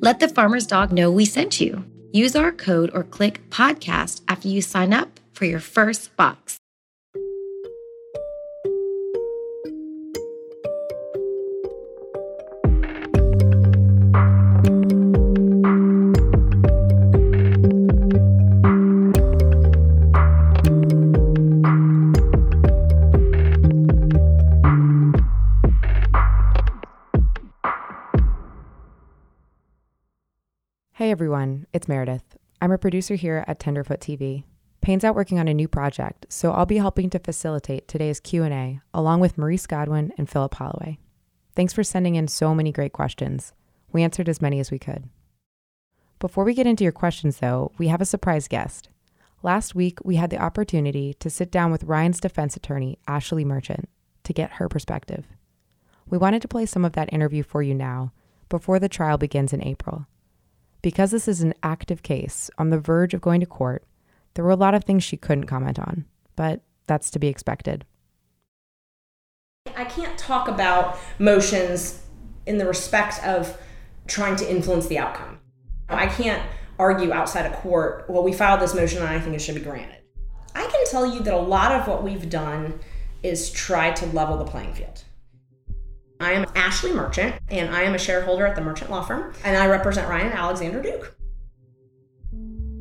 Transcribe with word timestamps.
Let 0.00 0.20
the 0.20 0.28
farmer's 0.28 0.66
dog 0.66 0.92
know 0.92 1.10
we 1.10 1.24
sent 1.24 1.60
you. 1.60 1.84
Use 2.12 2.36
our 2.36 2.52
code 2.52 2.90
or 2.94 3.02
click 3.02 3.50
podcast 3.50 4.20
after 4.28 4.46
you 4.46 4.62
sign 4.62 4.92
up 4.92 5.18
for 5.32 5.44
your 5.44 5.58
first 5.58 6.16
box. 6.16 6.57
Hey 30.98 31.12
everyone, 31.12 31.68
it's 31.72 31.86
Meredith. 31.86 32.36
I'm 32.60 32.72
a 32.72 32.76
producer 32.76 33.14
here 33.14 33.44
at 33.46 33.60
Tenderfoot 33.60 34.00
TV. 34.00 34.42
Payne's 34.80 35.04
out 35.04 35.14
working 35.14 35.38
on 35.38 35.46
a 35.46 35.54
new 35.54 35.68
project, 35.68 36.26
so 36.28 36.50
I'll 36.50 36.66
be 36.66 36.78
helping 36.78 37.08
to 37.10 37.20
facilitate 37.20 37.86
today's 37.86 38.18
Q&A 38.18 38.80
along 38.92 39.20
with 39.20 39.38
Maurice 39.38 39.68
Godwin 39.68 40.12
and 40.18 40.28
Philip 40.28 40.54
Holloway. 40.54 40.98
Thanks 41.54 41.72
for 41.72 41.84
sending 41.84 42.16
in 42.16 42.26
so 42.26 42.52
many 42.52 42.72
great 42.72 42.92
questions. 42.92 43.52
We 43.92 44.02
answered 44.02 44.28
as 44.28 44.42
many 44.42 44.58
as 44.58 44.72
we 44.72 44.80
could. 44.80 45.08
Before 46.18 46.42
we 46.42 46.52
get 46.52 46.66
into 46.66 46.82
your 46.82 46.92
questions 46.92 47.36
though, 47.36 47.70
we 47.78 47.86
have 47.86 48.00
a 48.00 48.04
surprise 48.04 48.48
guest. 48.48 48.88
Last 49.44 49.76
week, 49.76 50.00
we 50.02 50.16
had 50.16 50.30
the 50.30 50.42
opportunity 50.42 51.14
to 51.20 51.30
sit 51.30 51.52
down 51.52 51.70
with 51.70 51.84
Ryan's 51.84 52.18
defense 52.18 52.56
attorney, 52.56 52.98
Ashleigh 53.06 53.46
Merchant, 53.46 53.88
to 54.24 54.32
get 54.32 54.54
her 54.54 54.68
perspective. 54.68 55.26
We 56.10 56.18
wanted 56.18 56.42
to 56.42 56.48
play 56.48 56.66
some 56.66 56.84
of 56.84 56.94
that 56.94 57.12
interview 57.12 57.44
for 57.44 57.62
you 57.62 57.72
now, 57.72 58.12
before 58.48 58.80
the 58.80 58.88
trial 58.88 59.16
begins 59.16 59.52
in 59.52 59.62
April. 59.62 60.08
Because 60.82 61.10
this 61.10 61.26
is 61.28 61.42
an 61.42 61.54
active 61.62 62.02
case 62.02 62.50
on 62.58 62.70
the 62.70 62.78
verge 62.78 63.14
of 63.14 63.20
going 63.20 63.40
to 63.40 63.46
court, 63.46 63.84
there 64.34 64.44
were 64.44 64.50
a 64.50 64.56
lot 64.56 64.74
of 64.74 64.84
things 64.84 65.02
she 65.02 65.16
couldn't 65.16 65.46
comment 65.46 65.78
on, 65.78 66.04
but 66.36 66.62
that's 66.86 67.10
to 67.10 67.18
be 67.18 67.28
expected. 67.28 67.84
I 69.76 69.84
can't 69.84 70.16
talk 70.18 70.48
about 70.48 70.98
motions 71.18 72.02
in 72.46 72.58
the 72.58 72.66
respect 72.66 73.22
of 73.24 73.58
trying 74.06 74.36
to 74.36 74.50
influence 74.50 74.86
the 74.86 74.98
outcome. 74.98 75.40
I 75.88 76.06
can't 76.06 76.42
argue 76.78 77.12
outside 77.12 77.46
of 77.46 77.52
court, 77.54 78.06
well, 78.08 78.22
we 78.22 78.32
filed 78.32 78.60
this 78.60 78.74
motion 78.74 79.00
and 79.02 79.08
I 79.08 79.20
think 79.20 79.34
it 79.34 79.40
should 79.40 79.54
be 79.54 79.60
granted. 79.60 79.98
I 80.54 80.66
can 80.66 80.86
tell 80.86 81.06
you 81.06 81.20
that 81.20 81.34
a 81.34 81.38
lot 81.38 81.72
of 81.72 81.86
what 81.86 82.02
we've 82.02 82.30
done 82.30 82.80
is 83.22 83.50
try 83.50 83.90
to 83.90 84.06
level 84.06 84.36
the 84.36 84.44
playing 84.44 84.74
field. 84.74 85.04
I 86.20 86.32
am 86.32 86.46
Ashleigh 86.46 86.94
Merchant, 86.94 87.36
and 87.48 87.74
I 87.74 87.82
am 87.82 87.94
a 87.94 87.98
shareholder 87.98 88.44
at 88.44 88.56
the 88.56 88.60
Merchant 88.60 88.90
Law 88.90 89.02
Firm, 89.02 89.32
and 89.44 89.56
I 89.56 89.68
represent 89.68 90.08
Ryan 90.08 90.26
and 90.26 90.34
Alexander 90.34 90.82
Duke. 90.82 91.14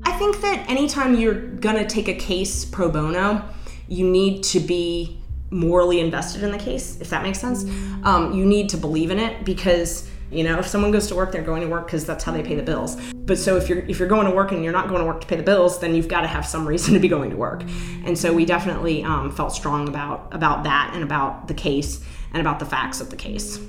I 0.03 0.11
think 0.13 0.41
that 0.41 0.67
anytime 0.67 1.15
you're 1.15 1.35
gonna 1.35 1.87
take 1.87 2.07
a 2.07 2.15
case 2.15 2.65
pro 2.65 2.89
bono, 2.89 3.43
you 3.87 4.09
need 4.09 4.43
to 4.45 4.59
be 4.59 5.21
morally 5.51 5.99
invested 5.99 6.43
in 6.43 6.51
the 6.51 6.57
case, 6.57 6.99
if 6.99 7.09
that 7.11 7.21
makes 7.21 7.39
sense. 7.39 7.63
Um, 8.03 8.33
you 8.33 8.43
need 8.43 8.69
to 8.69 8.77
believe 8.77 9.11
in 9.11 9.19
it 9.19 9.45
because 9.45 10.09
you 10.31 10.43
know 10.43 10.59
if 10.59 10.67
someone 10.67 10.91
goes 10.91 11.07
to 11.07 11.15
work, 11.15 11.31
they're 11.31 11.41
going 11.41 11.61
to 11.61 11.67
work 11.67 11.85
because 11.85 12.05
that's 12.05 12.23
how 12.23 12.31
they 12.31 12.43
pay 12.43 12.55
the 12.55 12.63
bills. 12.63 12.95
But 13.13 13.38
so 13.38 13.57
if 13.57 13.69
you're 13.69 13.79
if 13.79 13.99
you're 13.99 14.07
going 14.07 14.25
to 14.27 14.35
work 14.35 14.51
and 14.51 14.63
you're 14.63 14.73
not 14.73 14.88
going 14.88 14.99
to 14.99 15.05
work 15.05 15.21
to 15.21 15.27
pay 15.27 15.35
the 15.35 15.43
bills, 15.43 15.79
then 15.79 15.95
you've 15.95 16.07
got 16.07 16.21
to 16.21 16.27
have 16.27 16.45
some 16.45 16.67
reason 16.67 16.93
to 16.93 16.99
be 16.99 17.07
going 17.07 17.29
to 17.29 17.38
work. 17.38 17.63
And 18.05 18.17
so 18.17 18.33
we 18.33 18.45
definitely 18.45 19.03
um, 19.03 19.31
felt 19.31 19.53
strong 19.53 19.88
about 19.88 20.27
about 20.33 20.63
that 20.63 20.91
and 20.93 21.03
about 21.03 21.47
the 21.47 21.53
case 21.53 22.03
and 22.33 22.41
about 22.41 22.59
the 22.59 22.65
facts 22.65 23.01
of 23.01 23.09
the 23.09 23.15
case. 23.15 23.59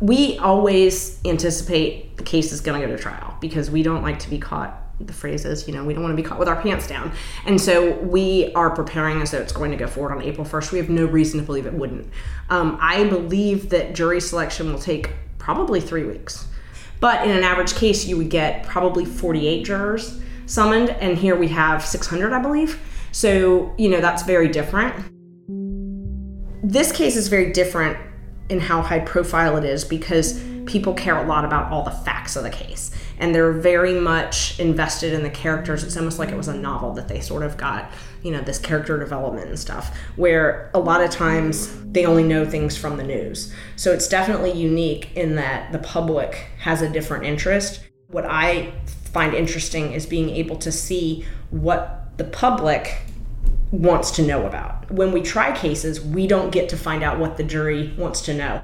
We 0.00 0.38
always 0.38 1.18
anticipate 1.24 2.16
the 2.18 2.22
case 2.22 2.52
is 2.52 2.60
going 2.60 2.80
to 2.80 2.86
go 2.86 2.94
to 2.94 3.02
trial 3.02 3.36
because 3.40 3.70
we 3.70 3.82
don't 3.82 4.02
like 4.02 4.18
to 4.20 4.30
be 4.30 4.38
caught 4.38 4.85
the 5.00 5.12
phrase 5.12 5.44
is, 5.44 5.68
you 5.68 5.74
know, 5.74 5.84
we 5.84 5.92
don't 5.92 6.02
want 6.02 6.16
to 6.16 6.22
be 6.22 6.26
caught 6.26 6.38
with 6.38 6.48
our 6.48 6.60
pants 6.60 6.86
down. 6.86 7.12
And 7.44 7.60
so 7.60 7.92
we 7.98 8.52
are 8.54 8.70
preparing 8.70 9.20
as 9.20 9.30
though 9.30 9.38
it's 9.38 9.52
going 9.52 9.70
to 9.70 9.76
go 9.76 9.86
forward 9.86 10.12
on 10.12 10.22
April 10.22 10.46
1st. 10.46 10.72
We 10.72 10.78
have 10.78 10.88
no 10.88 11.04
reason 11.04 11.40
to 11.40 11.46
believe 11.46 11.66
it 11.66 11.74
wouldn't. 11.74 12.08
Um, 12.48 12.78
I 12.80 13.04
believe 13.04 13.70
that 13.70 13.94
jury 13.94 14.20
selection 14.20 14.72
will 14.72 14.78
take 14.78 15.10
probably 15.38 15.80
three 15.80 16.04
weeks. 16.04 16.48
But 16.98 17.26
in 17.26 17.36
an 17.36 17.44
average 17.44 17.74
case, 17.74 18.06
you 18.06 18.16
would 18.16 18.30
get 18.30 18.64
probably 18.64 19.04
48 19.04 19.64
jurors 19.64 20.20
summoned, 20.46 20.90
and 20.90 21.18
here 21.18 21.36
we 21.36 21.48
have 21.48 21.84
600, 21.84 22.32
I 22.32 22.40
believe. 22.40 22.80
So, 23.12 23.74
you 23.76 23.90
know, 23.90 24.00
that's 24.00 24.22
very 24.22 24.48
different. 24.48 24.94
This 26.62 26.90
case 26.90 27.16
is 27.16 27.28
very 27.28 27.52
different 27.52 27.98
in 28.48 28.60
how 28.60 28.80
high 28.80 29.00
profile 29.00 29.56
it 29.56 29.64
is 29.64 29.84
because 29.84 30.42
people 30.64 30.94
care 30.94 31.16
a 31.16 31.26
lot 31.26 31.44
about 31.44 31.70
all 31.70 31.82
the 31.82 31.90
facts 31.90 32.36
of 32.36 32.42
the 32.42 32.50
case 32.50 32.95
and 33.18 33.34
they're 33.34 33.52
very 33.52 33.94
much 33.94 34.58
invested 34.60 35.12
in 35.12 35.22
the 35.22 35.30
characters 35.30 35.82
it's 35.82 35.96
almost 35.96 36.18
like 36.18 36.30
it 36.30 36.36
was 36.36 36.48
a 36.48 36.56
novel 36.56 36.92
that 36.92 37.08
they 37.08 37.20
sort 37.20 37.42
of 37.42 37.56
got 37.56 37.90
you 38.22 38.30
know 38.30 38.40
this 38.40 38.58
character 38.58 38.98
development 38.98 39.48
and 39.48 39.58
stuff 39.58 39.96
where 40.16 40.70
a 40.74 40.78
lot 40.78 41.02
of 41.02 41.10
times 41.10 41.82
they 41.92 42.04
only 42.04 42.22
know 42.22 42.44
things 42.44 42.76
from 42.76 42.96
the 42.96 43.04
news 43.04 43.52
so 43.76 43.92
it's 43.92 44.08
definitely 44.08 44.52
unique 44.52 45.14
in 45.16 45.36
that 45.36 45.72
the 45.72 45.78
public 45.78 46.46
has 46.58 46.82
a 46.82 46.88
different 46.88 47.24
interest 47.24 47.80
what 48.08 48.24
i 48.26 48.72
find 48.86 49.34
interesting 49.34 49.92
is 49.92 50.04
being 50.06 50.30
able 50.30 50.56
to 50.56 50.70
see 50.70 51.24
what 51.50 52.12
the 52.18 52.24
public 52.24 52.98
wants 53.70 54.10
to 54.12 54.22
know 54.22 54.46
about. 54.46 54.90
When 54.90 55.12
we 55.12 55.22
try 55.22 55.56
cases, 55.56 56.00
we 56.00 56.26
don't 56.26 56.50
get 56.50 56.68
to 56.70 56.76
find 56.76 57.02
out 57.02 57.18
what 57.18 57.36
the 57.36 57.44
jury 57.44 57.94
wants 57.98 58.20
to 58.22 58.34
know. 58.34 58.62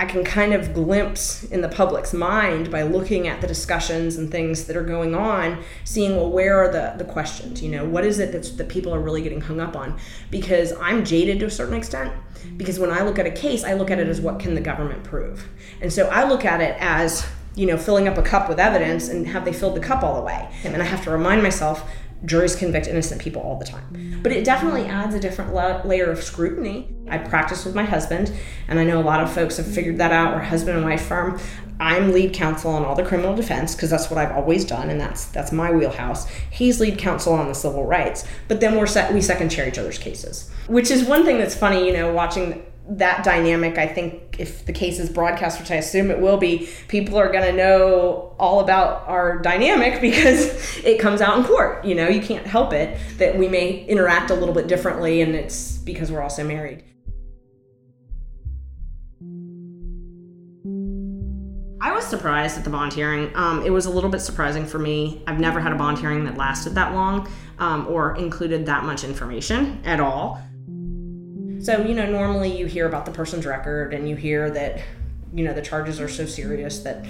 I 0.00 0.06
can 0.06 0.24
kind 0.24 0.54
of 0.54 0.72
glimpse 0.72 1.44
in 1.44 1.60
the 1.60 1.68
public's 1.68 2.14
mind 2.14 2.70
by 2.70 2.84
looking 2.84 3.28
at 3.28 3.42
the 3.42 3.46
discussions 3.46 4.16
and 4.16 4.30
things 4.30 4.64
that 4.64 4.74
are 4.74 4.82
going 4.82 5.14
on, 5.14 5.62
seeing 5.84 6.16
well 6.16 6.30
where 6.30 6.56
are 6.56 6.72
the, 6.72 6.94
the 6.96 7.04
questions, 7.04 7.62
you 7.62 7.70
know, 7.70 7.84
what 7.84 8.06
is 8.06 8.18
it 8.18 8.32
that's, 8.32 8.48
that 8.52 8.70
people 8.70 8.94
are 8.94 8.98
really 8.98 9.20
getting 9.20 9.42
hung 9.42 9.60
up 9.60 9.76
on? 9.76 10.00
Because 10.30 10.72
I'm 10.80 11.04
jaded 11.04 11.38
to 11.40 11.46
a 11.46 11.50
certain 11.50 11.74
extent. 11.74 12.14
Because 12.56 12.78
when 12.78 12.90
I 12.90 13.02
look 13.02 13.18
at 13.18 13.26
a 13.26 13.30
case, 13.30 13.62
I 13.62 13.74
look 13.74 13.90
at 13.90 13.98
it 13.98 14.08
as 14.08 14.22
what 14.22 14.40
can 14.40 14.54
the 14.54 14.62
government 14.62 15.04
prove? 15.04 15.46
And 15.82 15.92
so 15.92 16.08
I 16.08 16.26
look 16.26 16.46
at 16.46 16.62
it 16.62 16.76
as 16.80 17.26
you 17.54 17.66
know, 17.66 17.76
filling 17.76 18.08
up 18.08 18.16
a 18.16 18.22
cup 18.22 18.48
with 18.48 18.58
evidence 18.58 19.08
and 19.08 19.26
have 19.26 19.44
they 19.44 19.52
filled 19.52 19.76
the 19.76 19.80
cup 19.80 20.02
all 20.02 20.14
the 20.14 20.22
way? 20.22 20.48
And 20.64 20.80
I 20.80 20.86
have 20.86 21.04
to 21.04 21.10
remind 21.10 21.42
myself 21.42 21.86
juries 22.24 22.56
convict 22.56 22.86
innocent 22.86 23.20
people 23.20 23.42
all 23.42 23.58
the 23.58 23.64
time. 23.64 24.20
But 24.22 24.32
it 24.32 24.44
definitely 24.44 24.84
adds 24.84 25.14
a 25.14 25.20
different 25.20 25.54
la- 25.54 25.82
layer 25.82 26.10
of 26.10 26.22
scrutiny. 26.22 26.94
I 27.08 27.18
practice 27.18 27.64
with 27.64 27.74
my 27.74 27.84
husband, 27.84 28.32
and 28.68 28.78
I 28.78 28.84
know 28.84 29.00
a 29.00 29.02
lot 29.02 29.20
of 29.20 29.32
folks 29.32 29.56
have 29.56 29.66
figured 29.66 29.98
that 29.98 30.12
out. 30.12 30.34
We're 30.34 30.42
husband 30.42 30.76
and 30.76 30.86
wife 30.86 31.02
firm. 31.02 31.40
I'm 31.80 32.12
lead 32.12 32.34
counsel 32.34 32.72
on 32.72 32.84
all 32.84 32.94
the 32.94 33.04
criminal 33.04 33.34
defense 33.34 33.74
because 33.74 33.88
that's 33.88 34.10
what 34.10 34.18
I've 34.18 34.32
always 34.32 34.66
done, 34.66 34.90
and 34.90 35.00
that's 35.00 35.24
that's 35.26 35.50
my 35.50 35.70
wheelhouse. 35.72 36.28
He's 36.50 36.78
lead 36.78 36.98
counsel 36.98 37.32
on 37.32 37.48
the 37.48 37.54
civil 37.54 37.86
rights, 37.86 38.26
but 38.48 38.60
then 38.60 38.76
we're 38.76 38.86
set, 38.86 39.14
we 39.14 39.22
second 39.22 39.48
chair 39.48 39.66
each 39.66 39.78
other's 39.78 39.96
cases, 39.96 40.50
which 40.66 40.90
is 40.90 41.04
one 41.04 41.24
thing 41.24 41.38
that's 41.38 41.54
funny. 41.54 41.86
You 41.86 41.94
know, 41.94 42.12
watching 42.12 42.62
that 42.90 43.22
dynamic, 43.22 43.78
I 43.78 43.86
think 43.86 44.36
if 44.38 44.66
the 44.66 44.72
case 44.72 44.98
is 44.98 45.08
broadcast, 45.08 45.60
which 45.60 45.70
I 45.70 45.76
assume 45.76 46.10
it 46.10 46.18
will 46.18 46.36
be, 46.36 46.68
people 46.88 47.16
are 47.16 47.30
going 47.30 47.44
to 47.44 47.52
know 47.52 48.34
all 48.38 48.60
about 48.60 49.06
our 49.08 49.38
dynamic 49.38 50.00
because 50.00 50.78
it 50.84 50.98
comes 51.00 51.20
out 51.20 51.38
in 51.38 51.44
court. 51.44 51.84
You 51.84 51.94
know, 51.94 52.08
you 52.08 52.20
can't 52.20 52.46
help 52.46 52.72
it 52.72 52.98
that 53.18 53.38
we 53.38 53.48
may 53.48 53.84
interact 53.84 54.30
a 54.30 54.34
little 54.34 54.54
bit 54.54 54.66
differently, 54.66 55.20
and 55.20 55.34
it's 55.34 55.78
because 55.78 56.10
we're 56.10 56.22
also 56.22 56.44
married. 56.44 56.84
I 61.82 61.92
was 61.92 62.04
surprised 62.04 62.58
at 62.58 62.64
the 62.64 62.70
bond 62.70 62.92
hearing. 62.92 63.30
Um, 63.34 63.64
it 63.64 63.70
was 63.70 63.86
a 63.86 63.90
little 63.90 64.10
bit 64.10 64.20
surprising 64.20 64.66
for 64.66 64.78
me. 64.78 65.22
I've 65.26 65.40
never 65.40 65.60
had 65.60 65.72
a 65.72 65.76
bond 65.76 65.98
hearing 65.98 66.24
that 66.24 66.36
lasted 66.36 66.74
that 66.74 66.92
long 66.92 67.30
um, 67.58 67.86
or 67.86 68.16
included 68.16 68.66
that 68.66 68.84
much 68.84 69.04
information 69.04 69.80
at 69.84 70.00
all. 70.00 70.42
So, 71.60 71.82
you 71.82 71.94
know, 71.94 72.10
normally 72.10 72.56
you 72.56 72.66
hear 72.66 72.86
about 72.86 73.04
the 73.04 73.12
person's 73.12 73.44
record 73.44 73.92
and 73.92 74.08
you 74.08 74.16
hear 74.16 74.50
that, 74.50 74.80
you 75.34 75.44
know, 75.44 75.52
the 75.52 75.62
charges 75.62 76.00
are 76.00 76.08
so 76.08 76.24
serious 76.26 76.80
that 76.80 77.04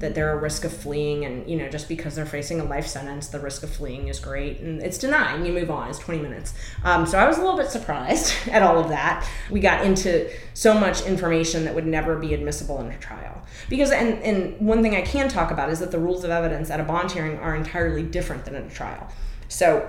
that 0.00 0.14
they're 0.14 0.32
a 0.32 0.36
risk 0.36 0.64
of 0.64 0.72
fleeing 0.76 1.24
and 1.24 1.48
you 1.48 1.56
know 1.56 1.68
just 1.68 1.88
because 1.88 2.14
they're 2.14 2.26
facing 2.26 2.60
a 2.60 2.64
life 2.64 2.86
sentence 2.86 3.28
the 3.28 3.38
risk 3.38 3.62
of 3.62 3.70
fleeing 3.70 4.08
is 4.08 4.18
great 4.18 4.60
and 4.60 4.82
it's 4.82 4.98
denied. 4.98 5.36
And 5.36 5.46
you 5.46 5.52
move 5.52 5.70
on. 5.70 5.88
It's 5.88 5.98
20 5.98 6.20
minutes. 6.20 6.52
Um, 6.82 7.06
so 7.06 7.18
i 7.18 7.26
was 7.26 7.38
a 7.38 7.40
little 7.40 7.56
bit 7.56 7.70
surprised 7.70 8.34
at 8.50 8.62
all 8.62 8.78
of 8.78 8.88
that. 8.88 9.26
We 9.50 9.60
got 9.60 9.84
into 9.84 10.30
so 10.52 10.74
much 10.74 11.02
information 11.06 11.64
that 11.64 11.74
would 11.74 11.86
never 11.86 12.16
be 12.16 12.34
admissible 12.34 12.80
in 12.80 12.90
a 12.90 12.98
trial. 12.98 13.42
Because 13.70 13.92
and, 13.92 14.22
and 14.22 14.60
one 14.60 14.82
thing 14.82 14.94
i 14.94 15.02
can 15.02 15.28
talk 15.28 15.50
about 15.50 15.70
is 15.70 15.78
that 15.78 15.90
the 15.90 15.98
rules 15.98 16.24
of 16.24 16.30
evidence 16.30 16.70
at 16.70 16.80
a 16.80 16.84
bond 16.84 17.12
hearing 17.12 17.38
are 17.38 17.54
entirely 17.54 18.02
different 18.02 18.44
than 18.44 18.54
at 18.56 18.64
a 18.64 18.74
trial. 18.74 19.08
So 19.48 19.88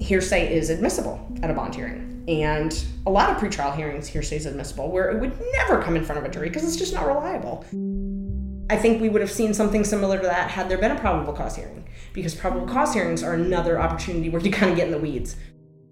hearsay 0.00 0.54
is 0.54 0.70
admissible 0.70 1.26
at 1.42 1.50
a 1.50 1.54
bond 1.54 1.74
hearing. 1.74 2.24
And 2.28 2.84
a 3.06 3.10
lot 3.10 3.30
of 3.30 3.36
pretrial 3.38 3.74
hearings, 3.74 4.06
hearsay 4.06 4.36
is 4.36 4.46
admissible, 4.46 4.90
where 4.90 5.10
it 5.10 5.20
would 5.20 5.40
never 5.52 5.82
come 5.82 5.96
in 5.96 6.04
front 6.04 6.18
of 6.18 6.24
a 6.24 6.28
jury 6.28 6.48
because 6.48 6.62
it's 6.62 6.76
just 6.76 6.92
not 6.92 7.06
reliable. 7.06 7.64
I 8.70 8.76
think 8.76 9.00
we 9.00 9.08
would 9.08 9.22
have 9.22 9.30
seen 9.30 9.54
something 9.54 9.82
similar 9.82 10.18
to 10.18 10.26
that 10.26 10.50
had 10.50 10.68
there 10.68 10.76
been 10.76 10.90
a 10.90 11.00
probable 11.00 11.32
cause 11.32 11.56
hearing, 11.56 11.88
because 12.12 12.34
probable 12.34 12.66
cause 12.66 12.92
hearings 12.92 13.22
are 13.22 13.32
another 13.32 13.80
opportunity 13.80 14.28
where 14.28 14.42
you 14.42 14.50
kind 14.50 14.70
of 14.70 14.76
get 14.76 14.86
in 14.86 14.92
the 14.92 14.98
weeds. 14.98 15.36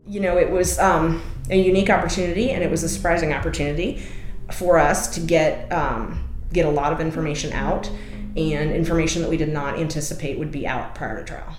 You 0.07 0.21
know, 0.21 0.37
it 0.37 0.51
was 0.51 0.79
um, 0.79 1.23
a 1.49 1.57
unique 1.57 1.89
opportunity, 1.89 2.51
and 2.51 2.63
it 2.63 2.71
was 2.71 2.83
a 2.83 2.89
surprising 2.89 3.33
opportunity 3.33 4.03
for 4.53 4.79
us 4.79 5.15
to 5.15 5.21
get 5.21 5.73
um, 5.73 6.23
get 6.53 6.67
a 6.67 6.71
lot 6.71 6.93
of 6.93 7.01
information 7.01 7.53
out, 7.55 7.91
and 8.37 8.73
information 8.73 9.23
that 9.23 9.31
we 9.31 9.39
did 9.39 9.49
not 9.49 9.79
anticipate 9.79 10.39
would 10.39 10.53
be 10.53 10.67
out 10.67 10.95
prior 10.95 11.17
to 11.17 11.25
trial. 11.25 11.57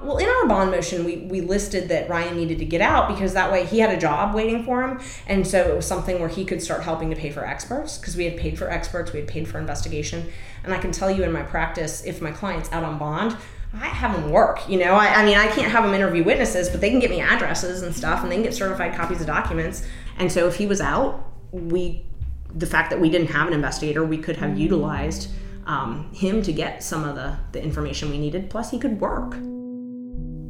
Well, 0.00 0.18
in 0.18 0.28
our 0.28 0.46
bond 0.46 0.70
motion, 0.70 1.04
we, 1.04 1.16
we 1.16 1.40
listed 1.40 1.88
that 1.88 2.08
Ryan 2.08 2.36
needed 2.36 2.60
to 2.60 2.64
get 2.64 2.80
out 2.80 3.08
because 3.08 3.32
that 3.34 3.50
way 3.50 3.66
he 3.66 3.80
had 3.80 3.90
a 3.90 3.98
job 3.98 4.32
waiting 4.32 4.64
for 4.64 4.82
him. 4.82 5.00
And 5.26 5.44
so 5.44 5.60
it 5.60 5.74
was 5.74 5.86
something 5.86 6.20
where 6.20 6.28
he 6.28 6.44
could 6.44 6.62
start 6.62 6.84
helping 6.84 7.10
to 7.10 7.16
pay 7.16 7.30
for 7.30 7.44
experts 7.44 7.98
because 7.98 8.16
we 8.16 8.24
had 8.24 8.36
paid 8.36 8.56
for 8.56 8.70
experts, 8.70 9.12
we 9.12 9.18
had 9.18 9.28
paid 9.28 9.48
for 9.48 9.58
investigation. 9.58 10.30
And 10.62 10.72
I 10.72 10.78
can 10.78 10.92
tell 10.92 11.10
you 11.10 11.24
in 11.24 11.32
my 11.32 11.42
practice, 11.42 12.04
if 12.04 12.22
my 12.22 12.30
client's 12.30 12.70
out 12.70 12.84
on 12.84 12.96
bond, 12.96 13.36
I 13.74 13.86
have 13.86 14.14
them 14.14 14.30
work. 14.30 14.68
You 14.68 14.78
know, 14.78 14.94
I, 14.94 15.06
I 15.14 15.24
mean, 15.24 15.36
I 15.36 15.48
can't 15.48 15.70
have 15.72 15.82
them 15.82 15.92
interview 15.94 16.22
witnesses, 16.22 16.68
but 16.68 16.80
they 16.80 16.90
can 16.90 17.00
get 17.00 17.10
me 17.10 17.20
addresses 17.20 17.82
and 17.82 17.94
stuff 17.94 18.22
and 18.22 18.30
they 18.30 18.36
can 18.36 18.44
get 18.44 18.54
certified 18.54 18.94
copies 18.94 19.20
of 19.20 19.26
documents. 19.26 19.84
And 20.16 20.30
so 20.30 20.46
if 20.46 20.56
he 20.56 20.66
was 20.66 20.80
out, 20.80 21.24
we, 21.50 22.06
the 22.54 22.66
fact 22.66 22.90
that 22.90 23.00
we 23.00 23.10
didn't 23.10 23.28
have 23.28 23.48
an 23.48 23.52
investigator, 23.52 24.04
we 24.04 24.18
could 24.18 24.36
have 24.36 24.56
utilized 24.56 25.28
um, 25.66 26.08
him 26.14 26.40
to 26.42 26.52
get 26.52 26.84
some 26.84 27.04
of 27.04 27.16
the, 27.16 27.36
the 27.50 27.62
information 27.62 28.10
we 28.10 28.18
needed. 28.18 28.48
Plus, 28.48 28.70
he 28.70 28.78
could 28.78 29.00
work. 29.00 29.34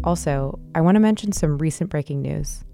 Also, 0.05 0.59
I 0.75 0.81
want 0.81 0.95
to 0.95 1.01
mention 1.01 1.33
some 1.33 1.59
recent 1.59 1.91
breaking 1.91 2.23
news. 2.23 2.65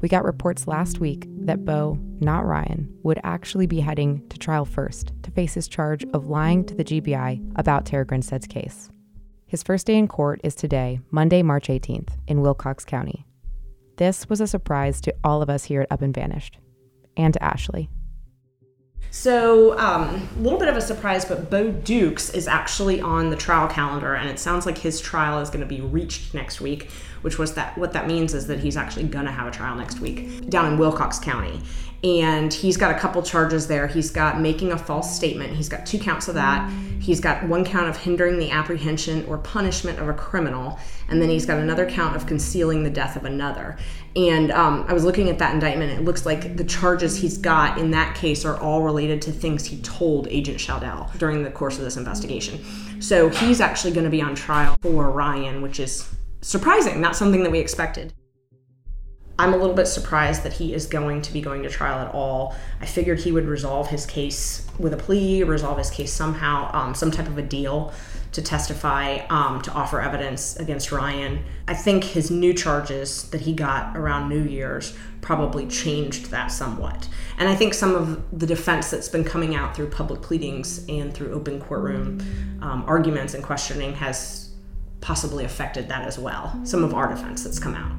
We 0.00 0.08
got 0.08 0.24
reports 0.24 0.66
last 0.66 0.98
week 0.98 1.26
that 1.46 1.64
Bo, 1.64 1.98
not 2.20 2.44
Ryan, 2.44 2.92
would 3.04 3.20
actually 3.22 3.66
be 3.66 3.80
heading 3.80 4.26
to 4.28 4.38
trial 4.38 4.64
first 4.64 5.12
to 5.22 5.30
face 5.30 5.54
his 5.54 5.68
charge 5.68 6.04
of 6.12 6.26
lying 6.26 6.64
to 6.66 6.74
the 6.74 6.84
GBI 6.84 7.52
about 7.56 7.86
Tara 7.86 8.04
Grinstead's 8.04 8.46
case. 8.46 8.90
His 9.46 9.62
first 9.62 9.86
day 9.86 9.96
in 9.96 10.08
court 10.08 10.40
is 10.42 10.54
today, 10.54 11.00
Monday, 11.10 11.42
March 11.42 11.68
18th, 11.68 12.10
in 12.26 12.40
Wilcox 12.40 12.84
County. 12.84 13.24
This 13.96 14.28
was 14.28 14.40
a 14.40 14.46
surprise 14.46 15.00
to 15.02 15.14
all 15.22 15.42
of 15.42 15.48
us 15.48 15.64
here 15.64 15.80
at 15.80 15.92
Up 15.92 16.02
and 16.02 16.12
Vanished, 16.12 16.58
and 17.16 17.32
to 17.32 17.40
Ashleigh. 17.40 17.88
So, 19.16 19.78
um, 19.78 20.28
a 20.36 20.40
little 20.40 20.58
bit 20.58 20.66
of 20.66 20.76
a 20.76 20.80
surprise, 20.80 21.24
but 21.24 21.48
Bo 21.48 21.70
Dukes 21.70 22.30
is 22.30 22.48
actually 22.48 23.00
on 23.00 23.30
the 23.30 23.36
trial 23.36 23.68
calendar, 23.68 24.12
and 24.16 24.28
it 24.28 24.40
sounds 24.40 24.66
like 24.66 24.76
his 24.76 25.00
trial 25.00 25.38
is 25.38 25.50
going 25.50 25.60
to 25.60 25.66
be 25.66 25.80
reached 25.80 26.34
next 26.34 26.60
week. 26.60 26.90
Which 27.24 27.38
was 27.38 27.54
that? 27.54 27.78
What 27.78 27.94
that 27.94 28.06
means 28.06 28.34
is 28.34 28.46
that 28.48 28.60
he's 28.60 28.76
actually 28.76 29.04
going 29.04 29.24
to 29.24 29.30
have 29.30 29.46
a 29.46 29.50
trial 29.50 29.74
next 29.76 29.98
week 29.98 30.50
down 30.50 30.70
in 30.70 30.78
Wilcox 30.78 31.18
County, 31.18 31.58
and 32.02 32.52
he's 32.52 32.76
got 32.76 32.94
a 32.94 32.98
couple 32.98 33.22
charges 33.22 33.66
there. 33.66 33.86
He's 33.86 34.10
got 34.10 34.38
making 34.38 34.72
a 34.72 34.76
false 34.76 35.16
statement. 35.16 35.56
He's 35.56 35.70
got 35.70 35.86
two 35.86 35.98
counts 35.98 36.28
of 36.28 36.34
that. 36.34 36.70
He's 37.00 37.20
got 37.20 37.42
one 37.44 37.64
count 37.64 37.88
of 37.88 37.96
hindering 37.96 38.38
the 38.38 38.50
apprehension 38.50 39.24
or 39.24 39.38
punishment 39.38 39.98
of 40.00 40.10
a 40.10 40.12
criminal, 40.12 40.78
and 41.08 41.22
then 41.22 41.30
he's 41.30 41.46
got 41.46 41.56
another 41.56 41.88
count 41.88 42.14
of 42.14 42.26
concealing 42.26 42.82
the 42.82 42.90
death 42.90 43.16
of 43.16 43.24
another. 43.24 43.78
And 44.16 44.50
um, 44.52 44.84
I 44.86 44.92
was 44.92 45.02
looking 45.02 45.30
at 45.30 45.38
that 45.38 45.54
indictment. 45.54 45.98
It 45.98 46.04
looks 46.04 46.26
like 46.26 46.58
the 46.58 46.64
charges 46.64 47.16
he's 47.16 47.38
got 47.38 47.78
in 47.78 47.90
that 47.92 48.14
case 48.14 48.44
are 48.44 48.58
all 48.58 48.82
related 48.82 49.22
to 49.22 49.32
things 49.32 49.64
he 49.64 49.78
told 49.78 50.28
Agent 50.28 50.58
Sheldell 50.58 51.10
during 51.16 51.42
the 51.42 51.50
course 51.50 51.78
of 51.78 51.84
this 51.84 51.96
investigation. 51.96 52.62
So 53.00 53.30
he's 53.30 53.62
actually 53.62 53.94
going 53.94 54.04
to 54.04 54.10
be 54.10 54.20
on 54.20 54.34
trial 54.34 54.76
for 54.82 55.10
Ryan, 55.10 55.62
which 55.62 55.80
is 55.80 56.06
surprising, 56.44 57.00
not 57.00 57.16
something 57.16 57.42
that 57.42 57.50
we 57.50 57.58
expected. 57.58 58.12
I'm 59.38 59.52
a 59.52 59.56
little 59.56 59.74
bit 59.74 59.86
surprised 59.86 60.44
that 60.44 60.52
he 60.52 60.74
is 60.74 60.86
going 60.86 61.22
to 61.22 61.32
be 61.32 61.40
going 61.40 61.62
to 61.64 61.68
trial 61.68 61.98
at 62.06 62.14
all. 62.14 62.54
I 62.80 62.86
figured 62.86 63.18
he 63.18 63.32
would 63.32 63.46
resolve 63.46 63.88
his 63.88 64.06
case 64.06 64.64
with 64.78 64.92
a 64.92 64.96
plea, 64.96 65.42
resolve 65.42 65.78
his 65.78 65.90
case 65.90 66.12
somehow, 66.12 66.70
um, 66.72 66.94
some 66.94 67.10
type 67.10 67.26
of 67.26 67.38
a 67.38 67.42
deal 67.42 67.92
to 68.30 68.42
testify, 68.42 69.18
um, 69.30 69.62
to 69.62 69.72
offer 69.72 70.00
evidence 70.00 70.56
against 70.56 70.92
Ryan. 70.92 71.42
I 71.66 71.74
think 71.74 72.04
his 72.04 72.30
new 72.30 72.52
charges 72.52 73.28
that 73.30 73.40
he 73.40 73.52
got 73.54 73.96
around 73.96 74.28
New 74.28 74.42
Year's 74.42 74.96
probably 75.20 75.66
changed 75.66 76.26
that 76.26 76.48
somewhat. 76.48 77.08
And 77.38 77.48
I 77.48 77.56
think 77.56 77.74
some 77.74 77.94
of 77.94 78.38
the 78.38 78.46
defense 78.46 78.90
that's 78.90 79.08
been 79.08 79.24
coming 79.24 79.56
out 79.56 79.74
through 79.74 79.88
public 79.88 80.20
pleadings 80.20 80.84
and 80.88 81.12
through 81.12 81.32
open 81.32 81.60
courtroom 81.60 82.20
um, 82.60 82.84
arguments 82.86 83.34
and 83.34 83.42
questioning 83.42 83.94
has 83.94 84.43
possibly 85.04 85.44
affected 85.44 85.86
that 85.86 86.08
as 86.08 86.18
well. 86.18 86.58
Some 86.64 86.82
of 86.82 86.94
our 86.94 87.06
defense 87.06 87.44
that's 87.44 87.58
come 87.58 87.74
out. 87.74 87.92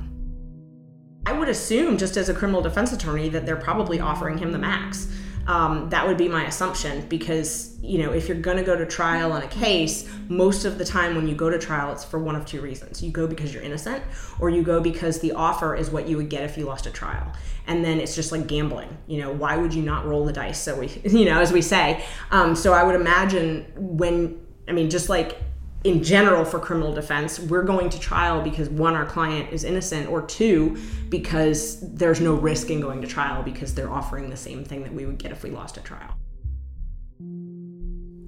I 1.27 1.37
would 1.37 1.49
assume, 1.49 1.99
just 1.99 2.17
as 2.17 2.29
a 2.29 2.33
criminal 2.33 2.63
defense 2.63 2.93
attorney, 2.93 3.29
that 3.29 3.45
they're 3.45 3.55
probably 3.55 3.99
offering 3.99 4.39
him 4.39 4.51
the 4.51 4.57
max. 4.57 5.07
Um, 5.45 5.87
that 5.89 6.07
would 6.07 6.17
be 6.17 6.27
my 6.27 6.47
assumption 6.47 7.07
because, 7.07 7.77
you 7.79 7.99
know, 7.99 8.11
if 8.11 8.27
you're 8.27 8.39
going 8.39 8.57
to 8.57 8.63
go 8.63 8.75
to 8.75 8.87
trial 8.87 9.33
on 9.33 9.43
a 9.43 9.47
case, 9.47 10.09
most 10.29 10.65
of 10.65 10.79
the 10.79 10.85
time 10.85 11.15
when 11.15 11.27
you 11.27 11.35
go 11.35 11.51
to 11.51 11.59
trial, 11.59 11.91
it's 11.91 12.03
for 12.03 12.17
one 12.17 12.35
of 12.35 12.43
two 12.47 12.59
reasons. 12.59 13.03
You 13.03 13.11
go 13.11 13.27
because 13.27 13.53
you're 13.53 13.61
innocent, 13.61 14.03
or 14.39 14.49
you 14.49 14.63
go 14.63 14.81
because 14.81 15.19
the 15.19 15.33
offer 15.33 15.75
is 15.75 15.91
what 15.91 16.07
you 16.07 16.17
would 16.17 16.29
get 16.29 16.41
if 16.41 16.57
you 16.57 16.65
lost 16.65 16.87
a 16.87 16.91
trial. 16.91 17.31
And 17.67 17.85
then 17.85 17.99
it's 17.99 18.15
just 18.15 18.31
like 18.31 18.47
gambling. 18.47 18.97
You 19.05 19.21
know, 19.21 19.31
why 19.31 19.57
would 19.57 19.75
you 19.75 19.83
not 19.83 20.07
roll 20.07 20.25
the 20.25 20.33
dice? 20.33 20.59
So 20.59 20.79
we, 20.79 20.87
you 21.03 21.25
know, 21.25 21.39
as 21.39 21.53
we 21.53 21.61
say. 21.61 22.03
Um, 22.31 22.55
so 22.55 22.73
I 22.73 22.81
would 22.81 22.95
imagine 22.95 23.71
when, 23.75 24.43
I 24.67 24.71
mean, 24.71 24.89
just 24.89 25.07
like 25.07 25.37
in 25.85 26.03
general 26.03 26.43
for 26.43 26.59
criminal 26.59 26.91
defense, 26.91 27.39
we're 27.39 27.63
going 27.63 27.91
to 27.91 27.99
trial 27.99 28.41
because 28.41 28.67
one, 28.69 28.95
our 28.95 29.05
client 29.05 29.53
is 29.53 29.63
innocent, 29.63 30.09
or 30.09 30.23
two, 30.23 30.77
because 31.09 31.79
there's 31.93 32.19
no 32.19 32.33
risk 32.33 32.71
in 32.71 32.81
going 32.81 33.01
to 33.01 33.07
trial 33.07 33.43
because 33.43 33.75
they're 33.75 33.91
offering 33.91 34.31
the 34.31 34.35
same 34.35 34.65
thing 34.65 34.81
that 34.81 34.93
we 34.93 35.05
would 35.05 35.19
get 35.19 35.31
if 35.31 35.43
we 35.43 35.51
lost 35.51 35.77
a 35.77 35.81
trial 35.81 36.17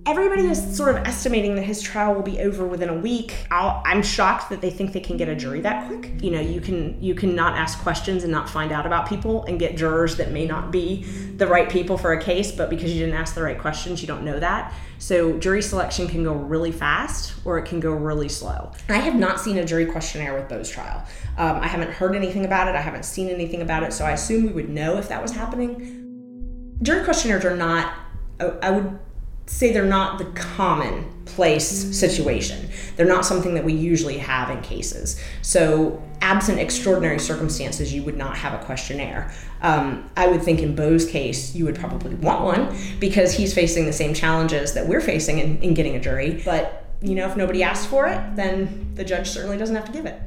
everybody 0.08 0.48
is 0.48 0.76
sort 0.76 0.96
of 0.96 1.06
estimating 1.06 1.56
that 1.56 1.64
his 1.64 1.82
trial 1.82 2.16
will 2.16 2.24
be 2.24 2.40
over 2.40 2.66
within 2.66 2.88
a 2.88 2.94
week. 2.94 3.36
i 3.52 3.82
am 3.86 4.02
shocked 4.02 4.50
that 4.50 4.62
they 4.62 4.70
think 4.70 4.94
they 4.94 5.02
can 5.02 5.18
get 5.18 5.28
a 5.28 5.36
jury 5.36 5.60
that 5.60 5.86
quick. 5.88 6.12
You 6.24 6.32
know, 6.32 6.40
you 6.40 6.62
can 6.62 7.02
you 7.04 7.14
can 7.14 7.36
not 7.36 7.58
ask 7.58 7.80
questions 7.80 8.24
and 8.24 8.32
not 8.32 8.50
find 8.50 8.72
out 8.72 8.86
about 8.86 9.10
people 9.10 9.44
and 9.46 9.60
get 9.60 9.76
jurors 9.76 10.16
that 10.16 10.32
may 10.32 10.46
not 10.46 10.72
be 10.72 11.04
the 11.36 11.46
right 11.46 11.70
people 11.70 11.98
for 11.98 12.14
a 12.14 12.24
case, 12.24 12.54
but 12.54 12.70
because 12.70 12.94
you 12.94 13.00
didn't 13.02 13.20
ask 13.20 13.36
the 13.36 13.44
right 13.44 13.60
questions, 13.60 14.02
you 14.02 14.08
don't 14.08 14.24
know 14.24 14.40
that. 14.40 14.74
So 15.00 15.38
jury 15.38 15.62
selection 15.62 16.08
can 16.08 16.24
go 16.24 16.34
really 16.34 16.72
fast 16.72 17.36
or 17.46 17.58
it 17.58 17.66
can 17.66 17.80
go 17.80 17.92
really 17.92 18.30
slow. 18.30 18.72
I 18.90 18.98
have 18.98 19.16
not 19.16 19.40
seen 19.40 19.58
a 19.58 19.66
jury 19.66 19.86
questionnaire 19.86 20.34
with 20.34 20.50
Bo's 20.50 20.70
trial. 20.70 21.04
Um, 21.38 21.58
I 21.58 21.68
haven't 21.68 21.92
heard 21.92 22.16
anything 22.16 22.46
about 22.46 22.68
it. 22.68 22.76
I 22.76 22.82
haven't 22.82 23.06
seen 23.06 23.30
anything 23.30 23.62
about 23.62 23.84
it, 23.84 23.94
so 23.94 24.06
I 24.06 24.12
assume 24.12 24.48
we 24.48 24.54
would 24.54 24.70
know 24.70 24.98
if 24.98 25.08
that 25.10 25.22
was 25.22 25.32
happening. 25.32 26.78
Jury 26.82 27.04
questionnaires 27.04 27.46
are 27.46 27.56
not. 27.56 27.94
I 28.40 28.70
would 28.70 29.00
say 29.48 29.72
they're 29.72 29.86
not 29.86 30.18
the 30.18 30.26
commonplace 30.26 31.68
situation. 31.98 32.70
They're 32.96 33.08
not 33.08 33.26
something 33.26 33.54
that 33.56 33.64
we 33.64 33.74
usually 33.74 34.18
have 34.18 34.50
in 34.50 34.62
cases. 34.62 35.22
So, 35.42 36.04
absent 36.22 36.60
extraordinary 36.60 37.20
circumstances, 37.20 37.94
you 37.94 38.04
would 38.04 38.18
not 38.18 38.36
have 38.38 38.60
a 38.60 38.64
questionnaire. 38.66 39.32
Um, 39.62 40.10
I 40.18 40.28
would 40.28 40.44
think 40.44 40.62
in 40.62 40.76
Bo's 40.76 41.10
case, 41.10 41.56
you 41.56 41.66
would 41.66 41.76
probably 41.76 42.16
want 42.16 42.44
one 42.44 42.78
because 43.00 43.34
he's 43.34 43.54
facing 43.54 43.86
the 43.86 43.94
same 43.94 44.14
challenges 44.14 44.74
that 44.74 44.88
we're 44.88 45.02
facing 45.02 45.40
in, 45.40 45.62
in 45.62 45.74
getting 45.74 45.96
a 45.96 46.00
jury. 46.00 46.42
But, 46.44 46.86
you 47.02 47.16
know, 47.16 47.28
if 47.28 47.38
nobody 47.38 47.64
asks 47.64 47.86
for 47.86 48.08
it, 48.08 48.36
then 48.36 48.92
the 48.96 49.04
judge 49.04 49.30
certainly 49.30 49.58
doesn't 49.58 49.76
have 49.76 49.86
to 49.86 49.92
give 49.92 50.06
it. 50.06 50.22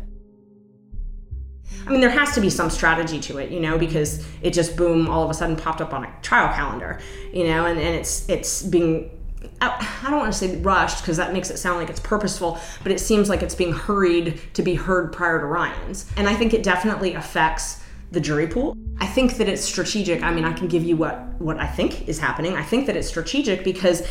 I 1.87 1.91
mean, 1.91 2.01
there 2.01 2.11
has 2.11 2.35
to 2.35 2.41
be 2.41 2.51
some 2.51 2.71
strategy 2.71 3.21
to 3.21 3.39
it, 3.39 3.51
you 3.51 3.61
know, 3.61 3.79
because 3.79 4.27
it 4.43 4.53
just 4.53 4.77
boom, 4.77 5.09
all 5.09 5.25
of 5.25 5.31
a 5.31 5.35
sudden 5.35 5.57
popped 5.57 5.81
up 5.81 5.93
on 5.93 6.05
a 6.05 6.15
trial 6.23 6.53
calendar, 6.55 7.01
you 7.33 7.45
know, 7.45 7.67
and, 7.67 7.79
and 7.81 7.95
it's 7.95 8.29
it's 8.29 8.63
being 8.63 9.11
I 9.63 10.07
don't 10.09 10.19
want 10.19 10.33
to 10.33 10.39
say 10.39 10.57
rushed 10.57 11.03
because 11.03 11.17
that 11.17 11.33
makes 11.33 11.51
it 11.51 11.59
sound 11.59 11.79
like 11.79 11.91
it's 11.91 12.01
purposeful, 12.01 12.59
but 12.83 12.93
it 12.93 13.01
seems 13.01 13.29
like 13.29 13.43
it's 13.43 13.55
being 13.55 13.73
hurried 13.73 14.41
to 14.55 14.63
be 14.63 14.75
heard 14.75 15.13
prior 15.13 15.41
to 15.41 15.47
Ryan's. 15.47 16.07
And 16.17 16.29
I 16.29 16.35
think 16.35 16.55
it 16.55 16.63
definitely 16.63 17.15
affects 17.15 17.83
the 18.11 18.21
jury 18.21 18.47
pool. 18.47 18.77
I 18.99 19.07
think 19.07 19.37
that 19.37 19.49
it's 19.49 19.63
strategic. 19.63 20.23
I 20.23 20.33
mean, 20.33 20.45
I 20.45 20.53
can 20.53 20.69
give 20.69 20.83
you 20.83 20.97
what 20.97 21.19
what 21.41 21.59
I 21.59 21.67
think 21.67 22.09
is 22.09 22.19
happening. 22.19 22.55
I 22.55 22.63
think 22.63 22.87
that 22.87 22.97
it's 22.97 23.09
strategic 23.09 23.65
because 23.65 24.07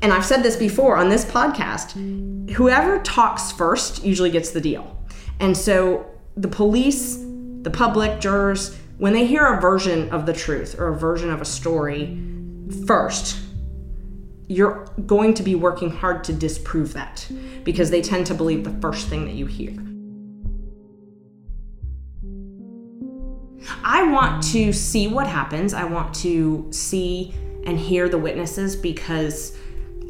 and 0.00 0.12
I've 0.12 0.24
said 0.24 0.42
this 0.44 0.56
before 0.56 0.96
on 0.96 1.08
this 1.08 1.24
podcast, 1.24 2.50
whoever 2.52 3.00
talks 3.00 3.50
first 3.50 4.04
usually 4.04 4.30
gets 4.30 4.50
the 4.50 4.60
deal. 4.60 4.96
And 5.40 5.56
so 5.56 6.06
the 6.38 6.48
police, 6.48 7.16
the 7.62 7.70
public, 7.70 8.20
jurors, 8.20 8.76
when 8.98 9.12
they 9.12 9.26
hear 9.26 9.44
a 9.46 9.60
version 9.60 10.08
of 10.10 10.24
the 10.24 10.32
truth 10.32 10.78
or 10.78 10.88
a 10.88 10.96
version 10.96 11.30
of 11.30 11.40
a 11.40 11.44
story 11.44 12.20
first, 12.86 13.38
you're 14.46 14.86
going 15.06 15.34
to 15.34 15.42
be 15.42 15.54
working 15.54 15.90
hard 15.90 16.24
to 16.24 16.32
disprove 16.32 16.92
that 16.94 17.26
because 17.64 17.90
they 17.90 18.00
tend 18.00 18.26
to 18.26 18.34
believe 18.34 18.64
the 18.64 18.80
first 18.80 19.08
thing 19.08 19.24
that 19.24 19.34
you 19.34 19.46
hear. 19.46 19.72
I 23.84 24.04
want 24.10 24.42
to 24.52 24.72
see 24.72 25.08
what 25.08 25.26
happens. 25.26 25.74
I 25.74 25.84
want 25.84 26.14
to 26.16 26.68
see 26.70 27.34
and 27.66 27.78
hear 27.78 28.08
the 28.08 28.16
witnesses 28.16 28.76
because 28.76 29.58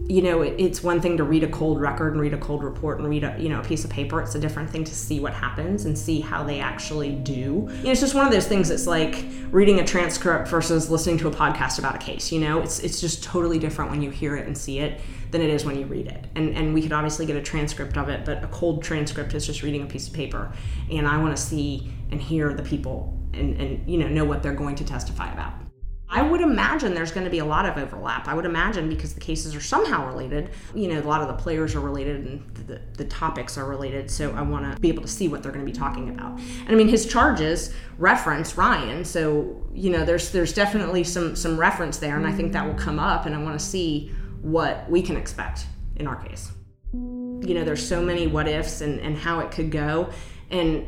you 0.08 0.22
know 0.22 0.40
it, 0.40 0.54
it's 0.58 0.82
one 0.82 1.00
thing 1.00 1.18
to 1.18 1.24
read 1.24 1.44
a 1.44 1.48
cold 1.48 1.78
record 1.80 2.14
and 2.14 2.20
read 2.20 2.32
a 2.32 2.38
cold 2.38 2.64
report 2.64 2.98
and 2.98 3.08
read 3.08 3.24
a 3.24 3.36
you 3.38 3.48
know 3.48 3.60
a 3.60 3.64
piece 3.64 3.84
of 3.84 3.90
paper. 3.90 4.20
It's 4.22 4.34
a 4.34 4.40
different 4.40 4.70
thing 4.70 4.84
to 4.84 4.94
see 4.94 5.20
what 5.20 5.34
happens 5.34 5.84
and 5.84 5.96
see 5.96 6.20
how 6.20 6.42
they 6.42 6.60
actually 6.60 7.12
do. 7.12 7.32
You 7.32 7.84
know, 7.84 7.90
it's 7.90 8.00
just 8.00 8.14
one 8.14 8.26
of 8.26 8.32
those 8.32 8.46
things 8.46 8.70
it's 8.70 8.86
like 8.86 9.24
reading 9.50 9.80
a 9.80 9.84
transcript 9.84 10.48
versus 10.48 10.90
listening 10.90 11.18
to 11.18 11.28
a 11.28 11.30
podcast 11.30 11.78
about 11.78 11.94
a 11.94 11.98
case 11.98 12.32
you 12.32 12.40
know? 12.40 12.60
It's 12.60 12.80
it's 12.80 13.00
just 13.00 13.22
totally 13.22 13.58
different 13.58 13.90
when 13.90 14.00
you 14.00 14.10
hear 14.10 14.36
it 14.36 14.46
and 14.46 14.56
see 14.56 14.78
it 14.78 15.00
than 15.30 15.42
it 15.42 15.50
is 15.50 15.64
when 15.64 15.78
you 15.78 15.84
read 15.84 16.06
it. 16.06 16.26
And 16.34 16.56
and 16.56 16.72
we 16.72 16.80
could 16.80 16.92
obviously 16.92 17.26
get 17.26 17.36
a 17.36 17.42
transcript 17.42 17.98
of 17.98 18.08
it 18.08 18.24
but 18.24 18.42
a 18.42 18.48
cold 18.48 18.82
transcript 18.82 19.34
is 19.34 19.46
just 19.46 19.62
reading 19.62 19.82
a 19.82 19.86
piece 19.86 20.08
of 20.08 20.14
paper. 20.14 20.52
And 20.90 21.06
i 21.06 21.20
want 21.20 21.36
to 21.36 21.42
see 21.42 21.92
and 22.10 22.20
hear 22.20 22.54
the 22.54 22.62
people 22.62 23.14
and, 23.34 23.60
and 23.60 23.90
you 23.90 23.98
know 23.98 24.08
know 24.08 24.24
what 24.24 24.42
they're 24.42 24.54
going 24.54 24.76
to 24.76 24.84
testify 24.84 25.30
about. 25.32 25.67
I 26.10 26.22
would 26.22 26.40
imagine 26.40 26.94
there's 26.94 27.12
going 27.12 27.24
to 27.24 27.30
be 27.30 27.40
a 27.40 27.44
lot 27.44 27.66
of 27.66 27.76
overlap. 27.76 28.28
I 28.28 28.34
would 28.34 28.46
imagine 28.46 28.88
because 28.88 29.12
the 29.12 29.20
cases 29.20 29.54
are 29.54 29.60
somehow 29.60 30.06
related. 30.06 30.50
You 30.74 30.88
know, 30.88 31.00
a 31.00 31.02
lot 31.02 31.20
of 31.20 31.28
the 31.28 31.34
players 31.34 31.74
are 31.74 31.80
related 31.80 32.26
and 32.26 32.54
the, 32.66 32.80
the 32.96 33.04
topics 33.04 33.58
are 33.58 33.66
related. 33.66 34.10
So 34.10 34.32
I 34.32 34.40
want 34.40 34.72
to 34.72 34.80
be 34.80 34.88
able 34.88 35.02
to 35.02 35.08
see 35.08 35.28
what 35.28 35.42
they're 35.42 35.52
going 35.52 35.66
to 35.66 35.70
be 35.70 35.76
talking 35.78 36.08
about. 36.08 36.38
And 36.38 36.70
I 36.70 36.74
mean, 36.74 36.88
his 36.88 37.06
charges 37.06 37.74
reference 37.98 38.56
Ryan. 38.56 39.04
So, 39.04 39.62
you 39.74 39.90
know, 39.90 40.04
there's 40.04 40.32
there's 40.32 40.54
definitely 40.54 41.04
some 41.04 41.36
some 41.36 41.60
reference 41.60 41.98
there. 41.98 42.16
And 42.16 42.26
I 42.26 42.32
think 42.32 42.52
that 42.52 42.66
will 42.66 42.74
come 42.74 42.98
up. 42.98 43.26
And 43.26 43.34
I 43.34 43.42
want 43.42 43.58
to 43.60 43.64
see 43.64 44.10
what 44.40 44.88
we 44.88 45.02
can 45.02 45.16
expect 45.16 45.66
in 45.96 46.06
our 46.06 46.16
case. 46.16 46.50
You 46.92 47.54
know, 47.54 47.64
there's 47.64 47.86
so 47.86 48.00
many 48.00 48.26
what 48.26 48.48
ifs 48.48 48.80
and, 48.80 48.98
and 49.00 49.16
how 49.16 49.40
it 49.40 49.50
could 49.50 49.70
go. 49.70 50.10
And 50.50 50.86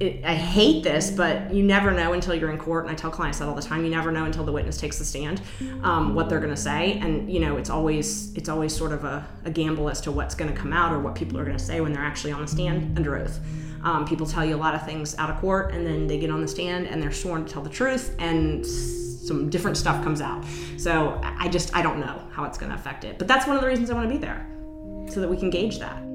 it, 0.00 0.24
I 0.24 0.34
hate 0.34 0.84
this, 0.84 1.10
but 1.10 1.52
you 1.52 1.62
never 1.62 1.90
know 1.90 2.12
until 2.12 2.34
you're 2.34 2.50
in 2.50 2.58
court. 2.58 2.84
And 2.84 2.92
I 2.92 2.94
tell 2.94 3.10
clients 3.10 3.38
that 3.38 3.48
all 3.48 3.54
the 3.54 3.62
time. 3.62 3.84
You 3.84 3.90
never 3.90 4.12
know 4.12 4.24
until 4.24 4.44
the 4.44 4.52
witness 4.52 4.78
takes 4.78 4.98
the 4.98 5.04
stand 5.04 5.42
um, 5.82 6.14
what 6.14 6.28
they're 6.28 6.38
going 6.38 6.54
to 6.54 6.60
say, 6.60 6.98
and 7.00 7.30
you 7.30 7.40
know 7.40 7.56
it's 7.56 7.70
always 7.70 8.32
it's 8.34 8.48
always 8.48 8.74
sort 8.74 8.92
of 8.92 9.04
a, 9.04 9.26
a 9.44 9.50
gamble 9.50 9.88
as 9.88 10.00
to 10.02 10.12
what's 10.12 10.34
going 10.34 10.52
to 10.52 10.56
come 10.56 10.72
out 10.72 10.92
or 10.92 11.00
what 11.00 11.14
people 11.14 11.38
are 11.38 11.44
going 11.44 11.56
to 11.56 11.64
say 11.64 11.80
when 11.80 11.92
they're 11.92 12.04
actually 12.04 12.32
on 12.32 12.42
the 12.42 12.48
stand 12.48 12.96
under 12.96 13.16
oath. 13.16 13.40
Um, 13.82 14.06
people 14.06 14.26
tell 14.26 14.44
you 14.44 14.54
a 14.54 14.56
lot 14.56 14.74
of 14.74 14.84
things 14.84 15.16
out 15.18 15.30
of 15.30 15.36
court, 15.38 15.72
and 15.72 15.86
then 15.86 16.06
they 16.06 16.18
get 16.18 16.30
on 16.30 16.40
the 16.40 16.48
stand 16.48 16.86
and 16.86 17.02
they're 17.02 17.12
sworn 17.12 17.44
to 17.44 17.52
tell 17.52 17.62
the 17.62 17.70
truth, 17.70 18.14
and 18.18 18.64
some 18.64 19.50
different 19.50 19.76
stuff 19.76 20.02
comes 20.04 20.20
out. 20.20 20.44
So 20.76 21.20
I 21.22 21.48
just 21.48 21.74
I 21.74 21.82
don't 21.82 21.98
know 21.98 22.22
how 22.30 22.44
it's 22.44 22.56
going 22.56 22.70
to 22.70 22.78
affect 22.78 23.02
it, 23.02 23.18
but 23.18 23.26
that's 23.26 23.48
one 23.48 23.56
of 23.56 23.62
the 23.62 23.68
reasons 23.68 23.90
I 23.90 23.94
want 23.94 24.08
to 24.08 24.14
be 24.14 24.20
there, 24.20 24.46
so 25.10 25.20
that 25.20 25.28
we 25.28 25.36
can 25.36 25.50
gauge 25.50 25.80
that. 25.80 26.07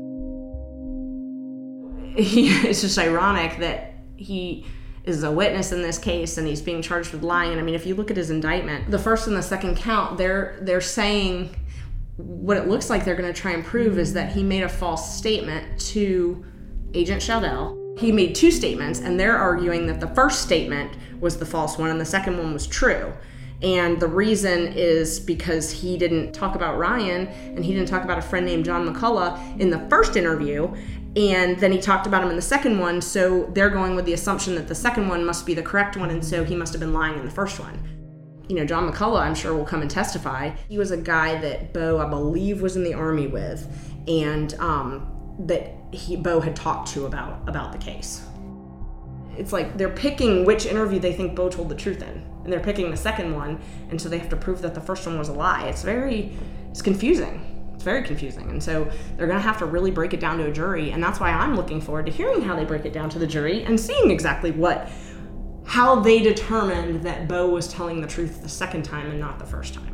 it's 2.16 2.82
just 2.82 2.98
ironic 2.98 3.58
that 3.60 3.96
he 4.16 4.66
is 5.04 5.24
a 5.24 5.32
witness 5.32 5.72
in 5.72 5.82
this 5.82 5.98
case 5.98 6.38
and 6.38 6.48
he's 6.48 6.62
being 6.62 6.82
charged 6.82 7.12
with 7.12 7.24
lying. 7.24 7.52
and 7.52 7.60
I 7.60 7.64
mean, 7.64 7.76
if 7.76 7.86
you 7.86 7.96
look 7.96 8.12
at 8.12 8.18
his 8.18 8.30
indictment, 8.30 8.90
the 8.90 9.00
first 9.00 9.28
and 9.28 9.36
the 9.36 9.42
second 9.42 9.78
count, 9.78 10.18
they're 10.18 10.58
they're 10.62 10.82
saying 10.82 11.56
what 12.18 12.58
it 12.58 12.68
looks 12.68 12.90
like 12.90 13.04
they're 13.04 13.16
going 13.16 13.32
to 13.32 13.40
try 13.40 13.52
and 13.52 13.66
prove 13.66 13.98
is 13.98 14.14
that 14.14 14.32
he 14.32 14.44
made 14.44 14.64
a 14.64 14.70
false 14.70 15.18
statement 15.18 15.80
to 15.80 16.46
Agent 16.94 17.22
Sheldell. 17.22 18.00
He 18.00 18.12
made 18.12 18.36
two 18.36 18.52
statements, 18.52 19.00
and 19.00 19.20
they're 19.20 19.38
arguing 19.38 19.88
that 19.88 20.00
the 20.00 20.08
first 20.10 20.42
statement 20.42 20.96
was 21.20 21.38
the 21.38 21.46
false 21.46 21.78
one 21.78 21.90
and 21.90 22.00
the 22.00 22.06
second 22.06 22.38
one 22.38 22.54
was 22.54 22.68
true. 22.68 23.14
And 23.64 24.00
the 24.00 24.08
reason 24.08 24.74
is 24.74 25.20
because 25.20 25.72
he 25.72 25.98
didn't 25.98 26.34
talk 26.34 26.56
about 26.56 26.78
Ryan 26.78 27.28
and 27.28 27.64
he 27.64 27.74
didn't 27.74 27.88
talk 27.88 28.04
about 28.04 28.18
a 28.18 28.22
friend 28.22 28.46
named 28.46 28.66
John 28.66 28.86
McCullough 28.86 29.60
in 29.60 29.70
the 29.70 29.80
first 29.90 30.18
interview 30.18 30.76
and 31.16 31.60
then 31.60 31.72
he 31.72 31.80
talked 31.80 32.08
about 32.08 32.24
him 32.24 32.30
in 32.30 32.36
the 32.36 32.42
second 32.42 32.80
one 32.80 33.02
so 33.02 33.44
they're 33.54 33.70
going 33.70 33.96
with 33.96 34.06
the 34.06 34.14
assumption 34.14 34.56
that 34.56 34.68
the 34.68 34.76
second 34.76 35.08
one 35.08 35.24
must 35.24 35.46
be 35.46 35.54
the 35.54 35.62
correct 35.62 35.96
one 35.96 36.10
and 36.10 36.26
so 36.26 36.44
he 36.44 36.56
must 36.56 36.74
have 36.74 36.80
been 36.80 36.94
lying 36.94 37.18
in 37.20 37.26
the 37.26 37.32
first 37.32 37.60
one. 37.60 37.80
You 38.50 38.56
know 38.58 38.66
john 38.66 38.92
mccullough 38.92 39.22
i'm 39.22 39.36
sure 39.36 39.54
will 39.54 39.66
come 39.66 39.82
and 39.82 39.92
testify. 39.92 40.52
He 40.70 40.78
was 40.78 40.92
a 40.92 40.98
guy 40.98 41.40
that 41.42 41.74
bo 41.74 42.00
i 42.00 42.10
believe 42.10 42.62
was 42.62 42.76
in 42.76 42.84
the 42.84 42.94
army 42.94 43.28
with 43.28 43.68
and 44.08 44.54
um, 44.56 45.36
that 45.40 45.76
he 45.92 46.16
bo 46.16 46.40
had 46.40 46.56
talked 46.56 46.90
to 46.90 47.06
about 47.06 47.48
about 47.48 47.72
the 47.72 47.78
case. 47.78 48.26
It's 49.38 49.52
like 49.52 49.78
they're 49.78 49.90
picking 49.90 50.46
which 50.46 50.66
interview 50.66 51.00
they 51.00 51.14
think 51.14 51.36
bo 51.36 51.50
told 51.50 51.70
the 51.70 51.76
truth 51.76 52.02
in 52.02 52.26
and 52.44 52.52
they're 52.52 52.60
picking 52.60 52.92
the 52.92 52.98
second 52.98 53.34
one 53.34 53.62
and 53.90 54.02
so 54.02 54.10
they 54.10 54.18
have 54.18 54.30
to 54.30 54.36
prove 54.36 54.62
that 54.64 54.74
the 54.74 54.82
first 54.82 55.06
one 55.06 55.18
was 55.18 55.30
a 55.30 55.34
lie. 55.34 55.68
It's 55.68 55.84
very 55.84 56.36
it's 56.72 56.82
confusing 56.82 57.53
it's 57.84 57.86
very 57.86 58.04
confusing. 58.04 58.50
And 58.50 58.64
so 58.64 58.90
they're 59.18 59.28
going 59.28 59.40
to 59.40 59.44
have 59.44 59.58
to 59.60 59.66
really 59.66 59.92
break 59.92 60.14
it 60.14 60.22
down 60.22 60.38
to 60.38 60.46
a 60.48 60.52
jury. 60.54 60.92
And 60.92 61.04
that's 61.04 61.20
why 61.20 61.32
I'm 61.32 61.54
looking 61.54 61.82
forward 61.82 62.06
to 62.06 62.14
hearing 62.14 62.42
how 62.42 62.56
they 62.56 62.64
break 62.64 62.86
it 62.86 62.94
down 62.94 63.10
to 63.10 63.20
the 63.20 63.28
jury 63.28 63.64
and 63.66 63.78
seeing 63.78 64.10
exactly 64.10 64.52
what, 64.52 64.90
how 65.66 66.00
they 66.00 66.22
determined 66.22 67.04
that 67.04 67.28
Bo 67.28 67.50
was 67.50 67.68
telling 67.68 68.00
the 68.00 68.08
truth 68.08 68.42
the 68.42 68.48
second 68.48 68.84
time 68.84 69.12
and 69.12 69.20
not 69.20 69.38
the 69.38 69.46
first 69.46 69.74
time. 69.74 69.94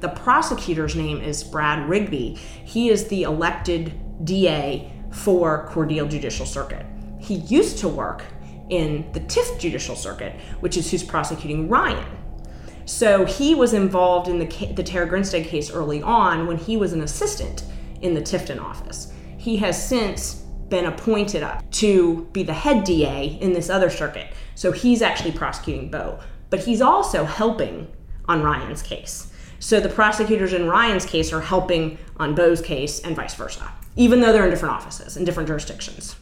The 0.00 0.08
prosecutor's 0.08 0.96
name 0.96 1.20
is 1.20 1.44
Brad 1.44 1.88
Rigby. 1.88 2.34
He 2.64 2.88
is 2.90 3.06
the 3.06 3.22
elected 3.22 3.94
DA 4.24 4.92
for 5.12 5.68
Cordele 5.70 6.10
Judicial 6.10 6.44
Circuit. 6.44 6.84
He 7.20 7.34
used 7.34 7.78
to 7.78 7.88
work 7.88 8.24
in 8.68 9.08
the 9.12 9.20
Tift 9.20 9.60
Judicial 9.60 9.94
Circuit, 9.94 10.34
which 10.58 10.76
is 10.76 10.90
who's 10.90 11.04
prosecuting 11.04 11.68
Ryan. 11.68 12.21
So 12.84 13.24
he 13.24 13.54
was 13.54 13.72
involved 13.72 14.28
in 14.28 14.38
the, 14.38 14.72
the 14.74 14.82
Tara 14.82 15.06
Grinstead 15.06 15.46
case 15.46 15.70
early 15.70 16.02
on 16.02 16.46
when 16.46 16.56
he 16.58 16.76
was 16.76 16.92
an 16.92 17.02
assistant 17.02 17.64
in 18.00 18.14
the 18.14 18.20
Tifton 18.20 18.60
office. 18.60 19.12
He 19.38 19.56
has 19.58 19.88
since 19.88 20.34
been 20.68 20.86
appointed 20.86 21.42
up 21.42 21.68
to 21.70 22.28
be 22.32 22.42
the 22.42 22.52
head 22.52 22.84
DA 22.84 23.38
in 23.40 23.52
this 23.52 23.68
other 23.70 23.90
circuit. 23.90 24.32
So 24.54 24.72
he's 24.72 25.02
actually 25.02 25.32
prosecuting 25.32 25.90
Bo. 25.90 26.18
But 26.50 26.60
he's 26.60 26.80
also 26.80 27.24
helping 27.24 27.90
on 28.26 28.42
Ryan's 28.42 28.82
case. 28.82 29.32
So 29.58 29.80
the 29.80 29.88
prosecutors 29.88 30.52
in 30.52 30.68
Ryan's 30.68 31.06
case 31.06 31.32
are 31.32 31.40
helping 31.40 31.98
on 32.16 32.34
Bo's 32.34 32.60
case 32.60 33.00
and 33.00 33.14
vice 33.14 33.34
versa, 33.34 33.70
even 33.96 34.20
though 34.20 34.32
they're 34.32 34.44
in 34.44 34.50
different 34.50 34.74
offices 34.74 35.16
in 35.16 35.24
different 35.24 35.46
jurisdictions 35.46 36.16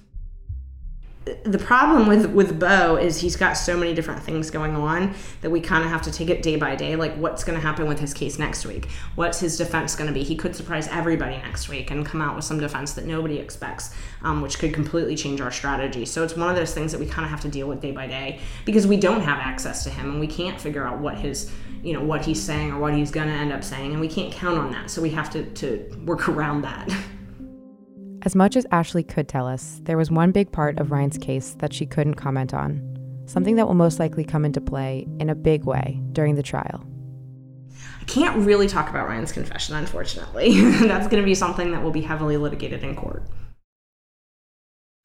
the 1.44 1.58
problem 1.58 2.06
with 2.06 2.26
with 2.26 2.58
Bo 2.58 2.96
is 2.96 3.20
he's 3.20 3.36
got 3.36 3.54
so 3.54 3.76
many 3.76 3.94
different 3.94 4.22
things 4.22 4.50
going 4.50 4.74
on 4.76 5.14
that 5.40 5.50
we 5.50 5.60
kind 5.60 5.84
of 5.84 5.90
have 5.90 6.02
to 6.02 6.12
take 6.12 6.30
it 6.30 6.42
day 6.42 6.56
by 6.56 6.76
day. 6.76 6.96
Like, 6.96 7.14
what's 7.16 7.44
going 7.44 7.58
to 7.58 7.64
happen 7.64 7.88
with 7.88 7.98
his 7.98 8.14
case 8.14 8.38
next 8.38 8.64
week? 8.66 8.88
What's 9.14 9.40
his 9.40 9.56
defense 9.56 9.96
going 9.96 10.08
to 10.08 10.14
be? 10.14 10.22
He 10.22 10.36
could 10.36 10.54
surprise 10.54 10.88
everybody 10.88 11.36
next 11.36 11.68
week 11.68 11.90
and 11.90 12.04
come 12.04 12.22
out 12.22 12.36
with 12.36 12.44
some 12.44 12.60
defense 12.60 12.92
that 12.94 13.06
nobody 13.06 13.38
expects, 13.38 13.94
um, 14.22 14.40
which 14.40 14.58
could 14.58 14.72
completely 14.72 15.16
change 15.16 15.40
our 15.40 15.50
strategy. 15.50 16.04
So 16.04 16.22
it's 16.22 16.36
one 16.36 16.48
of 16.48 16.56
those 16.56 16.74
things 16.74 16.92
that 16.92 16.98
we 16.98 17.06
kind 17.06 17.24
of 17.24 17.30
have 17.30 17.40
to 17.42 17.48
deal 17.48 17.68
with 17.68 17.80
day 17.80 17.92
by 17.92 18.06
day 18.06 18.40
because 18.64 18.86
we 18.86 18.96
don't 18.96 19.22
have 19.22 19.38
access 19.38 19.84
to 19.84 19.90
him 19.90 20.10
and 20.10 20.20
we 20.20 20.26
can't 20.26 20.60
figure 20.60 20.86
out 20.86 20.98
what 20.98 21.16
his 21.16 21.50
you 21.82 21.94
know 21.94 22.02
what 22.02 22.24
he's 22.24 22.42
saying 22.42 22.72
or 22.72 22.78
what 22.78 22.92
he's 22.92 23.10
going 23.10 23.26
to 23.26 23.32
end 23.32 23.52
up 23.52 23.64
saying 23.64 23.92
and 23.92 24.00
we 24.00 24.08
can't 24.08 24.32
count 24.32 24.58
on 24.58 24.70
that 24.70 24.90
so 24.90 25.00
we 25.00 25.08
have 25.08 25.30
to, 25.30 25.44
to 25.54 25.98
work 26.04 26.28
around 26.28 26.62
that 26.62 26.94
As 28.22 28.36
much 28.36 28.54
as 28.54 28.66
Ashleigh 28.66 29.08
could 29.08 29.28
tell 29.28 29.46
us, 29.46 29.80
there 29.84 29.96
was 29.96 30.10
one 30.10 30.30
big 30.30 30.52
part 30.52 30.78
of 30.78 30.90
Ryan's 30.90 31.16
case 31.16 31.56
that 31.60 31.72
she 31.72 31.86
couldn't 31.86 32.14
comment 32.14 32.52
on, 32.52 33.24
something 33.24 33.56
that 33.56 33.66
will 33.66 33.74
most 33.74 33.98
likely 33.98 34.24
come 34.24 34.44
into 34.44 34.60
play 34.60 35.06
in 35.18 35.30
a 35.30 35.34
big 35.34 35.64
way 35.64 35.98
during 36.12 36.34
the 36.34 36.42
trial. 36.42 36.84
I 37.98 38.04
can't 38.04 38.44
really 38.44 38.66
talk 38.66 38.90
about 38.90 39.08
Ryan's 39.08 39.32
confession, 39.32 39.74
unfortunately. 39.74 40.60
That's 40.80 41.08
going 41.08 41.22
to 41.22 41.26
be 41.26 41.34
something 41.34 41.70
that 41.70 41.82
will 41.82 41.92
be 41.92 42.02
heavily 42.02 42.36
litigated 42.36 42.84
in 42.84 42.94
court. 42.94 43.22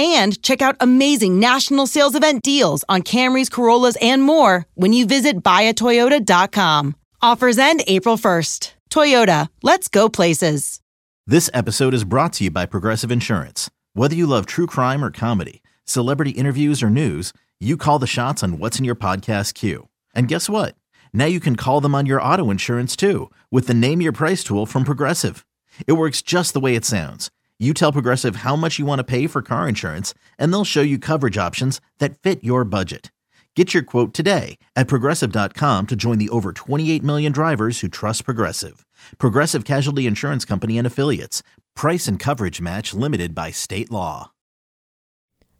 and 0.00 0.42
check 0.42 0.62
out 0.62 0.76
amazing 0.80 1.38
national 1.38 1.86
sales 1.86 2.14
event 2.14 2.42
deals 2.42 2.84
on 2.88 3.02
Camrys, 3.02 3.50
Corollas, 3.50 3.96
and 4.00 4.22
more 4.22 4.66
when 4.74 4.92
you 4.92 5.06
visit 5.06 5.42
buyatoyota.com. 5.42 6.96
Offers 7.20 7.58
end 7.58 7.82
April 7.86 8.16
1st. 8.16 8.72
Toyota, 8.90 9.48
let's 9.62 9.88
go 9.88 10.08
places. 10.08 10.80
This 11.26 11.50
episode 11.52 11.92
is 11.92 12.04
brought 12.04 12.32
to 12.34 12.44
you 12.44 12.50
by 12.50 12.66
Progressive 12.66 13.12
Insurance. 13.12 13.70
Whether 13.92 14.16
you 14.16 14.26
love 14.26 14.46
true 14.46 14.66
crime 14.66 15.04
or 15.04 15.10
comedy, 15.10 15.62
celebrity 15.84 16.30
interviews 16.30 16.82
or 16.82 16.90
news, 16.90 17.32
you 17.60 17.76
call 17.76 17.98
the 17.98 18.06
shots 18.06 18.42
on 18.42 18.58
what's 18.58 18.78
in 18.78 18.84
your 18.86 18.96
podcast 18.96 19.54
queue. 19.54 19.88
And 20.14 20.28
guess 20.28 20.48
what? 20.48 20.74
Now 21.12 21.26
you 21.26 21.40
can 21.40 21.56
call 21.56 21.80
them 21.82 21.94
on 21.94 22.06
your 22.06 22.22
auto 22.22 22.50
insurance 22.50 22.96
too 22.96 23.30
with 23.50 23.66
the 23.66 23.74
Name 23.74 24.00
Your 24.00 24.12
Price 24.12 24.42
tool 24.42 24.64
from 24.64 24.84
Progressive. 24.84 25.44
It 25.86 25.92
works 25.92 26.22
just 26.22 26.54
the 26.54 26.60
way 26.60 26.74
it 26.74 26.84
sounds 26.84 27.30
you 27.60 27.74
tell 27.74 27.92
Progressive 27.92 28.36
how 28.36 28.56
much 28.56 28.78
you 28.78 28.86
want 28.86 28.98
to 29.00 29.04
pay 29.04 29.26
for 29.26 29.42
car 29.42 29.68
insurance, 29.68 30.14
and 30.38 30.52
they'll 30.52 30.64
show 30.64 30.80
you 30.80 30.98
coverage 30.98 31.36
options 31.36 31.80
that 31.98 32.18
fit 32.18 32.42
your 32.42 32.64
budget. 32.64 33.12
Get 33.56 33.74
your 33.74 33.82
quote 33.82 34.14
today 34.14 34.58
at 34.76 34.86
progressive.com 34.86 35.88
to 35.88 35.96
join 35.96 36.18
the 36.18 36.28
over 36.28 36.52
28 36.52 37.02
million 37.02 37.32
drivers 37.32 37.80
who 37.80 37.88
trust 37.88 38.24
Progressive. 38.24 38.86
Progressive 39.18 39.64
Casualty 39.64 40.06
Insurance 40.06 40.44
Company 40.44 40.78
and 40.78 40.86
Affiliates. 40.86 41.42
Price 41.74 42.06
and 42.06 42.16
coverage 42.16 42.60
match 42.60 42.94
limited 42.94 43.34
by 43.34 43.50
state 43.50 43.90
law. 43.90 44.30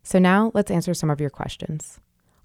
So 0.03 0.19
now 0.19 0.51
let's 0.53 0.71
answer 0.71 0.93
some 0.93 1.09
of 1.09 1.19
your 1.19 1.29
questions. 1.29 1.99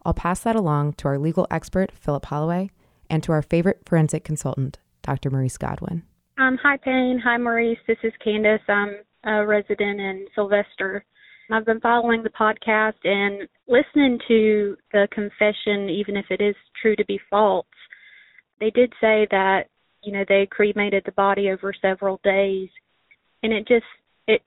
I'll 0.04 0.14
pass 0.14 0.40
that 0.40 0.56
along 0.56 0.94
to 0.94 1.08
our 1.08 1.18
legal 1.18 1.46
expert, 1.48 1.92
Philip 1.92 2.26
Holloway, 2.26 2.70
and 3.08 3.22
to 3.22 3.30
our 3.30 3.42
favorite 3.42 3.82
forensic 3.86 4.24
consultant, 4.24 4.78
Dr. 5.02 5.30
Maurice 5.30 5.58
Godwin. 5.58 6.02
Um, 6.38 6.58
hi, 6.60 6.76
Payne. 6.76 7.20
Hi, 7.24 7.38
Maurice. 7.38 7.78
This 7.86 7.98
is 8.02 8.12
Candace. 8.22 8.60
I'm 8.68 8.96
a 9.26 9.44
resident 9.44 10.00
in 10.00 10.26
Sylvester. 10.34 11.04
I've 11.50 11.66
been 11.66 11.80
following 11.80 12.22
the 12.22 12.30
podcast 12.30 12.94
and 13.04 13.48
listening 13.68 14.18
to 14.28 14.76
the 14.92 15.08
confession, 15.12 15.90
even 15.90 16.16
if 16.16 16.26
it 16.30 16.40
is 16.40 16.56
true 16.80 16.96
to 16.96 17.04
be 17.04 17.20
false. 17.28 17.66
They 18.60 18.70
did 18.70 18.92
say 19.00 19.26
that, 19.30 19.64
you 20.02 20.12
know, 20.12 20.24
they 20.28 20.48
cremated 20.50 21.02
the 21.04 21.12
body 21.12 21.50
over 21.50 21.72
several 21.80 22.20
days. 22.24 22.68
And 23.42 23.52
it 23.52 23.68
just, 23.68 23.84
it 24.26 24.42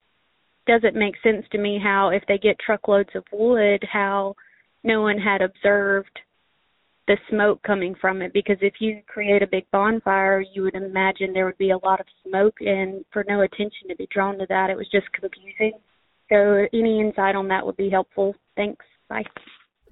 doesn't 0.67 0.95
make 0.95 1.15
sense 1.23 1.45
to 1.51 1.57
me 1.57 1.79
how, 1.81 2.09
if 2.09 2.23
they 2.27 2.37
get 2.37 2.57
truckloads 2.59 3.09
of 3.15 3.23
wood, 3.31 3.83
how 3.89 4.35
no 4.83 5.01
one 5.01 5.17
had 5.17 5.41
observed 5.41 6.19
the 7.09 7.17
smoke 7.27 7.59
coming 7.63 7.95
from 7.99 8.21
it 8.21 8.31
because 8.33 8.57
if 8.61 8.75
you 8.79 9.01
create 9.07 9.41
a 9.41 9.47
big 9.47 9.65
bonfire 9.71 10.41
you 10.53 10.61
would 10.61 10.75
imagine 10.75 11.33
there 11.33 11.45
would 11.45 11.57
be 11.57 11.71
a 11.71 11.77
lot 11.79 11.99
of 11.99 12.05
smoke 12.23 12.57
and 12.61 13.03
for 13.11 13.25
no 13.27 13.41
attention 13.41 13.87
to 13.89 13.95
be 13.95 14.07
drawn 14.11 14.37
to 14.37 14.45
that 14.47 14.69
it 14.69 14.77
was 14.77 14.87
just 14.91 15.11
confusing. 15.11 15.73
So 16.31 16.67
any 16.71 16.99
insight 16.99 17.35
on 17.35 17.47
that 17.47 17.65
would 17.65 17.77
be 17.77 17.89
helpful. 17.89 18.35
Thanks. 18.55 18.85
Bye. 19.09 19.23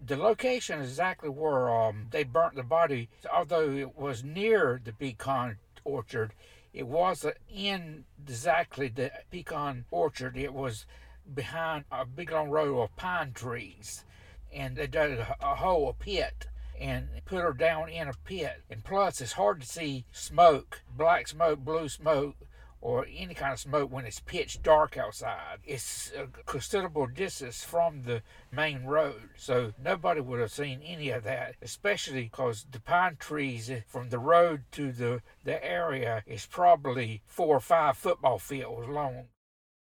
The 0.06 0.16
location 0.16 0.80
exactly 0.80 1.30
where 1.30 1.76
um, 1.76 2.06
they 2.12 2.24
burnt 2.24 2.54
the 2.54 2.62
body. 2.62 3.10
Although 3.34 3.72
it 3.72 3.98
was 3.98 4.24
near 4.24 4.80
the 4.84 4.94
pecan 4.94 5.58
orchard 5.84 6.34
it 6.72 6.86
wasn't 6.86 7.38
in 7.50 8.06
exactly 8.22 8.90
the 8.90 9.12
pecan 9.32 9.86
orchard. 9.90 10.38
It 10.38 10.54
was 10.54 10.86
behind 11.34 11.86
a 11.92 12.06
big 12.06 12.32
long 12.32 12.52
row 12.52 12.82
of 12.82 12.96
pine 12.96 13.32
trees 13.34 14.06
and 14.54 14.76
they 14.76 14.86
dug 14.86 15.14
a, 15.14 15.36
a 15.42 15.56
hole 15.56 15.90
a 15.90 15.94
pit 15.94 16.46
and 16.80 17.08
put 17.26 17.44
her 17.44 17.54
down 17.54 17.90
in 17.90 18.08
a 18.08 18.14
pit. 18.26 18.64
And 18.70 18.84
plus, 18.84 19.22
it's 19.22 19.34
hard 19.34 19.62
to 19.62 19.68
see 19.68 20.06
smoke, 20.12 20.82
black 20.96 21.28
smoke, 21.28 21.60
blue 21.60 21.90
smoke, 21.90 22.36
or 22.80 23.06
any 23.14 23.34
kind 23.34 23.54
of 23.54 23.60
smoke 23.60 23.92
when 23.92 24.06
it's 24.06 24.20
pitch 24.20 24.62
dark 24.62 24.98
outside. 24.98 25.58
It's 25.66 26.12
a 26.16 26.28
considerable 26.46 27.08
distance 27.08 27.64
from 27.64 28.04
the 28.04 28.22
main 28.52 28.86
road, 28.86 29.30
so 29.36 29.74
nobody 29.84 30.22
would 30.22 30.40
have 30.40 30.52
seen 30.52 30.82
any 30.86 31.10
of 31.10 31.24
that, 31.24 31.56
especially 31.62 32.24
because 32.24 32.68
the 32.72 32.80
pine 32.80 33.18
trees 33.20 33.72
from 33.88 34.10
the 34.10 34.20
road 34.20 34.66
to 34.74 34.92
the, 34.92 35.22
the 35.44 35.64
area 35.66 36.24
is 36.28 36.46
probably 36.46 37.24
four 37.26 37.58
or 37.58 37.60
five 37.60 37.98
football 37.98 38.38
fields 38.38 38.88
long. 38.88 39.26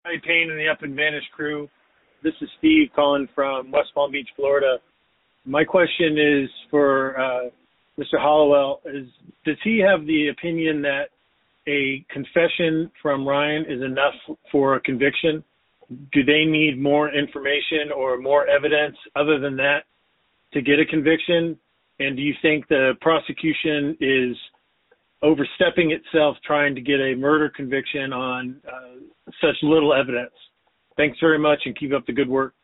Hi, 0.04 0.16
Payne 0.24 0.50
and 0.50 0.58
the 0.58 0.68
Up 0.68 0.82
and 0.82 0.94
Vanish 0.94 1.24
crew. 1.34 1.68
This 2.22 2.34
is 2.40 2.48
Steve 2.58 2.88
calling 2.94 3.28
from 3.34 3.70
West 3.70 3.94
Palm 3.94 4.12
Beach, 4.12 4.28
Florida. 4.36 4.78
My 5.44 5.64
question 5.64 6.18
is 6.18 6.48
for 6.70 7.18
uh, 7.18 7.50
Mr. 7.98 8.18
Hollowell: 8.18 8.80
Is 8.86 9.08
does 9.44 9.56
he 9.64 9.78
have 9.80 10.06
the 10.06 10.28
opinion 10.28 10.82
that 10.82 11.06
a 11.66 12.04
confession 12.10 12.90
from 13.00 13.26
Ryan 13.26 13.64
is 13.68 13.82
enough 13.82 14.14
for 14.50 14.76
a 14.76 14.80
conviction? 14.80 15.42
Do 16.12 16.24
they 16.24 16.44
need 16.44 16.80
more 16.80 17.12
information 17.12 17.92
or 17.94 18.18
more 18.18 18.46
evidence 18.46 18.96
other 19.16 19.38
than 19.38 19.56
that 19.56 19.80
to 20.52 20.62
get 20.62 20.78
a 20.78 20.86
conviction? 20.86 21.58
And 21.98 22.16
do 22.16 22.22
you 22.22 22.34
think 22.40 22.66
the 22.68 22.92
prosecution 23.00 23.96
is 24.00 24.36
overstepping 25.22 25.90
itself 25.92 26.36
trying 26.44 26.74
to 26.74 26.80
get 26.80 27.00
a 27.00 27.14
murder 27.14 27.50
conviction 27.54 28.12
on 28.12 28.60
uh, 28.66 29.00
such 29.40 29.56
little 29.62 29.92
evidence? 29.92 30.32
Thanks 30.96 31.18
very 31.20 31.38
much 31.38 31.60
and 31.64 31.76
keep 31.78 31.92
up 31.92 32.06
the 32.06 32.12
good 32.12 32.28
work. 32.28 32.54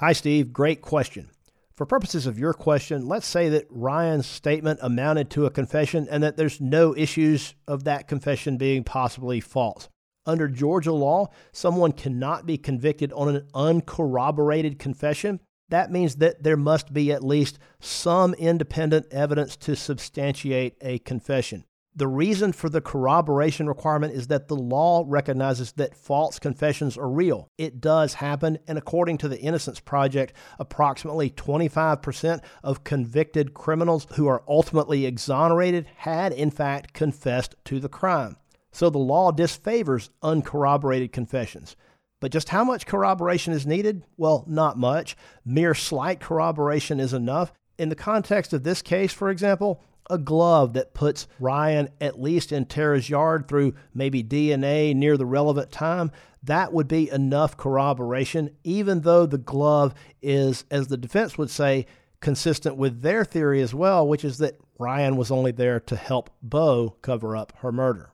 Hi, 0.00 0.14
Steve. 0.14 0.50
Great 0.54 0.80
question. 0.80 1.28
For 1.76 1.84
purposes 1.84 2.26
of 2.26 2.38
your 2.38 2.54
question, 2.54 3.06
let's 3.06 3.26
say 3.26 3.50
that 3.50 3.66
Ryan's 3.68 4.24
statement 4.24 4.80
amounted 4.80 5.28
to 5.32 5.44
a 5.44 5.50
confession 5.50 6.08
and 6.10 6.22
that 6.22 6.38
there's 6.38 6.58
no 6.58 6.96
issues 6.96 7.54
of 7.68 7.84
that 7.84 8.08
confession 8.08 8.56
being 8.56 8.82
possibly 8.82 9.40
false. 9.40 9.90
Under 10.24 10.48
Georgia 10.48 10.94
law, 10.94 11.26
someone 11.52 11.92
cannot 11.92 12.46
be 12.46 12.56
convicted 12.56 13.12
on 13.12 13.28
an 13.28 13.46
uncorroborated 13.54 14.78
confession. 14.78 15.38
That 15.68 15.92
means 15.92 16.16
that 16.16 16.44
there 16.44 16.56
must 16.56 16.94
be 16.94 17.12
at 17.12 17.22
least 17.22 17.58
some 17.78 18.32
independent 18.32 19.04
evidence 19.10 19.54
to 19.58 19.76
substantiate 19.76 20.78
a 20.80 21.00
confession. 21.00 21.66
The 22.00 22.08
reason 22.08 22.54
for 22.54 22.70
the 22.70 22.80
corroboration 22.80 23.66
requirement 23.66 24.14
is 24.14 24.28
that 24.28 24.48
the 24.48 24.56
law 24.56 25.04
recognizes 25.06 25.72
that 25.72 25.94
false 25.94 26.38
confessions 26.38 26.96
are 26.96 27.10
real. 27.10 27.50
It 27.58 27.78
does 27.78 28.14
happen, 28.14 28.58
and 28.66 28.78
according 28.78 29.18
to 29.18 29.28
the 29.28 29.38
Innocence 29.38 29.80
Project, 29.80 30.32
approximately 30.58 31.28
25% 31.28 32.40
of 32.64 32.84
convicted 32.84 33.52
criminals 33.52 34.06
who 34.14 34.26
are 34.28 34.42
ultimately 34.48 35.04
exonerated 35.04 35.88
had, 35.96 36.32
in 36.32 36.50
fact, 36.50 36.94
confessed 36.94 37.54
to 37.66 37.78
the 37.78 37.90
crime. 37.90 38.38
So 38.72 38.88
the 38.88 38.96
law 38.96 39.30
disfavors 39.30 40.08
uncorroborated 40.22 41.12
confessions. 41.12 41.76
But 42.18 42.32
just 42.32 42.48
how 42.48 42.64
much 42.64 42.86
corroboration 42.86 43.52
is 43.52 43.66
needed? 43.66 44.04
Well, 44.16 44.46
not 44.48 44.78
much. 44.78 45.18
Mere 45.44 45.74
slight 45.74 46.18
corroboration 46.18 46.98
is 46.98 47.12
enough. 47.12 47.52
In 47.76 47.90
the 47.90 47.94
context 47.94 48.54
of 48.54 48.62
this 48.62 48.80
case, 48.80 49.12
for 49.12 49.28
example, 49.28 49.84
a 50.10 50.18
glove 50.18 50.74
that 50.74 50.92
puts 50.92 51.26
Ryan 51.38 51.88
at 52.00 52.20
least 52.20 52.52
in 52.52 52.66
Tara's 52.66 53.08
yard 53.08 53.48
through 53.48 53.74
maybe 53.94 54.22
DNA 54.22 54.94
near 54.94 55.16
the 55.16 55.26
relevant 55.26 55.70
time, 55.70 56.10
that 56.42 56.72
would 56.72 56.88
be 56.88 57.10
enough 57.10 57.56
corroboration, 57.56 58.56
even 58.64 59.02
though 59.02 59.26
the 59.26 59.38
glove 59.38 59.94
is, 60.20 60.64
as 60.70 60.88
the 60.88 60.96
defense 60.96 61.38
would 61.38 61.50
say, 61.50 61.86
consistent 62.20 62.76
with 62.76 63.02
their 63.02 63.24
theory 63.24 63.62
as 63.62 63.74
well, 63.74 64.06
which 64.06 64.24
is 64.24 64.38
that 64.38 64.58
Ryan 64.78 65.16
was 65.16 65.30
only 65.30 65.52
there 65.52 65.80
to 65.80 65.96
help 65.96 66.30
Bo 66.42 66.96
cover 67.02 67.36
up 67.36 67.52
her 67.58 67.72
murder. 67.72 68.12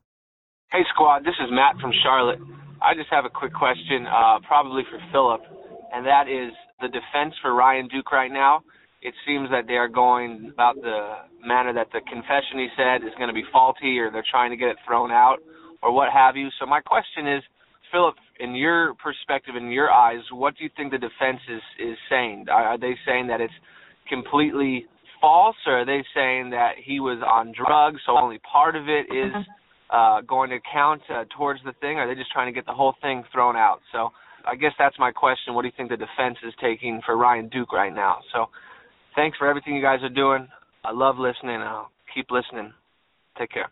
Hey, 0.73 0.85
squad, 0.93 1.21
this 1.21 1.35
is 1.41 1.49
Matt 1.51 1.77
from 1.81 1.93
Charlotte. 2.03 2.41
I 2.83 2.95
just 2.95 3.09
have 3.11 3.25
a 3.25 3.31
quick 3.31 3.55
question, 3.55 4.07
uh, 4.07 4.39
probably 4.47 4.83
for 4.91 4.99
Philip, 5.13 5.41
and 5.93 6.05
that 6.07 6.29
is 6.29 6.53
the 6.81 6.89
defense 6.89 7.35
for 7.41 7.55
Ryan 7.55 7.89
Duke 7.89 8.13
right 8.13 8.31
now 8.31 8.63
it 9.07 9.14
seems 9.25 9.49
that 9.51 9.69
they 9.69 9.79
are 9.79 9.87
going 9.87 10.51
about 10.53 10.75
the 10.75 11.31
manner 11.45 11.73
that 11.73 11.87
the 11.92 12.01
confession 12.11 12.59
he 12.59 12.69
said 12.77 13.07
is 13.07 13.14
going 13.16 13.29
to 13.29 13.35
be 13.35 13.47
faulty 13.53 13.99
or 14.01 14.11
they're 14.11 14.27
trying 14.29 14.51
to 14.51 14.57
get 14.57 14.69
it 14.69 14.77
thrown 14.85 15.12
out 15.12 15.38
or 15.81 15.92
what 15.92 16.11
have 16.12 16.35
you. 16.35 16.49
So 16.59 16.66
my 16.66 16.81
question 16.81 17.29
is, 17.29 17.42
Philip, 17.92 18.16
in 18.40 18.57
your 18.57 18.95
perspective, 18.95 19.55
in 19.55 19.71
your 19.71 19.92
eyes, 19.92 20.23
what 20.33 20.59
do 20.59 20.64
you 20.64 20.71
think 20.77 20.90
the 20.90 20.99
defense 20.99 21.38
is 21.49 21.62
is 21.79 21.97
saying? 22.11 22.47
Are, 22.51 22.75
are 22.75 22.79
they 22.79 22.97
saying 23.07 23.29
that 23.29 23.40
it's 23.40 23.55
completely 24.09 24.87
false, 25.21 25.57
or 25.66 25.83
are 25.83 25.87
they 25.87 26.03
saying 26.12 26.51
that 26.51 26.73
he 26.83 26.99
was 26.99 27.23
on 27.23 27.55
drugs, 27.55 28.01
so 28.05 28.19
only 28.19 28.40
part 28.40 28.75
of 28.75 28.88
it 28.88 29.07
is 29.14 29.33
uh, 29.90 30.21
going 30.23 30.51
to 30.51 30.59
count 30.73 31.01
uh, 31.09 31.25
towards 31.38 31.61
the 31.64 31.73
thing? 31.81 31.97
Or 31.97 32.03
are 32.03 32.09
they 32.09 32.19
just 32.19 32.33
trying 32.33 32.53
to 32.53 32.57
get 32.59 32.66
the 32.66 32.75
whole 32.75 32.95
thing 33.01 33.23
thrown 33.33 33.55
out? 33.55 33.81
So 33.92 34.11
I 34.47 34.55
guess 34.55 34.73
that's 34.79 34.99
my 34.99 35.11
question. 35.11 35.55
What 35.55 35.62
do 35.62 35.69
you 35.69 35.75
think 35.77 35.90
the 35.90 35.97
defense 35.97 36.38
is 36.47 36.55
taking 36.62 37.01
for 37.05 37.16
Ryan 37.16 37.49
Duke 37.49 37.73
right 37.73 37.95
now? 37.95 38.19
So, 38.33 38.47
thanks 39.17 39.37
for 39.37 39.49
everything 39.49 39.75
you 39.75 39.83
guys 39.83 40.03
are 40.03 40.09
doing. 40.09 40.47
I 40.85 40.93
love 40.93 41.19
listening. 41.19 41.61
I'll 41.61 41.91
keep 42.15 42.31
listening. 42.31 42.73
Take 43.37 43.51
care. 43.51 43.71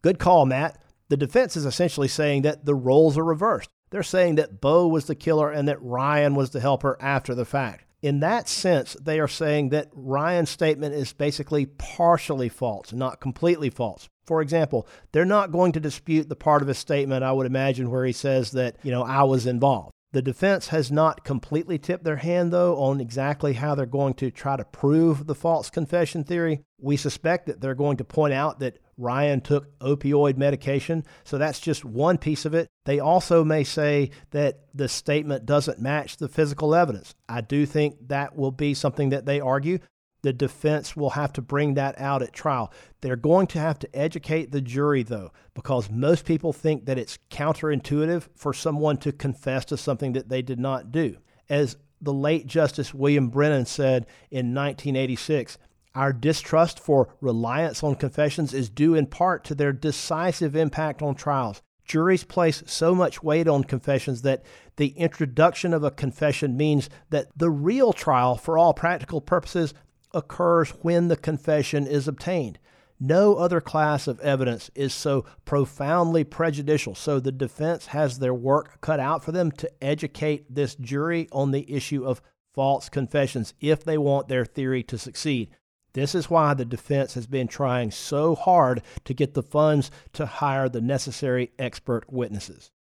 Good 0.00 0.18
call, 0.18 0.46
Matt. 0.46 0.80
The 1.08 1.16
defense 1.16 1.56
is 1.56 1.66
essentially 1.66 2.08
saying 2.08 2.42
that 2.42 2.64
the 2.64 2.74
roles 2.74 3.18
are 3.18 3.24
reversed. 3.24 3.70
They're 3.90 4.02
saying 4.02 4.36
that 4.36 4.60
Bo 4.60 4.86
was 4.86 5.06
the 5.06 5.14
killer 5.14 5.50
and 5.50 5.66
that 5.68 5.82
Ryan 5.82 6.34
was 6.34 6.50
the 6.50 6.60
helper 6.60 6.96
after 7.00 7.34
the 7.34 7.44
fact. 7.44 7.84
In 8.00 8.20
that 8.20 8.48
sense, 8.48 8.96
they 9.00 9.18
are 9.18 9.28
saying 9.28 9.70
that 9.70 9.88
Ryan's 9.92 10.50
statement 10.50 10.94
is 10.94 11.12
basically 11.12 11.66
partially 11.66 12.48
false, 12.48 12.92
not 12.92 13.20
completely 13.20 13.70
false. 13.70 14.08
For 14.24 14.40
example, 14.40 14.86
they're 15.12 15.24
not 15.24 15.50
going 15.50 15.72
to 15.72 15.80
dispute 15.80 16.28
the 16.28 16.36
part 16.36 16.62
of 16.62 16.68
his 16.68 16.78
statement, 16.78 17.24
I 17.24 17.32
would 17.32 17.46
imagine, 17.46 17.90
where 17.90 18.04
he 18.04 18.12
says 18.12 18.52
that, 18.52 18.76
you 18.82 18.92
know, 18.92 19.02
I 19.02 19.24
was 19.24 19.46
involved. 19.46 19.92
The 20.12 20.22
defense 20.22 20.68
has 20.68 20.90
not 20.90 21.22
completely 21.22 21.78
tipped 21.78 22.04
their 22.04 22.16
hand, 22.16 22.50
though, 22.50 22.76
on 22.78 23.00
exactly 23.00 23.52
how 23.52 23.74
they're 23.74 23.84
going 23.84 24.14
to 24.14 24.30
try 24.30 24.56
to 24.56 24.64
prove 24.64 25.26
the 25.26 25.34
false 25.34 25.68
confession 25.68 26.24
theory. 26.24 26.62
We 26.80 26.96
suspect 26.96 27.46
that 27.46 27.60
they're 27.60 27.74
going 27.74 27.98
to 27.98 28.04
point 28.04 28.32
out 28.32 28.60
that 28.60 28.78
Ryan 28.96 29.42
took 29.42 29.78
opioid 29.80 30.38
medication, 30.38 31.04
so 31.24 31.36
that's 31.36 31.60
just 31.60 31.84
one 31.84 32.16
piece 32.16 32.46
of 32.46 32.54
it. 32.54 32.68
They 32.86 33.00
also 33.00 33.44
may 33.44 33.64
say 33.64 34.10
that 34.30 34.60
the 34.74 34.88
statement 34.88 35.44
doesn't 35.44 35.80
match 35.80 36.16
the 36.16 36.28
physical 36.28 36.74
evidence. 36.74 37.14
I 37.28 37.42
do 37.42 37.66
think 37.66 38.08
that 38.08 38.34
will 38.34 38.50
be 38.50 38.72
something 38.74 39.10
that 39.10 39.26
they 39.26 39.40
argue. 39.40 39.78
The 40.22 40.32
defense 40.32 40.96
will 40.96 41.10
have 41.10 41.32
to 41.34 41.42
bring 41.42 41.74
that 41.74 41.98
out 42.00 42.22
at 42.22 42.32
trial. 42.32 42.72
They're 43.00 43.16
going 43.16 43.46
to 43.48 43.58
have 43.60 43.78
to 43.80 43.96
educate 43.96 44.50
the 44.50 44.60
jury, 44.60 45.02
though, 45.02 45.32
because 45.54 45.90
most 45.90 46.24
people 46.24 46.52
think 46.52 46.86
that 46.86 46.98
it's 46.98 47.18
counterintuitive 47.30 48.28
for 48.34 48.52
someone 48.52 48.96
to 48.98 49.12
confess 49.12 49.64
to 49.66 49.76
something 49.76 50.12
that 50.14 50.28
they 50.28 50.42
did 50.42 50.58
not 50.58 50.90
do. 50.90 51.18
As 51.48 51.76
the 52.00 52.12
late 52.12 52.46
Justice 52.46 52.92
William 52.92 53.28
Brennan 53.28 53.66
said 53.66 54.06
in 54.30 54.54
1986, 54.54 55.58
our 55.94 56.12
distrust 56.12 56.78
for 56.78 57.14
reliance 57.20 57.82
on 57.82 57.94
confessions 57.94 58.54
is 58.54 58.68
due 58.68 58.94
in 58.94 59.06
part 59.06 59.44
to 59.44 59.54
their 59.54 59.72
decisive 59.72 60.54
impact 60.54 61.02
on 61.02 61.14
trials. 61.14 61.62
Juries 61.84 62.22
place 62.22 62.62
so 62.66 62.94
much 62.94 63.22
weight 63.22 63.48
on 63.48 63.64
confessions 63.64 64.22
that 64.22 64.44
the 64.76 64.88
introduction 64.88 65.72
of 65.72 65.82
a 65.82 65.90
confession 65.90 66.56
means 66.56 66.90
that 67.10 67.28
the 67.36 67.50
real 67.50 67.92
trial, 67.92 68.36
for 68.36 68.58
all 68.58 68.74
practical 68.74 69.20
purposes, 69.20 69.72
occurs 70.12 70.70
when 70.82 71.08
the 71.08 71.16
confession 71.16 71.86
is 71.86 72.08
obtained. 72.08 72.58
No 73.00 73.36
other 73.36 73.60
class 73.60 74.08
of 74.08 74.18
evidence 74.20 74.70
is 74.74 74.92
so 74.92 75.24
profoundly 75.44 76.24
prejudicial, 76.24 76.96
so 76.96 77.20
the 77.20 77.30
defense 77.30 77.86
has 77.86 78.18
their 78.18 78.34
work 78.34 78.80
cut 78.80 78.98
out 78.98 79.24
for 79.24 79.30
them 79.30 79.52
to 79.52 79.70
educate 79.82 80.52
this 80.52 80.74
jury 80.74 81.28
on 81.30 81.52
the 81.52 81.72
issue 81.72 82.04
of 82.04 82.20
false 82.54 82.88
confessions 82.88 83.54
if 83.60 83.84
they 83.84 83.96
want 83.96 84.26
their 84.26 84.44
theory 84.44 84.82
to 84.82 84.98
succeed. 84.98 85.50
This 85.92 86.14
is 86.14 86.28
why 86.28 86.54
the 86.54 86.64
defense 86.64 87.14
has 87.14 87.26
been 87.26 87.46
trying 87.46 87.92
so 87.92 88.34
hard 88.34 88.82
to 89.04 89.14
get 89.14 89.34
the 89.34 89.42
funds 89.42 89.92
to 90.14 90.26
hire 90.26 90.68
the 90.68 90.80
necessary 90.80 91.52
expert 91.58 92.12
witnesses. 92.12 92.72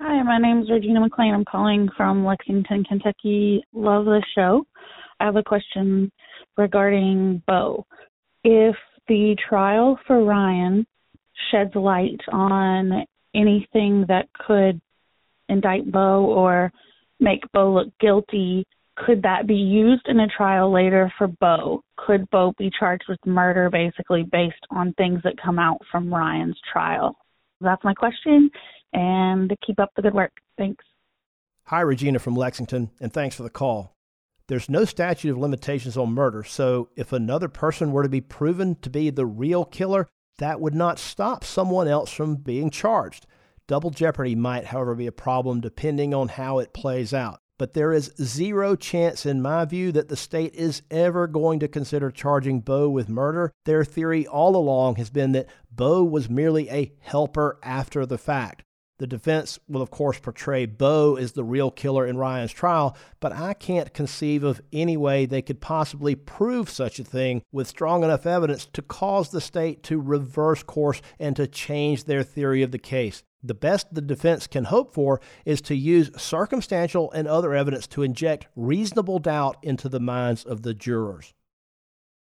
Hi, 0.00 0.22
my 0.22 0.38
name 0.38 0.62
is 0.62 0.70
Regina 0.70 1.00
McLean. 1.00 1.34
I'm 1.34 1.44
calling 1.44 1.88
from 1.96 2.24
Lexington, 2.24 2.84
Kentucky. 2.84 3.62
Love 3.74 4.06
the 4.06 4.22
show. 4.34 4.64
I 5.20 5.24
have 5.26 5.36
a 5.36 5.42
question 5.42 6.10
regarding 6.58 7.42
Bo. 7.46 7.86
If 8.44 8.76
the 9.06 9.36
trial 9.48 9.98
for 10.06 10.22
Ryan 10.22 10.86
sheds 11.50 11.74
light 11.74 12.20
on 12.30 13.06
anything 13.34 14.04
that 14.08 14.28
could 14.34 14.80
indict 15.48 15.90
Bo 15.90 16.24
or 16.24 16.70
make 17.20 17.40
Bo 17.52 17.72
look 17.72 17.88
guilty, 18.00 18.66
could 18.96 19.22
that 19.22 19.46
be 19.46 19.54
used 19.54 20.06
in 20.08 20.20
a 20.20 20.28
trial 20.28 20.72
later 20.72 21.12
for 21.16 21.28
Bo? 21.28 21.82
Could 21.96 22.28
Bo 22.30 22.52
be 22.58 22.70
charged 22.78 23.04
with 23.08 23.18
murder 23.24 23.70
basically 23.70 24.24
based 24.24 24.66
on 24.70 24.92
things 24.94 25.20
that 25.22 25.40
come 25.42 25.58
out 25.58 25.78
from 25.90 26.12
Ryan's 26.12 26.58
trial? 26.70 27.16
That's 27.60 27.82
my 27.84 27.94
question, 27.94 28.50
and 28.92 29.52
keep 29.64 29.78
up 29.80 29.90
the 29.96 30.02
good 30.02 30.14
work. 30.14 30.32
Thanks. 30.56 30.84
Hi, 31.66 31.80
Regina 31.80 32.18
from 32.18 32.34
Lexington, 32.34 32.90
and 33.00 33.12
thanks 33.12 33.36
for 33.36 33.42
the 33.42 33.50
call. 33.50 33.97
There's 34.48 34.68
no 34.68 34.84
statute 34.84 35.30
of 35.30 35.38
limitations 35.38 35.96
on 35.96 36.12
murder, 36.12 36.42
so 36.42 36.88
if 36.96 37.12
another 37.12 37.48
person 37.48 37.92
were 37.92 38.02
to 38.02 38.08
be 38.08 38.20
proven 38.20 38.76
to 38.76 38.90
be 38.90 39.10
the 39.10 39.26
real 39.26 39.64
killer, 39.64 40.08
that 40.38 40.60
would 40.60 40.74
not 40.74 40.98
stop 40.98 41.44
someone 41.44 41.86
else 41.86 42.10
from 42.10 42.36
being 42.36 42.70
charged. 42.70 43.26
Double 43.66 43.90
jeopardy 43.90 44.34
might, 44.34 44.66
however, 44.66 44.94
be 44.94 45.06
a 45.06 45.12
problem 45.12 45.60
depending 45.60 46.14
on 46.14 46.28
how 46.28 46.58
it 46.58 46.72
plays 46.72 47.12
out 47.12 47.40
but 47.58 47.72
there 47.72 47.92
is 47.92 48.12
zero 48.22 48.76
chance, 48.76 49.26
in 49.26 49.42
my 49.42 49.64
view, 49.64 49.90
that 49.92 50.08
the 50.08 50.16
state 50.16 50.54
is 50.54 50.82
ever 50.90 51.26
going 51.26 51.58
to 51.58 51.68
consider 51.68 52.10
charging 52.10 52.60
Bo 52.60 52.88
with 52.88 53.08
murder. 53.08 53.52
Their 53.64 53.84
theory 53.84 54.26
all 54.26 54.56
along 54.56 54.96
has 54.96 55.10
been 55.10 55.32
that 55.32 55.48
Bo 55.70 56.04
was 56.04 56.30
merely 56.30 56.70
a 56.70 56.92
helper 57.00 57.58
after 57.62 58.06
the 58.06 58.16
fact. 58.16 58.62
The 58.98 59.06
defense 59.06 59.60
will, 59.68 59.80
of 59.80 59.92
course, 59.92 60.18
portray 60.18 60.66
Bo 60.66 61.14
as 61.14 61.32
the 61.32 61.44
real 61.44 61.70
killer 61.70 62.04
in 62.04 62.18
Ryan's 62.18 62.52
trial, 62.52 62.96
but 63.20 63.32
I 63.32 63.54
can't 63.54 63.94
conceive 63.94 64.42
of 64.42 64.60
any 64.72 64.96
way 64.96 65.24
they 65.24 65.40
could 65.40 65.60
possibly 65.60 66.16
prove 66.16 66.68
such 66.68 66.98
a 66.98 67.04
thing 67.04 67.42
with 67.52 67.68
strong 67.68 68.02
enough 68.02 68.26
evidence 68.26 68.66
to 68.66 68.82
cause 68.82 69.30
the 69.30 69.40
state 69.40 69.84
to 69.84 70.00
reverse 70.00 70.64
course 70.64 71.00
and 71.20 71.36
to 71.36 71.46
change 71.46 72.04
their 72.04 72.24
theory 72.24 72.62
of 72.62 72.72
the 72.72 72.78
case. 72.78 73.22
The 73.40 73.54
best 73.54 73.94
the 73.94 74.00
defense 74.00 74.48
can 74.48 74.64
hope 74.64 74.92
for 74.92 75.20
is 75.44 75.60
to 75.62 75.76
use 75.76 76.10
circumstantial 76.20 77.12
and 77.12 77.28
other 77.28 77.54
evidence 77.54 77.86
to 77.88 78.02
inject 78.02 78.48
reasonable 78.56 79.20
doubt 79.20 79.58
into 79.62 79.88
the 79.88 80.00
minds 80.00 80.44
of 80.44 80.62
the 80.62 80.74
jurors. 80.74 81.34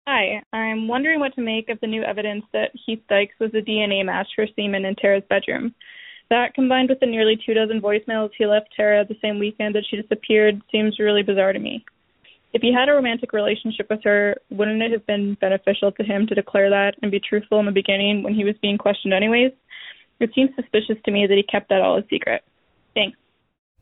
Hi, 0.06 0.42
I'm 0.52 0.88
wondering 0.88 1.20
what 1.20 1.34
to 1.36 1.40
make 1.40 1.70
of 1.70 1.80
the 1.80 1.86
new 1.86 2.02
evidence 2.02 2.44
that 2.52 2.72
Heath 2.84 3.02
Dykes 3.08 3.36
was 3.40 3.54
a 3.54 3.62
DNA 3.62 4.04
match 4.04 4.28
for 4.34 4.46
semen 4.56 4.84
in 4.84 4.94
Tara's 4.94 5.22
bedroom. 5.30 5.74
That, 6.30 6.54
combined 6.54 6.88
with 6.88 7.00
the 7.00 7.06
nearly 7.06 7.36
two 7.44 7.54
dozen 7.54 7.80
voicemails 7.80 8.30
he 8.38 8.46
left 8.46 8.68
Tara 8.76 9.04
the 9.04 9.16
same 9.20 9.38
weekend 9.38 9.74
that 9.74 9.84
she 9.90 10.00
disappeared, 10.00 10.62
seems 10.70 10.98
really 10.98 11.22
bizarre 11.22 11.52
to 11.52 11.58
me. 11.58 11.84
If 12.52 12.62
he 12.62 12.72
had 12.72 12.88
a 12.88 12.92
romantic 12.92 13.32
relationship 13.32 13.88
with 13.90 14.02
her, 14.04 14.36
wouldn't 14.50 14.82
it 14.82 14.92
have 14.92 15.06
been 15.06 15.34
beneficial 15.40 15.92
to 15.92 16.02
him 16.04 16.26
to 16.28 16.34
declare 16.34 16.70
that 16.70 16.94
and 17.02 17.10
be 17.10 17.20
truthful 17.20 17.60
in 17.60 17.66
the 17.66 17.72
beginning 17.72 18.22
when 18.22 18.34
he 18.34 18.44
was 18.44 18.54
being 18.62 18.78
questioned, 18.78 19.12
anyways? 19.12 19.52
It 20.20 20.30
seems 20.34 20.50
suspicious 20.54 20.96
to 21.04 21.10
me 21.10 21.26
that 21.26 21.36
he 21.36 21.42
kept 21.42 21.68
that 21.68 21.80
all 21.80 21.98
a 21.98 22.02
secret. 22.08 22.42
Thanks. 22.94 23.18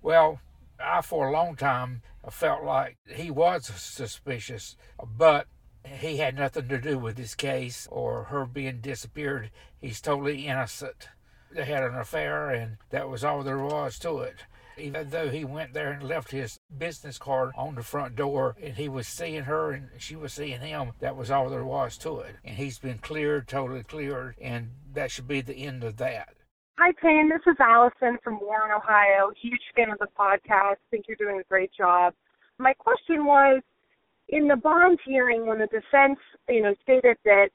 Well, 0.03 0.41
I, 0.79 1.03
for 1.03 1.29
a 1.29 1.33
long 1.33 1.57
time, 1.57 2.03
felt 2.31 2.63
like 2.63 2.97
he 3.07 3.31
was 3.31 3.67
suspicious, 3.67 4.77
but 5.17 5.47
he 5.85 6.19
had 6.19 6.37
nothing 6.37 6.69
to 6.69 6.79
do 6.79 6.99
with 6.99 7.17
this 7.17 7.35
case 7.35 7.89
or 7.91 8.25
her 8.25 8.45
being 8.45 8.81
disappeared. 8.81 9.51
He's 9.81 10.01
totally 10.01 10.47
innocent. 10.47 11.09
They 11.53 11.65
had 11.65 11.83
an 11.83 11.95
affair, 11.95 12.51
and 12.51 12.77
that 12.91 13.09
was 13.09 13.25
all 13.25 13.43
there 13.43 13.59
was 13.59 13.99
to 14.01 14.19
it 14.19 14.45
even 14.79 15.11
though 15.11 15.29
he 15.29 15.45
went 15.45 15.73
there 15.73 15.93
and 15.93 16.03
left 16.03 16.31
his 16.31 16.61
business 16.77 17.19
card 17.19 17.53
on 17.57 17.75
the 17.75 17.83
front 17.83 18.17
door 18.17 18.57
and 18.63 18.77
he 18.77 18.89
was 18.89 19.07
seeing 19.07 19.45
her 19.45 19.73
and 19.73 19.89
she 19.99 20.17
was 20.17 20.33
seeing 20.33 20.61
him, 20.61 20.93
that 21.01 21.17
was 21.17 21.31
all 21.31 21.49
there 21.49 21.65
was 21.65 21.99
to 21.99 22.21
it. 22.21 22.37
And 22.45 22.57
he's 22.57 22.79
been 22.79 22.99
cleared, 22.99 23.49
totally 23.49 23.83
cleared, 23.83 24.37
and 24.41 24.71
that 24.95 25.11
should 25.11 25.29
be 25.29 25.41
the 25.41 25.67
end 25.67 25.85
of 25.85 25.97
that. 25.99 26.31
Hi, 26.79 26.93
Payne. 27.03 27.29
This 27.29 27.43
is 27.47 27.57
Allison 27.59 28.19
from 28.23 28.41
Warren, 28.41 28.71
Ohio. 28.73 29.33
Huge 29.41 29.61
fan 29.75 29.91
of 29.91 29.99
the 29.99 30.07
podcast. 30.19 30.77
Think 30.91 31.07
you're 31.09 31.17
doing 31.17 31.41
a 31.41 31.49
great 31.49 31.73
job. 31.77 32.15
My 32.59 32.73
question 32.75 33.27
was, 33.27 33.63
in 34.29 34.47
the 34.47 34.57
bond 34.57 34.99
hearing, 35.05 35.47
when 35.47 35.59
the 35.59 35.67
defense, 35.67 36.19
you 36.49 36.63
know, 36.63 36.75
stated 36.83 37.17
that 37.25 37.49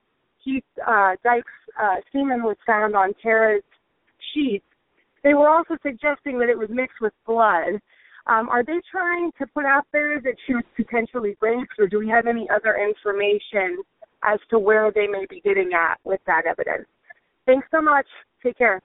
Keith 0.43 0.63
uh, 0.85 1.15
Dykes' 1.23 1.47
uh, 1.81 1.97
semen 2.11 2.43
was 2.43 2.57
found 2.65 2.95
on 2.95 3.13
Tara's 3.21 3.63
sheets, 4.33 4.65
they 5.23 5.33
were 5.33 5.49
also 5.49 5.77
suggesting 5.81 6.39
that 6.39 6.49
it 6.49 6.57
was 6.57 6.69
mixed 6.69 7.01
with 7.01 7.13
blood. 7.25 7.79
Um, 8.27 8.49
are 8.49 8.63
they 8.63 8.79
trying 8.89 9.31
to 9.37 9.47
put 9.47 9.65
out 9.65 9.85
there 9.91 10.21
that 10.21 10.35
she 10.45 10.53
was 10.53 10.63
potentially 10.75 11.35
raped, 11.41 11.73
or 11.79 11.87
do 11.87 11.99
we 11.99 12.07
have 12.09 12.27
any 12.27 12.47
other 12.49 12.75
information 12.75 13.83
as 14.23 14.39
to 14.49 14.59
where 14.59 14.91
they 14.91 15.07
may 15.07 15.25
be 15.29 15.41
getting 15.41 15.71
at 15.73 15.99
with 16.03 16.21
that 16.27 16.45
evidence? 16.45 16.87
Thanks 17.45 17.67
so 17.71 17.81
much. 17.81 18.05
Take 18.41 18.57
care. 18.57 18.81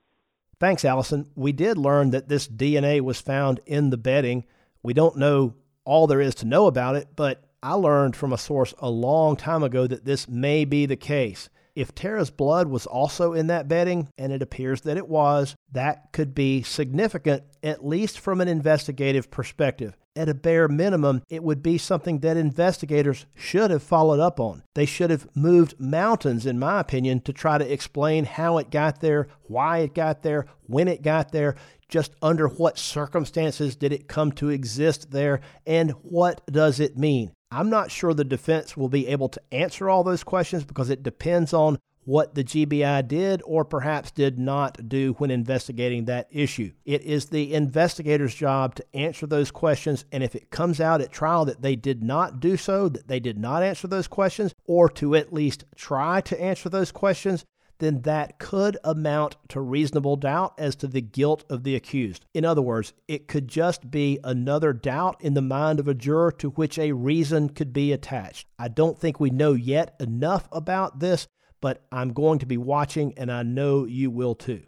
Thanks, 0.58 0.84
Allison. 0.84 1.30
We 1.36 1.52
did 1.52 1.78
learn 1.78 2.10
that 2.10 2.28
this 2.28 2.48
DNA 2.48 3.00
was 3.00 3.20
found 3.20 3.60
in 3.66 3.90
the 3.90 3.96
bedding. 3.96 4.44
We 4.82 4.92
don't 4.92 5.16
know 5.16 5.54
all 5.84 6.06
there 6.06 6.20
is 6.20 6.34
to 6.36 6.46
know 6.46 6.66
about 6.66 6.96
it, 6.96 7.08
but 7.14 7.44
I 7.62 7.74
learned 7.74 8.16
from 8.16 8.32
a 8.32 8.38
source 8.38 8.74
a 8.78 8.90
long 8.90 9.36
time 9.36 9.62
ago 9.62 9.86
that 9.86 10.04
this 10.04 10.28
may 10.28 10.64
be 10.64 10.84
the 10.84 10.96
case. 10.96 11.48
If 11.78 11.94
Tara's 11.94 12.32
blood 12.32 12.66
was 12.66 12.86
also 12.86 13.34
in 13.34 13.46
that 13.46 13.68
bedding, 13.68 14.08
and 14.18 14.32
it 14.32 14.42
appears 14.42 14.80
that 14.80 14.96
it 14.96 15.06
was, 15.06 15.54
that 15.70 16.12
could 16.12 16.34
be 16.34 16.64
significant, 16.64 17.44
at 17.62 17.86
least 17.86 18.18
from 18.18 18.40
an 18.40 18.48
investigative 18.48 19.30
perspective. 19.30 19.96
At 20.16 20.28
a 20.28 20.34
bare 20.34 20.66
minimum, 20.66 21.22
it 21.28 21.44
would 21.44 21.62
be 21.62 21.78
something 21.78 22.18
that 22.18 22.36
investigators 22.36 23.26
should 23.36 23.70
have 23.70 23.84
followed 23.84 24.18
up 24.18 24.40
on. 24.40 24.64
They 24.74 24.86
should 24.86 25.10
have 25.10 25.28
moved 25.36 25.78
mountains, 25.78 26.46
in 26.46 26.58
my 26.58 26.80
opinion, 26.80 27.20
to 27.20 27.32
try 27.32 27.58
to 27.58 27.72
explain 27.72 28.24
how 28.24 28.58
it 28.58 28.72
got 28.72 29.00
there, 29.00 29.28
why 29.44 29.78
it 29.78 29.94
got 29.94 30.24
there, 30.24 30.46
when 30.66 30.88
it 30.88 31.02
got 31.02 31.30
there 31.30 31.54
just 31.88 32.12
under 32.20 32.48
what 32.48 32.76
circumstances 32.76 33.76
did 33.76 33.92
it 33.92 34.08
come 34.08 34.32
to 34.32 34.48
exist 34.48 35.12
there, 35.12 35.40
and 35.64 35.92
what 36.02 36.44
does 36.50 36.80
it 36.80 36.98
mean? 36.98 37.30
I'm 37.50 37.70
not 37.70 37.90
sure 37.90 38.12
the 38.12 38.24
defense 38.24 38.76
will 38.76 38.88
be 38.88 39.06
able 39.08 39.28
to 39.30 39.40
answer 39.52 39.88
all 39.88 40.04
those 40.04 40.24
questions 40.24 40.64
because 40.64 40.90
it 40.90 41.02
depends 41.02 41.52
on 41.52 41.78
what 42.04 42.34
the 42.34 42.42
GBI 42.42 43.06
did 43.06 43.42
or 43.44 43.66
perhaps 43.66 44.10
did 44.10 44.38
not 44.38 44.88
do 44.88 45.12
when 45.18 45.30
investigating 45.30 46.06
that 46.06 46.26
issue. 46.30 46.72
It 46.86 47.02
is 47.02 47.26
the 47.26 47.52
investigator's 47.52 48.34
job 48.34 48.74
to 48.76 48.96
answer 48.96 49.26
those 49.26 49.50
questions, 49.50 50.06
and 50.10 50.22
if 50.22 50.34
it 50.34 50.48
comes 50.48 50.80
out 50.80 51.02
at 51.02 51.12
trial 51.12 51.44
that 51.44 51.60
they 51.60 51.76
did 51.76 52.02
not 52.02 52.40
do 52.40 52.56
so, 52.56 52.88
that 52.88 53.08
they 53.08 53.20
did 53.20 53.38
not 53.38 53.62
answer 53.62 53.88
those 53.88 54.08
questions, 54.08 54.54
or 54.64 54.88
to 54.90 55.14
at 55.16 55.34
least 55.34 55.64
try 55.76 56.22
to 56.22 56.40
answer 56.40 56.70
those 56.70 56.90
questions, 56.92 57.44
then 57.78 58.02
that 58.02 58.38
could 58.38 58.76
amount 58.84 59.36
to 59.48 59.60
reasonable 59.60 60.16
doubt 60.16 60.54
as 60.58 60.76
to 60.76 60.86
the 60.86 61.00
guilt 61.00 61.44
of 61.48 61.64
the 61.64 61.74
accused. 61.74 62.24
In 62.34 62.44
other 62.44 62.62
words, 62.62 62.92
it 63.06 63.28
could 63.28 63.48
just 63.48 63.90
be 63.90 64.18
another 64.24 64.72
doubt 64.72 65.16
in 65.20 65.34
the 65.34 65.42
mind 65.42 65.80
of 65.80 65.88
a 65.88 65.94
juror 65.94 66.32
to 66.32 66.50
which 66.50 66.78
a 66.78 66.92
reason 66.92 67.48
could 67.48 67.72
be 67.72 67.92
attached. 67.92 68.46
I 68.58 68.68
don't 68.68 68.98
think 68.98 69.20
we 69.20 69.30
know 69.30 69.52
yet 69.52 69.94
enough 70.00 70.48
about 70.52 71.00
this, 71.00 71.28
but 71.60 71.84
I'm 71.90 72.12
going 72.12 72.38
to 72.40 72.46
be 72.46 72.56
watching, 72.56 73.14
and 73.16 73.30
I 73.30 73.42
know 73.42 73.84
you 73.84 74.10
will 74.10 74.34
too. 74.34 74.62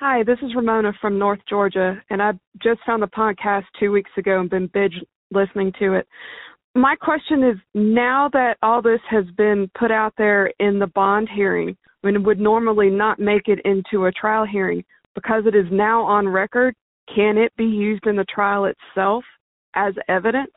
Hi, 0.00 0.22
this 0.22 0.38
is 0.42 0.54
Ramona 0.54 0.92
from 1.00 1.18
North 1.18 1.40
Georgia, 1.48 2.00
and 2.08 2.22
I 2.22 2.32
just 2.62 2.80
found 2.86 3.02
the 3.02 3.08
podcast 3.08 3.64
two 3.80 3.90
weeks 3.90 4.10
ago 4.16 4.40
and 4.40 4.48
been 4.48 4.68
binge 4.68 4.94
listening 5.32 5.72
to 5.80 5.94
it. 5.94 6.06
My 6.74 6.94
question 6.94 7.42
is 7.42 7.56
now 7.74 8.30
that 8.32 8.58
all 8.62 8.80
this 8.80 9.00
has 9.10 9.24
been 9.36 9.68
put 9.76 9.90
out 9.90 10.14
there 10.16 10.52
in 10.60 10.78
the 10.78 10.86
bond 10.86 11.28
hearing, 11.34 11.76
when 12.02 12.14
it 12.14 12.22
would 12.22 12.40
normally 12.40 12.90
not 12.90 13.18
make 13.18 13.48
it 13.48 13.60
into 13.64 14.06
a 14.06 14.12
trial 14.12 14.44
hearing, 14.44 14.84
because 15.14 15.44
it 15.46 15.54
is 15.54 15.66
now 15.70 16.02
on 16.02 16.28
record, 16.28 16.74
can 17.14 17.36
it 17.36 17.52
be 17.56 17.64
used 17.64 18.06
in 18.06 18.16
the 18.16 18.24
trial 18.24 18.66
itself 18.66 19.24
as 19.74 19.94
evidence? 20.08 20.52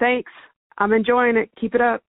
Thanks. 0.00 0.32
I'm 0.78 0.92
enjoying 0.92 1.36
it. 1.36 1.50
Keep 1.60 1.74
it 1.74 1.80
up. 1.80 2.02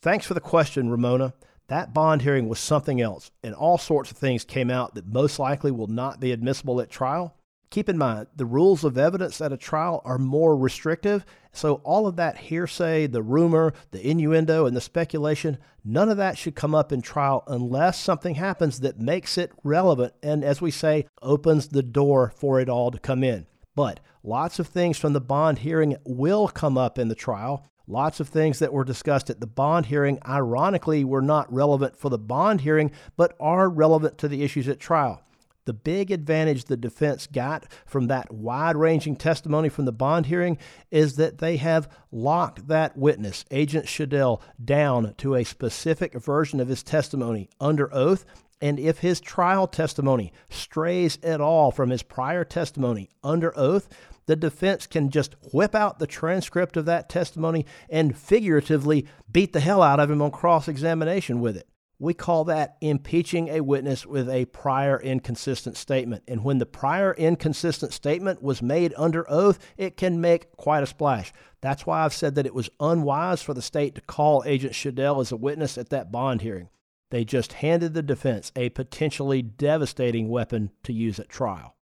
Thanks 0.00 0.26
for 0.26 0.34
the 0.34 0.40
question, 0.40 0.90
Ramona. 0.90 1.34
That 1.68 1.92
bond 1.92 2.22
hearing 2.22 2.48
was 2.48 2.58
something 2.58 3.00
else, 3.00 3.30
and 3.42 3.54
all 3.54 3.76
sorts 3.76 4.10
of 4.10 4.16
things 4.16 4.44
came 4.44 4.70
out 4.70 4.94
that 4.94 5.06
most 5.06 5.38
likely 5.38 5.70
will 5.70 5.88
not 5.88 6.18
be 6.18 6.32
admissible 6.32 6.80
at 6.80 6.88
trial. 6.88 7.34
Keep 7.70 7.90
in 7.90 7.98
mind, 7.98 8.28
the 8.34 8.46
rules 8.46 8.82
of 8.82 8.96
evidence 8.96 9.42
at 9.42 9.52
a 9.52 9.56
trial 9.58 10.00
are 10.06 10.16
more 10.16 10.56
restrictive, 10.56 11.26
so 11.52 11.76
all 11.84 12.06
of 12.06 12.16
that 12.16 12.38
hearsay, 12.38 13.06
the 13.06 13.22
rumor, 13.22 13.74
the 13.90 14.06
innuendo, 14.06 14.64
and 14.64 14.74
the 14.74 14.80
speculation, 14.80 15.58
none 15.84 16.08
of 16.08 16.16
that 16.16 16.38
should 16.38 16.54
come 16.54 16.74
up 16.74 16.92
in 16.92 17.02
trial 17.02 17.44
unless 17.46 18.00
something 18.00 18.36
happens 18.36 18.80
that 18.80 18.98
makes 18.98 19.36
it 19.36 19.52
relevant 19.62 20.14
and, 20.22 20.42
as 20.42 20.62
we 20.62 20.70
say, 20.70 21.06
opens 21.20 21.68
the 21.68 21.82
door 21.82 22.32
for 22.34 22.58
it 22.58 22.70
all 22.70 22.90
to 22.90 22.98
come 22.98 23.22
in. 23.22 23.46
But 23.74 24.00
lots 24.22 24.58
of 24.58 24.66
things 24.66 24.98
from 24.98 25.12
the 25.12 25.20
bond 25.20 25.58
hearing 25.58 25.96
will 26.06 26.48
come 26.48 26.78
up 26.78 26.98
in 26.98 27.08
the 27.08 27.14
trial. 27.14 27.66
Lots 27.86 28.18
of 28.18 28.28
things 28.28 28.58
that 28.60 28.72
were 28.72 28.84
discussed 28.84 29.28
at 29.28 29.40
the 29.40 29.46
bond 29.46 29.86
hearing, 29.86 30.18
ironically, 30.26 31.04
were 31.04 31.22
not 31.22 31.52
relevant 31.52 31.96
for 31.96 32.08
the 32.08 32.18
bond 32.18 32.62
hearing, 32.62 32.92
but 33.16 33.36
are 33.38 33.68
relevant 33.68 34.16
to 34.18 34.28
the 34.28 34.42
issues 34.42 34.68
at 34.68 34.80
trial. 34.80 35.22
The 35.68 35.74
big 35.74 36.10
advantage 36.10 36.64
the 36.64 36.78
defense 36.78 37.26
got 37.26 37.66
from 37.84 38.06
that 38.06 38.32
wide 38.32 38.74
ranging 38.74 39.16
testimony 39.16 39.68
from 39.68 39.84
the 39.84 39.92
bond 39.92 40.24
hearing 40.24 40.56
is 40.90 41.16
that 41.16 41.40
they 41.40 41.58
have 41.58 41.90
locked 42.10 42.68
that 42.68 42.96
witness, 42.96 43.44
Agent 43.50 43.84
Shadell, 43.84 44.40
down 44.64 45.12
to 45.18 45.34
a 45.34 45.44
specific 45.44 46.14
version 46.14 46.58
of 46.58 46.68
his 46.68 46.82
testimony 46.82 47.50
under 47.60 47.94
oath. 47.94 48.24
And 48.62 48.80
if 48.80 49.00
his 49.00 49.20
trial 49.20 49.66
testimony 49.66 50.32
strays 50.48 51.18
at 51.22 51.42
all 51.42 51.70
from 51.70 51.90
his 51.90 52.02
prior 52.02 52.44
testimony 52.44 53.10
under 53.22 53.52
oath, 53.54 53.90
the 54.24 54.36
defense 54.36 54.86
can 54.86 55.10
just 55.10 55.36
whip 55.52 55.74
out 55.74 55.98
the 55.98 56.06
transcript 56.06 56.78
of 56.78 56.86
that 56.86 57.10
testimony 57.10 57.66
and 57.90 58.16
figuratively 58.16 59.06
beat 59.30 59.52
the 59.52 59.60
hell 59.60 59.82
out 59.82 60.00
of 60.00 60.10
him 60.10 60.22
on 60.22 60.30
cross 60.30 60.66
examination 60.66 61.42
with 61.42 61.58
it. 61.58 61.67
We 62.00 62.14
call 62.14 62.44
that 62.44 62.76
impeaching 62.80 63.48
a 63.48 63.60
witness 63.60 64.06
with 64.06 64.30
a 64.30 64.44
prior 64.46 65.00
inconsistent 65.00 65.76
statement. 65.76 66.22
And 66.28 66.44
when 66.44 66.58
the 66.58 66.66
prior 66.66 67.12
inconsistent 67.12 67.92
statement 67.92 68.40
was 68.40 68.62
made 68.62 68.94
under 68.96 69.28
oath, 69.28 69.58
it 69.76 69.96
can 69.96 70.20
make 70.20 70.56
quite 70.56 70.84
a 70.84 70.86
splash. 70.86 71.32
That's 71.60 71.86
why 71.86 72.04
I've 72.04 72.14
said 72.14 72.36
that 72.36 72.46
it 72.46 72.54
was 72.54 72.70
unwise 72.78 73.42
for 73.42 73.52
the 73.52 73.62
state 73.62 73.96
to 73.96 74.00
call 74.00 74.44
Agent 74.46 74.74
Shadell 74.74 75.20
as 75.20 75.32
a 75.32 75.36
witness 75.36 75.76
at 75.76 75.90
that 75.90 76.12
bond 76.12 76.42
hearing. 76.42 76.68
They 77.10 77.24
just 77.24 77.54
handed 77.54 77.94
the 77.94 78.02
defense 78.02 78.52
a 78.54 78.68
potentially 78.68 79.42
devastating 79.42 80.28
weapon 80.28 80.70
to 80.84 80.92
use 80.92 81.18
at 81.18 81.28
trial. 81.28 81.74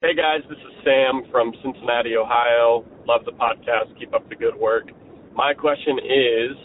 Hey 0.00 0.14
guys, 0.14 0.40
this 0.48 0.58
is 0.58 0.84
Sam 0.84 1.24
from 1.30 1.52
Cincinnati, 1.62 2.16
Ohio. 2.16 2.86
Love 3.04 3.26
the 3.26 3.32
podcast. 3.32 3.98
Keep 3.98 4.14
up 4.14 4.26
the 4.30 4.36
good 4.36 4.54
work. 4.56 4.84
My 5.34 5.52
question 5.52 5.98
is 5.98 6.56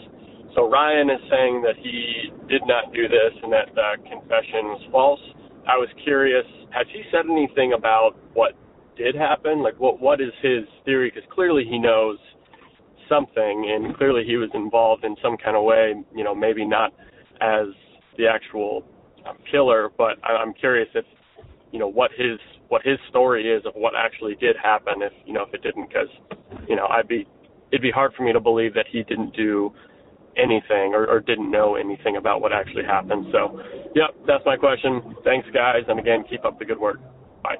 so 0.54 0.70
Ryan 0.70 1.10
is 1.10 1.20
saying 1.30 1.62
that 1.62 1.74
he 1.82 2.30
did 2.48 2.62
not 2.66 2.92
do 2.92 3.08
this 3.08 3.32
and 3.42 3.52
that 3.52 3.74
the 3.74 3.98
confession 4.08 4.70
was 4.70 4.82
false. 4.92 5.20
I 5.66 5.76
was 5.76 5.88
curious, 6.04 6.44
has 6.70 6.86
he 6.92 7.02
said 7.10 7.24
anything 7.30 7.72
about 7.72 8.12
what 8.34 8.52
did 8.96 9.14
happen? 9.14 9.62
Like, 9.62 9.78
what 9.80 10.00
what 10.00 10.20
is 10.20 10.32
his 10.42 10.64
theory? 10.84 11.10
Because 11.12 11.28
clearly 11.32 11.64
he 11.68 11.78
knows 11.78 12.18
something, 13.08 13.72
and 13.74 13.96
clearly 13.96 14.24
he 14.26 14.36
was 14.36 14.50
involved 14.54 15.04
in 15.04 15.16
some 15.22 15.36
kind 15.36 15.56
of 15.56 15.64
way. 15.64 15.94
You 16.14 16.24
know, 16.24 16.34
maybe 16.34 16.64
not 16.64 16.92
as 17.40 17.68
the 18.16 18.26
actual 18.28 18.84
um, 19.26 19.38
killer, 19.50 19.90
but 19.96 20.18
I, 20.22 20.36
I'm 20.36 20.54
curious 20.54 20.88
if 20.94 21.04
you 21.72 21.78
know 21.78 21.88
what 21.88 22.10
his 22.12 22.38
what 22.68 22.82
his 22.84 22.98
story 23.08 23.50
is 23.50 23.64
of 23.66 23.72
what 23.74 23.94
actually 23.96 24.36
did 24.36 24.56
happen. 24.62 25.02
If 25.02 25.12
you 25.26 25.32
know 25.32 25.42
if 25.42 25.54
it 25.54 25.62
didn't, 25.62 25.88
because 25.88 26.08
you 26.68 26.76
know 26.76 26.86
I'd 26.86 27.08
be 27.08 27.26
it'd 27.72 27.82
be 27.82 27.90
hard 27.90 28.12
for 28.16 28.22
me 28.22 28.32
to 28.32 28.40
believe 28.40 28.74
that 28.74 28.86
he 28.90 29.02
didn't 29.02 29.34
do 29.34 29.72
anything 30.36 30.94
or, 30.94 31.06
or 31.06 31.20
didn't 31.20 31.50
know 31.50 31.76
anything 31.76 32.16
about 32.16 32.40
what 32.40 32.52
actually 32.52 32.84
happened. 32.84 33.26
So, 33.32 33.60
yep, 33.94 34.14
that's 34.26 34.44
my 34.44 34.56
question. 34.56 35.14
Thanks, 35.24 35.48
guys. 35.52 35.82
And 35.88 35.98
again, 35.98 36.24
keep 36.28 36.44
up 36.44 36.58
the 36.58 36.64
good 36.64 36.78
work. 36.78 37.00
Bye. 37.42 37.56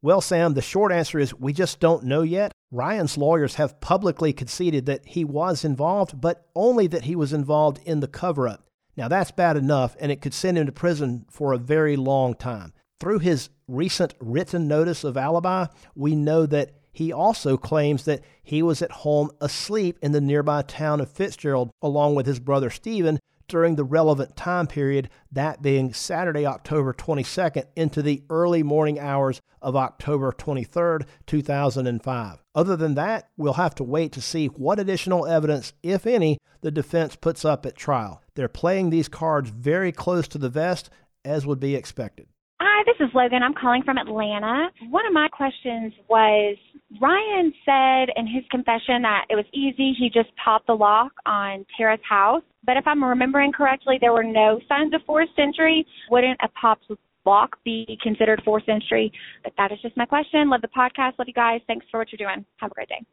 Well, 0.00 0.20
Sam, 0.20 0.54
the 0.54 0.62
short 0.62 0.92
answer 0.92 1.18
is 1.18 1.34
we 1.34 1.52
just 1.52 1.80
don't 1.80 2.04
know 2.04 2.22
yet. 2.22 2.52
Ryan's 2.70 3.18
lawyers 3.18 3.56
have 3.56 3.80
publicly 3.80 4.32
conceded 4.32 4.86
that 4.86 5.06
he 5.06 5.24
was 5.24 5.64
involved, 5.64 6.20
but 6.20 6.46
only 6.54 6.86
that 6.88 7.04
he 7.04 7.16
was 7.16 7.32
involved 7.32 7.80
in 7.84 8.00
the 8.00 8.08
cover 8.08 8.46
up. 8.46 8.64
Now, 8.96 9.08
that's 9.08 9.30
bad 9.30 9.56
enough, 9.56 9.96
and 10.00 10.12
it 10.12 10.20
could 10.20 10.34
send 10.34 10.58
him 10.58 10.66
to 10.66 10.72
prison 10.72 11.24
for 11.30 11.52
a 11.52 11.58
very 11.58 11.96
long 11.96 12.34
time. 12.34 12.72
Through 13.00 13.20
his 13.20 13.48
recent 13.68 14.14
written 14.20 14.66
notice 14.66 15.04
of 15.04 15.16
alibi, 15.16 15.66
we 15.94 16.16
know 16.16 16.46
that 16.46 16.72
he 16.98 17.12
also 17.12 17.56
claims 17.56 18.06
that 18.06 18.24
he 18.42 18.60
was 18.60 18.82
at 18.82 18.90
home 18.90 19.30
asleep 19.40 19.96
in 20.02 20.10
the 20.10 20.20
nearby 20.20 20.62
town 20.62 21.00
of 21.00 21.08
Fitzgerald 21.08 21.70
along 21.80 22.16
with 22.16 22.26
his 22.26 22.40
brother 22.40 22.70
Stephen 22.70 23.20
during 23.46 23.76
the 23.76 23.84
relevant 23.84 24.34
time 24.34 24.66
period, 24.66 25.08
that 25.30 25.62
being 25.62 25.92
Saturday, 25.92 26.44
October 26.44 26.92
22nd 26.92 27.66
into 27.76 28.02
the 28.02 28.24
early 28.28 28.64
morning 28.64 28.98
hours 28.98 29.40
of 29.62 29.76
October 29.76 30.32
23rd, 30.32 31.06
2005. 31.24 32.42
Other 32.52 32.74
than 32.74 32.96
that, 32.96 33.28
we'll 33.36 33.52
have 33.52 33.76
to 33.76 33.84
wait 33.84 34.10
to 34.10 34.20
see 34.20 34.46
what 34.46 34.80
additional 34.80 35.24
evidence, 35.24 35.72
if 35.84 36.04
any, 36.04 36.38
the 36.62 36.72
defense 36.72 37.14
puts 37.14 37.44
up 37.44 37.64
at 37.64 37.76
trial. 37.76 38.20
They're 38.34 38.48
playing 38.48 38.90
these 38.90 39.08
cards 39.08 39.50
very 39.50 39.92
close 39.92 40.26
to 40.28 40.38
the 40.38 40.50
vest, 40.50 40.90
as 41.24 41.46
would 41.46 41.60
be 41.60 41.76
expected. 41.76 42.26
Hi, 42.60 42.82
this 42.86 43.06
is 43.06 43.14
Logan. 43.14 43.44
I'm 43.44 43.54
calling 43.54 43.84
from 43.84 43.98
Atlanta. 43.98 44.68
One 44.90 45.06
of 45.06 45.12
my 45.12 45.28
questions 45.28 45.92
was 46.08 46.56
Ryan 47.00 47.52
said 47.64 48.12
in 48.16 48.26
his 48.26 48.42
confession 48.50 49.02
that 49.02 49.26
it 49.30 49.36
was 49.36 49.44
easy. 49.54 49.94
He 49.96 50.10
just 50.12 50.30
popped 50.42 50.66
the 50.66 50.72
lock 50.72 51.12
on 51.24 51.64
Tara's 51.76 52.00
house. 52.08 52.42
But 52.64 52.76
if 52.76 52.84
I'm 52.84 53.04
remembering 53.04 53.52
correctly, 53.52 53.98
there 54.00 54.12
were 54.12 54.24
no 54.24 54.58
signs 54.68 54.92
of 54.92 55.02
forced 55.06 55.38
entry. 55.38 55.86
Wouldn't 56.10 56.40
a 56.42 56.48
popped 56.48 56.90
lock 57.24 57.56
be 57.64 57.96
considered 58.02 58.42
forced 58.44 58.68
entry? 58.68 59.12
But 59.44 59.52
that 59.56 59.70
is 59.70 59.78
just 59.80 59.96
my 59.96 60.04
question. 60.04 60.50
Love 60.50 60.62
the 60.62 60.68
podcast. 60.68 61.16
Love 61.18 61.28
you 61.28 61.34
guys. 61.34 61.60
Thanks 61.68 61.86
for 61.92 61.98
what 61.98 62.08
you're 62.10 62.28
doing. 62.28 62.44
Have 62.56 62.72
a 62.72 62.74
great 62.74 62.88
day. 62.88 63.04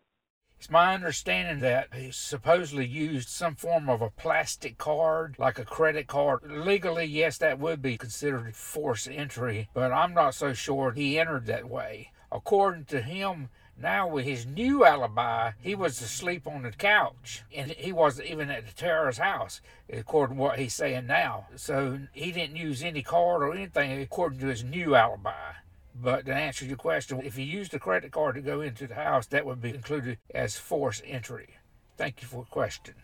It's 0.65 0.71
my 0.71 0.95
understanding 0.95 1.59
that 1.59 1.93
he 1.93 2.09
supposedly 2.09 2.87
used 2.87 3.29
some 3.29 3.53
form 3.53 3.87
of 3.87 4.01
a 4.01 4.09
plastic 4.09 4.79
card, 4.79 5.35
like 5.37 5.59
a 5.59 5.63
credit 5.63 6.07
card. 6.07 6.41
Legally, 6.43 7.05
yes, 7.05 7.37
that 7.37 7.59
would 7.59 7.83
be 7.83 7.99
considered 7.99 8.55
forced 8.55 9.07
entry, 9.07 9.69
but 9.75 9.91
I'm 9.91 10.15
not 10.15 10.33
so 10.33 10.53
sure 10.53 10.91
he 10.91 11.19
entered 11.19 11.45
that 11.45 11.69
way. 11.69 12.09
According 12.31 12.85
to 12.85 13.03
him, 13.03 13.49
Now, 13.77 14.07
with 14.07 14.25
his 14.25 14.47
new 14.47 14.85
alibi, 14.85 15.51
he 15.61 15.75
was 15.75 16.01
asleep 16.01 16.47
on 16.47 16.63
the 16.63 16.71
couch 16.71 17.43
and 17.55 17.69
he 17.69 17.91
wasn't 17.91 18.29
even 18.29 18.49
at 18.49 18.65
the 18.65 18.73
Tara's 18.73 19.19
house, 19.19 19.61
according 19.91 20.37
to 20.37 20.41
what 20.41 20.57
he's 20.57 20.73
saying 20.73 21.05
now. 21.05 21.45
So 21.57 21.99
he 22.11 22.31
didn't 22.31 22.55
use 22.55 22.81
any 22.81 23.03
card 23.03 23.43
or 23.43 23.53
anything 23.53 24.01
according 24.01 24.39
to 24.39 24.47
his 24.47 24.63
new 24.63 24.95
alibi. 24.95 25.53
But 26.01 26.25
to 26.25 26.33
answer 26.33 26.65
your 26.65 26.77
question, 26.77 27.21
if 27.23 27.37
he 27.37 27.43
used 27.43 27.73
a 27.73 27.79
credit 27.79 28.11
card 28.11 28.35
to 28.35 28.41
go 28.41 28.59
into 28.59 28.85
the 28.85 28.95
house, 28.95 29.27
that 29.27 29.45
would 29.45 29.61
be 29.61 29.69
included 29.69 30.17
as 30.33 30.57
forced 30.57 31.03
entry. 31.05 31.47
Thank 31.95 32.21
you 32.21 32.27
for 32.27 32.43
the 32.43 32.49
question. 32.49 32.95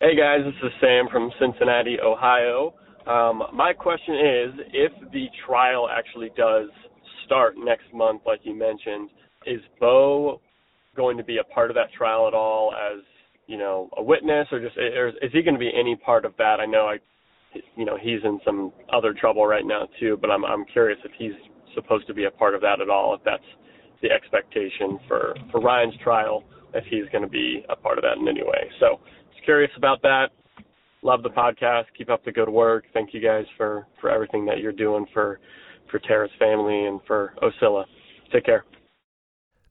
Hey 0.00 0.14
guys, 0.14 0.40
this 0.44 0.54
is 0.62 0.72
Sam 0.80 1.08
from 1.10 1.30
Cincinnati, 1.40 1.98
Ohio. 2.00 2.74
Um, 3.06 3.42
my 3.54 3.72
question 3.72 4.14
is 4.14 4.60
if 4.72 4.92
the 5.12 5.26
trial 5.46 5.88
actually 5.90 6.30
does 6.36 6.68
start 7.24 7.54
next 7.56 7.92
month, 7.94 8.22
like 8.26 8.40
you 8.42 8.54
mentioned, 8.54 9.08
is 9.46 9.60
Bo 9.78 10.40
going 10.96 11.16
to 11.16 11.24
be 11.24 11.38
a 11.38 11.44
part 11.44 11.70
of 11.70 11.76
that 11.76 11.92
trial 11.96 12.28
at 12.28 12.34
all 12.34 12.74
as 12.74 13.02
you 13.46 13.56
know 13.56 13.88
a 13.96 14.02
witness, 14.02 14.48
or 14.52 14.60
just 14.60 14.76
or 14.76 15.08
is 15.08 15.32
he 15.32 15.42
going 15.42 15.54
to 15.54 15.60
be 15.60 15.70
any 15.74 15.96
part 15.96 16.26
of 16.26 16.34
that? 16.36 16.60
I 16.60 16.66
know 16.66 16.86
I, 16.86 16.96
you 17.76 17.86
know, 17.86 17.96
he's 18.00 18.20
in 18.22 18.38
some 18.44 18.72
other 18.92 19.14
trouble 19.14 19.46
right 19.46 19.64
now 19.64 19.88
too, 19.98 20.18
but 20.20 20.30
I'm 20.30 20.44
I'm 20.44 20.66
curious 20.66 20.98
if 21.04 21.12
he's 21.18 21.32
supposed 21.82 22.06
to 22.06 22.14
be 22.14 22.24
a 22.24 22.30
part 22.30 22.54
of 22.54 22.60
that 22.62 22.80
at 22.80 22.90
all, 22.90 23.14
if 23.14 23.20
that's 23.24 23.42
the 24.02 24.10
expectation 24.10 24.98
for 25.06 25.34
for 25.50 25.60
Ryan's 25.60 25.94
trial, 26.02 26.44
if 26.74 26.84
he's 26.84 27.08
going 27.12 27.22
to 27.22 27.30
be 27.30 27.64
a 27.68 27.76
part 27.76 27.98
of 27.98 28.02
that 28.02 28.18
in 28.18 28.28
any 28.28 28.42
way. 28.42 28.70
So, 28.78 29.00
just 29.32 29.44
curious 29.44 29.70
about 29.76 30.02
that. 30.02 30.28
Love 31.02 31.22
the 31.22 31.30
podcast. 31.30 31.84
Keep 31.96 32.10
up 32.10 32.24
the 32.24 32.32
good 32.32 32.48
work. 32.48 32.84
Thank 32.92 33.14
you 33.14 33.20
guys 33.20 33.44
for 33.56 33.86
for 34.00 34.10
everything 34.10 34.44
that 34.46 34.58
you're 34.58 34.72
doing 34.72 35.06
for 35.12 35.40
for 35.90 35.98
Tara's 36.00 36.30
family 36.38 36.86
and 36.86 37.00
for 37.06 37.34
Ocilla. 37.42 37.84
Take 38.32 38.44
care. 38.44 38.64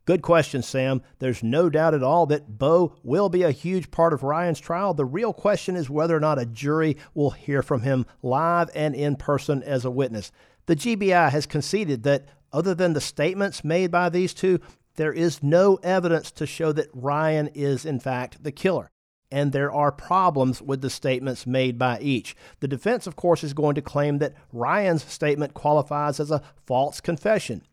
Good 0.10 0.24
question, 0.24 0.64
Sam. 0.64 1.04
There's 1.20 1.44
no 1.44 1.70
doubt 1.70 1.94
at 1.94 2.02
all 2.02 2.26
that 2.26 2.58
Bo 2.58 2.96
will 3.04 3.30
be 3.30 3.44
a 3.44 3.52
huge 3.52 3.92
part 3.92 4.12
of 4.12 4.24
Ryan's 4.24 4.60
trial. 4.60 4.96
The 4.96 5.06
real 5.06 5.34
question 5.34 5.76
is 5.76 5.88
whether 5.88 6.18
or 6.18 6.20
not 6.20 6.40
a 6.40 6.48
jury 6.48 6.98
will 7.14 7.30
hear 7.30 7.62
from 7.62 7.82
him 7.82 8.08
live 8.24 8.72
and 8.74 8.96
in 8.96 9.18
person 9.18 9.62
as 9.62 9.86
a 9.86 9.92
witness. 9.92 10.32
The 10.70 10.76
GBI 10.76 11.32
has 11.32 11.48
conceded 11.48 12.04
that, 12.04 12.28
other 12.54 12.76
than 12.76 12.94
the 12.94 13.02
statements 13.02 13.64
made 13.64 13.90
by 13.90 14.08
these 14.10 14.36
two, 14.36 14.60
there 14.98 15.12
is 15.12 15.42
no 15.42 15.80
evidence 15.82 16.30
to 16.34 16.46
show 16.46 16.72
that 16.74 16.92
Ryan 16.94 17.48
is, 17.56 17.88
in 17.88 18.00
fact, 18.00 18.44
the 18.44 18.52
killer. 18.52 18.92
And 19.32 19.52
there 19.52 19.72
are 19.72 19.92
problems 19.92 20.62
with 20.62 20.82
the 20.82 20.92
statements 20.92 21.48
made 21.48 21.80
by 21.80 21.98
each. 22.02 22.36
The 22.60 22.68
defense, 22.68 23.08
of 23.08 23.16
course, 23.16 23.44
is 23.44 23.56
going 23.56 23.74
to 23.74 23.82
claim 23.82 24.20
that 24.20 24.36
Ryan's 24.54 25.04
statement 25.04 25.56
qualifies 25.56 26.20
as 26.20 26.30
a 26.30 26.44
false 26.68 27.02
confession. 27.02 27.64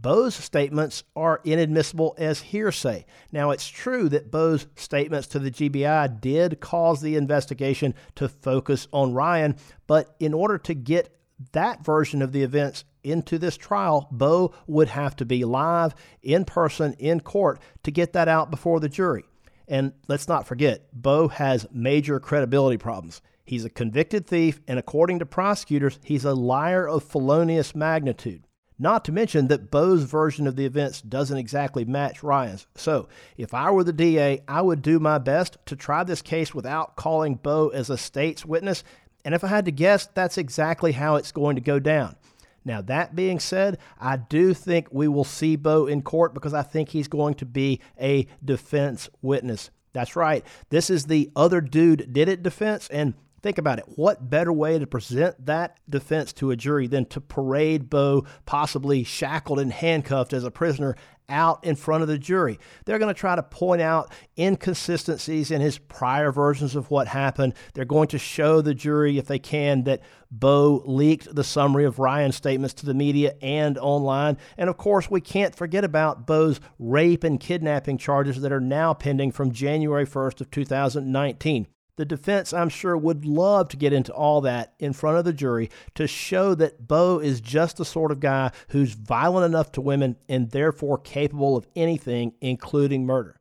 Bo's 0.00 0.34
statements 0.34 1.04
are 1.14 1.42
inadmissible 1.44 2.14
as 2.16 2.40
hearsay. 2.40 3.04
Now, 3.30 3.50
it's 3.50 3.68
true 3.68 4.08
that 4.08 4.30
Bo's 4.30 4.66
statements 4.76 5.26
to 5.28 5.38
the 5.38 5.50
GBI 5.50 6.22
did 6.22 6.60
cause 6.60 7.02
the 7.02 7.16
investigation 7.16 7.94
to 8.14 8.26
focus 8.26 8.88
on 8.90 9.12
Ryan, 9.12 9.54
but 9.86 10.16
in 10.18 10.32
order 10.32 10.56
to 10.56 10.72
get 10.72 11.14
that 11.52 11.84
version 11.84 12.22
of 12.22 12.32
the 12.32 12.42
events 12.42 12.84
into 13.02 13.38
this 13.38 13.56
trial, 13.56 14.08
Bo 14.10 14.54
would 14.66 14.88
have 14.88 15.16
to 15.16 15.24
be 15.24 15.44
live, 15.44 15.94
in 16.22 16.44
person, 16.44 16.94
in 16.94 17.20
court 17.20 17.60
to 17.82 17.90
get 17.90 18.12
that 18.12 18.28
out 18.28 18.50
before 18.50 18.80
the 18.80 18.88
jury. 18.88 19.24
And 19.68 19.92
let's 20.08 20.28
not 20.28 20.46
forget, 20.46 20.88
Bo 20.92 21.28
has 21.28 21.66
major 21.72 22.20
credibility 22.20 22.76
problems. 22.76 23.20
He's 23.44 23.64
a 23.64 23.70
convicted 23.70 24.26
thief, 24.26 24.60
and 24.68 24.78
according 24.78 25.18
to 25.18 25.26
prosecutors, 25.26 25.98
he's 26.04 26.24
a 26.24 26.34
liar 26.34 26.86
of 26.86 27.04
felonious 27.04 27.74
magnitude. 27.74 28.44
Not 28.78 29.04
to 29.04 29.12
mention 29.12 29.48
that 29.48 29.70
Bo's 29.70 30.02
version 30.02 30.46
of 30.46 30.56
the 30.56 30.64
events 30.64 31.02
doesn't 31.02 31.38
exactly 31.38 31.84
match 31.84 32.22
Ryan's. 32.22 32.66
So, 32.74 33.08
if 33.36 33.54
I 33.54 33.70
were 33.70 33.84
the 33.84 33.92
DA, 33.92 34.40
I 34.48 34.60
would 34.60 34.82
do 34.82 34.98
my 34.98 35.18
best 35.18 35.56
to 35.66 35.76
try 35.76 36.02
this 36.02 36.22
case 36.22 36.54
without 36.54 36.96
calling 36.96 37.36
Bo 37.36 37.68
as 37.68 37.90
a 37.90 37.96
state's 37.96 38.44
witness. 38.44 38.82
And 39.24 39.34
if 39.34 39.44
I 39.44 39.48
had 39.48 39.64
to 39.66 39.72
guess, 39.72 40.08
that's 40.14 40.38
exactly 40.38 40.92
how 40.92 41.16
it's 41.16 41.32
going 41.32 41.56
to 41.56 41.62
go 41.62 41.78
down. 41.78 42.16
Now, 42.64 42.80
that 42.82 43.16
being 43.16 43.40
said, 43.40 43.78
I 44.00 44.16
do 44.16 44.54
think 44.54 44.88
we 44.92 45.08
will 45.08 45.24
see 45.24 45.56
Bo 45.56 45.86
in 45.86 46.02
court 46.02 46.32
because 46.34 46.54
I 46.54 46.62
think 46.62 46.90
he's 46.90 47.08
going 47.08 47.34
to 47.34 47.46
be 47.46 47.80
a 48.00 48.26
defense 48.44 49.10
witness. 49.20 49.70
That's 49.92 50.16
right. 50.16 50.44
This 50.70 50.88
is 50.88 51.06
the 51.06 51.30
other 51.36 51.60
dude 51.60 52.12
did 52.12 52.28
it 52.28 52.42
defense. 52.42 52.88
And 52.88 53.14
Think 53.42 53.58
about 53.58 53.80
it. 53.80 53.86
What 53.96 54.30
better 54.30 54.52
way 54.52 54.78
to 54.78 54.86
present 54.86 55.46
that 55.46 55.78
defense 55.90 56.32
to 56.34 56.52
a 56.52 56.56
jury 56.56 56.86
than 56.86 57.06
to 57.06 57.20
parade 57.20 57.90
Bo, 57.90 58.24
possibly 58.46 59.02
shackled 59.02 59.58
and 59.58 59.72
handcuffed 59.72 60.32
as 60.32 60.44
a 60.44 60.50
prisoner, 60.50 60.94
out 61.28 61.64
in 61.64 61.74
front 61.74 62.02
of 62.02 62.08
the 62.08 62.18
jury? 62.18 62.60
They're 62.84 63.00
going 63.00 63.12
to 63.12 63.18
try 63.18 63.34
to 63.34 63.42
point 63.42 63.82
out 63.82 64.12
inconsistencies 64.38 65.50
in 65.50 65.60
his 65.60 65.78
prior 65.78 66.30
versions 66.30 66.76
of 66.76 66.88
what 66.88 67.08
happened. 67.08 67.54
They're 67.74 67.84
going 67.84 68.06
to 68.08 68.18
show 68.18 68.60
the 68.60 68.74
jury, 68.74 69.18
if 69.18 69.26
they 69.26 69.40
can, 69.40 69.82
that 69.84 70.02
Bo 70.30 70.84
leaked 70.86 71.34
the 71.34 71.42
summary 71.42 71.84
of 71.84 71.98
Ryan's 71.98 72.36
statements 72.36 72.74
to 72.74 72.86
the 72.86 72.94
media 72.94 73.34
and 73.42 73.76
online. 73.76 74.38
And 74.56 74.70
of 74.70 74.76
course, 74.76 75.10
we 75.10 75.20
can't 75.20 75.56
forget 75.56 75.82
about 75.82 76.28
Bo's 76.28 76.60
rape 76.78 77.24
and 77.24 77.40
kidnapping 77.40 77.98
charges 77.98 78.40
that 78.40 78.52
are 78.52 78.60
now 78.60 78.94
pending 78.94 79.32
from 79.32 79.50
January 79.50 80.06
1st 80.06 80.42
of 80.42 80.50
2019. 80.52 81.66
The 81.96 82.04
defense, 82.06 82.54
I'm 82.54 82.70
sure, 82.70 82.96
would 82.96 83.26
love 83.26 83.68
to 83.68 83.76
get 83.76 83.92
into 83.92 84.12
all 84.12 84.40
that 84.42 84.72
in 84.78 84.94
front 84.94 85.18
of 85.18 85.26
the 85.26 85.32
jury 85.32 85.70
to 85.94 86.06
show 86.06 86.54
that 86.54 86.88
Bo 86.88 87.18
is 87.18 87.40
just 87.42 87.76
the 87.76 87.84
sort 87.84 88.10
of 88.10 88.20
guy 88.20 88.50
who's 88.68 88.94
violent 88.94 89.44
enough 89.44 89.72
to 89.72 89.82
women 89.82 90.16
and 90.26 90.50
therefore 90.50 90.96
capable 90.96 91.54
of 91.54 91.66
anything, 91.76 92.32
including 92.40 93.04
murder. 93.04 93.36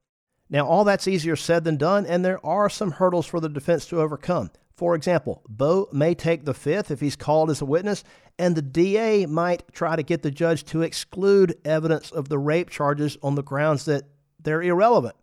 Now, 0.50 0.68
all 0.68 0.84
that's 0.84 1.08
easier 1.08 1.38
said 1.38 1.64
than 1.64 1.78
done, 1.78 2.06
and 2.06 2.26
there 2.26 2.46
are 2.46 2.70
some 2.70 2.92
hurdles 2.92 3.26
for 3.26 3.40
the 3.40 3.48
defense 3.48 3.86
to 3.86 4.02
overcome. 4.02 4.52
For 4.76 4.96
example, 4.96 5.44
Bo 5.48 5.88
may 5.94 6.14
take 6.14 6.44
the 6.44 6.54
fifth 6.54 6.92
if 6.92 7.00
he's 7.00 7.16
called 7.16 7.50
as 7.50 7.62
a 7.62 7.66
witness, 7.66 8.04
and 8.38 8.56
the 8.56 8.62
DA 8.62 9.28
might 9.28 9.72
try 9.72 9.96
to 9.96 10.04
get 10.04 10.24
the 10.24 10.32
judge 10.32 10.66
to 10.66 10.82
exclude 10.82 11.58
evidence 11.64 12.12
of 12.12 12.28
the 12.28 12.40
rape 12.40 12.70
charges 12.70 13.18
on 13.24 13.36
the 13.36 13.44
grounds 13.44 13.86
that 13.86 14.04
they're 14.42 14.62
irrelevant. 14.62 15.16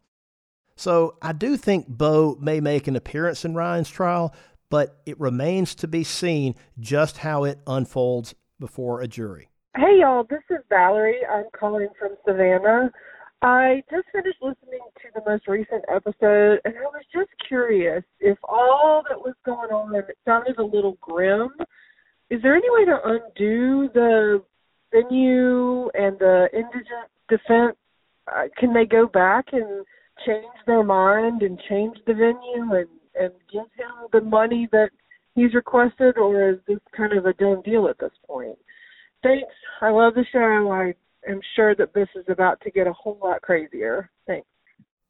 So 0.79 1.17
I 1.21 1.33
do 1.33 1.57
think 1.57 1.89
Bo 1.89 2.37
may 2.41 2.61
make 2.61 2.87
an 2.87 2.95
appearance 2.95 3.45
in 3.45 3.57
Ryan's 3.57 3.91
trial, 3.91 4.33
but 4.71 5.01
it 5.07 5.19
remains 5.19 5.75
to 5.75 5.89
be 5.89 6.05
seen 6.05 6.55
just 6.79 7.19
how 7.19 7.43
it 7.43 7.59
unfolds 7.67 8.37
before 8.61 9.01
a 9.01 9.09
jury. 9.09 9.49
Hey, 9.77 9.99
y'all, 10.01 10.23
this 10.31 10.43
is 10.51 10.59
Valerie. 10.69 11.27
I'm 11.29 11.47
calling 11.59 11.89
from 11.99 12.11
Savannah. 12.25 12.93
I 13.43 13.83
just 13.91 14.07
finished 14.13 14.39
listening 14.41 14.79
to 15.03 15.09
the 15.17 15.23
most 15.29 15.49
recent 15.49 15.85
episode, 15.93 16.61
and 16.65 16.75
I 16.77 16.87
was 16.93 17.05
just 17.13 17.31
curious 17.49 18.05
if 18.21 18.39
all 18.45 19.03
that 19.09 19.19
was 19.19 19.35
going 19.45 19.71
on 19.71 19.97
it 19.97 20.17
sounded 20.25 20.59
a 20.59 20.65
little 20.65 20.97
grim. 21.01 21.51
Is 22.31 22.41
there 22.43 22.55
any 22.55 22.71
way 22.71 22.85
to 22.85 23.01
undo 23.05 23.91
the 23.95 24.45
venue 24.93 25.89
and 25.95 26.17
the 26.21 26.49
indigent 26.53 27.11
defense? 27.29 27.77
Uh, 28.29 28.45
can 28.57 28.73
they 28.73 28.85
go 28.85 29.09
back 29.09 29.47
and 29.53 29.85
change 30.27 30.47
their 30.67 30.83
mind 30.83 31.43
and 31.43 31.61
change 31.69 31.97
the 32.07 32.15
venue 32.15 32.75
and 32.75 32.89
and 33.19 33.33
give 33.53 33.67
him 33.77 34.09
the 34.13 34.21
money 34.21 34.69
that 34.73 34.91
he's 35.35 35.55
requested, 35.55 36.17
or 36.17 36.51
is 36.51 36.59
this 36.67 36.79
kind 36.97 37.13
of 37.13 37.27
a 37.27 37.33
done 37.35 37.63
deal 37.63 37.89
at 37.89 37.99
this 37.99 38.13
point? 38.27 38.57
Thanks. 39.23 39.53
I 39.81 39.91
love 39.91 40.15
the 40.15 40.25
show. 40.33 40.71
I 40.71 40.95
am 41.29 41.41
sure 41.57 41.75
that 41.75 41.95
this 41.95 42.09
is 42.15 42.25
about 42.29 42.61
to 42.63 42.71
get 42.71 42.87
a 42.87 42.93
whole 42.93 43.19
lot 43.23 43.43
crazier. 43.43 44.11
Thanks. 44.27 44.47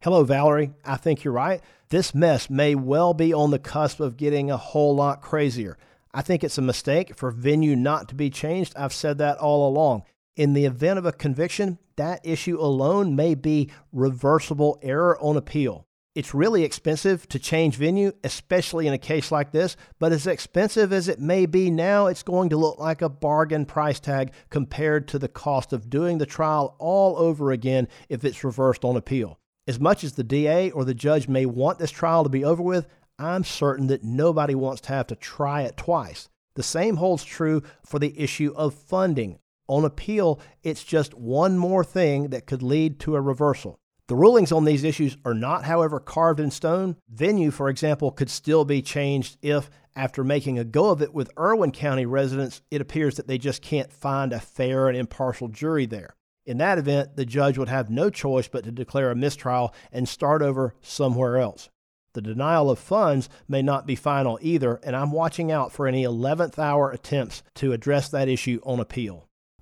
Hello, 0.02 0.24
Valerie. 0.24 0.72
I 0.84 0.96
think 0.96 1.24
you're 1.24 1.34
right. 1.34 1.60
This 1.90 2.14
mess 2.14 2.48
may 2.48 2.74
well 2.74 3.14
be 3.14 3.34
on 3.34 3.50
the 3.50 3.58
cusp 3.58 4.00
of 4.00 4.16
getting 4.16 4.50
a 4.50 4.56
whole 4.56 4.94
lot 4.94 5.20
crazier. 5.20 5.76
I 6.14 6.22
think 6.22 6.42
it's 6.42 6.58
a 6.58 6.62
mistake 6.62 7.14
for 7.14 7.30
venue 7.30 7.76
not 7.76 8.08
to 8.08 8.14
be 8.14 8.30
changed. 8.30 8.74
I've 8.76 8.94
said 8.94 9.18
that 9.18 9.38
all 9.38 9.68
along. 9.68 10.04
In 10.38 10.52
the 10.52 10.66
event 10.66 11.00
of 11.00 11.04
a 11.04 11.10
conviction, 11.10 11.78
that 11.96 12.20
issue 12.22 12.60
alone 12.60 13.16
may 13.16 13.34
be 13.34 13.72
reversible 13.92 14.78
error 14.82 15.18
on 15.20 15.36
appeal. 15.36 15.84
It's 16.14 16.32
really 16.32 16.62
expensive 16.62 17.28
to 17.30 17.40
change 17.40 17.74
venue, 17.74 18.12
especially 18.22 18.86
in 18.86 18.92
a 18.92 18.98
case 18.98 19.32
like 19.32 19.50
this, 19.50 19.76
but 19.98 20.12
as 20.12 20.28
expensive 20.28 20.92
as 20.92 21.08
it 21.08 21.18
may 21.18 21.44
be 21.44 21.72
now, 21.72 22.06
it's 22.06 22.22
going 22.22 22.50
to 22.50 22.56
look 22.56 22.78
like 22.78 23.02
a 23.02 23.08
bargain 23.08 23.66
price 23.66 23.98
tag 23.98 24.30
compared 24.48 25.08
to 25.08 25.18
the 25.18 25.26
cost 25.26 25.72
of 25.72 25.90
doing 25.90 26.18
the 26.18 26.26
trial 26.26 26.76
all 26.78 27.16
over 27.16 27.50
again 27.50 27.88
if 28.08 28.24
it's 28.24 28.44
reversed 28.44 28.84
on 28.84 28.96
appeal. 28.96 29.40
As 29.66 29.80
much 29.80 30.04
as 30.04 30.12
the 30.12 30.22
DA 30.22 30.70
or 30.70 30.84
the 30.84 30.94
judge 30.94 31.26
may 31.26 31.46
want 31.46 31.80
this 31.80 31.90
trial 31.90 32.22
to 32.22 32.30
be 32.30 32.44
over 32.44 32.62
with, 32.62 32.86
I'm 33.18 33.42
certain 33.42 33.88
that 33.88 34.04
nobody 34.04 34.54
wants 34.54 34.82
to 34.82 34.90
have 34.90 35.08
to 35.08 35.16
try 35.16 35.62
it 35.62 35.76
twice. 35.76 36.28
The 36.54 36.62
same 36.62 36.94
holds 36.94 37.24
true 37.24 37.64
for 37.84 37.98
the 37.98 38.16
issue 38.16 38.52
of 38.54 38.72
funding. 38.72 39.40
On 39.68 39.84
appeal, 39.84 40.40
it's 40.62 40.82
just 40.82 41.14
one 41.14 41.58
more 41.58 41.84
thing 41.84 42.28
that 42.28 42.46
could 42.46 42.62
lead 42.62 42.98
to 43.00 43.14
a 43.16 43.20
reversal. 43.20 43.78
The 44.08 44.16
rulings 44.16 44.50
on 44.50 44.64
these 44.64 44.84
issues 44.84 45.18
are 45.26 45.34
not, 45.34 45.64
however, 45.64 46.00
carved 46.00 46.40
in 46.40 46.50
stone. 46.50 46.96
Venue, 47.10 47.50
for 47.50 47.68
example, 47.68 48.10
could 48.10 48.30
still 48.30 48.64
be 48.64 48.80
changed 48.80 49.36
if, 49.42 49.68
after 49.94 50.24
making 50.24 50.58
a 50.58 50.64
go 50.64 50.88
of 50.88 51.02
it 51.02 51.12
with 51.12 51.30
Irwin 51.38 51.72
County 51.72 52.06
residents, 52.06 52.62
it 52.70 52.80
appears 52.80 53.16
that 53.16 53.26
they 53.26 53.36
just 53.36 53.60
can't 53.60 53.92
find 53.92 54.32
a 54.32 54.40
fair 54.40 54.88
and 54.88 54.96
impartial 54.96 55.48
jury 55.48 55.84
there. 55.84 56.16
In 56.46 56.56
that 56.56 56.78
event, 56.78 57.16
the 57.16 57.26
judge 57.26 57.58
would 57.58 57.68
have 57.68 57.90
no 57.90 58.08
choice 58.08 58.48
but 58.48 58.64
to 58.64 58.72
declare 58.72 59.10
a 59.10 59.14
mistrial 59.14 59.74
and 59.92 60.08
start 60.08 60.40
over 60.40 60.74
somewhere 60.80 61.36
else. 61.36 61.68
The 62.14 62.22
denial 62.22 62.70
of 62.70 62.78
funds 62.78 63.28
may 63.46 63.60
not 63.60 63.86
be 63.86 63.94
final 63.94 64.38
either, 64.40 64.80
and 64.82 64.96
I'm 64.96 65.12
watching 65.12 65.52
out 65.52 65.70
for 65.72 65.86
any 65.86 66.04
11th 66.04 66.58
hour 66.58 66.90
attempts 66.90 67.42
to 67.56 67.74
address 67.74 68.08
that 68.08 68.28
issue 68.28 68.60
on 68.64 68.80
appeal. 68.80 69.27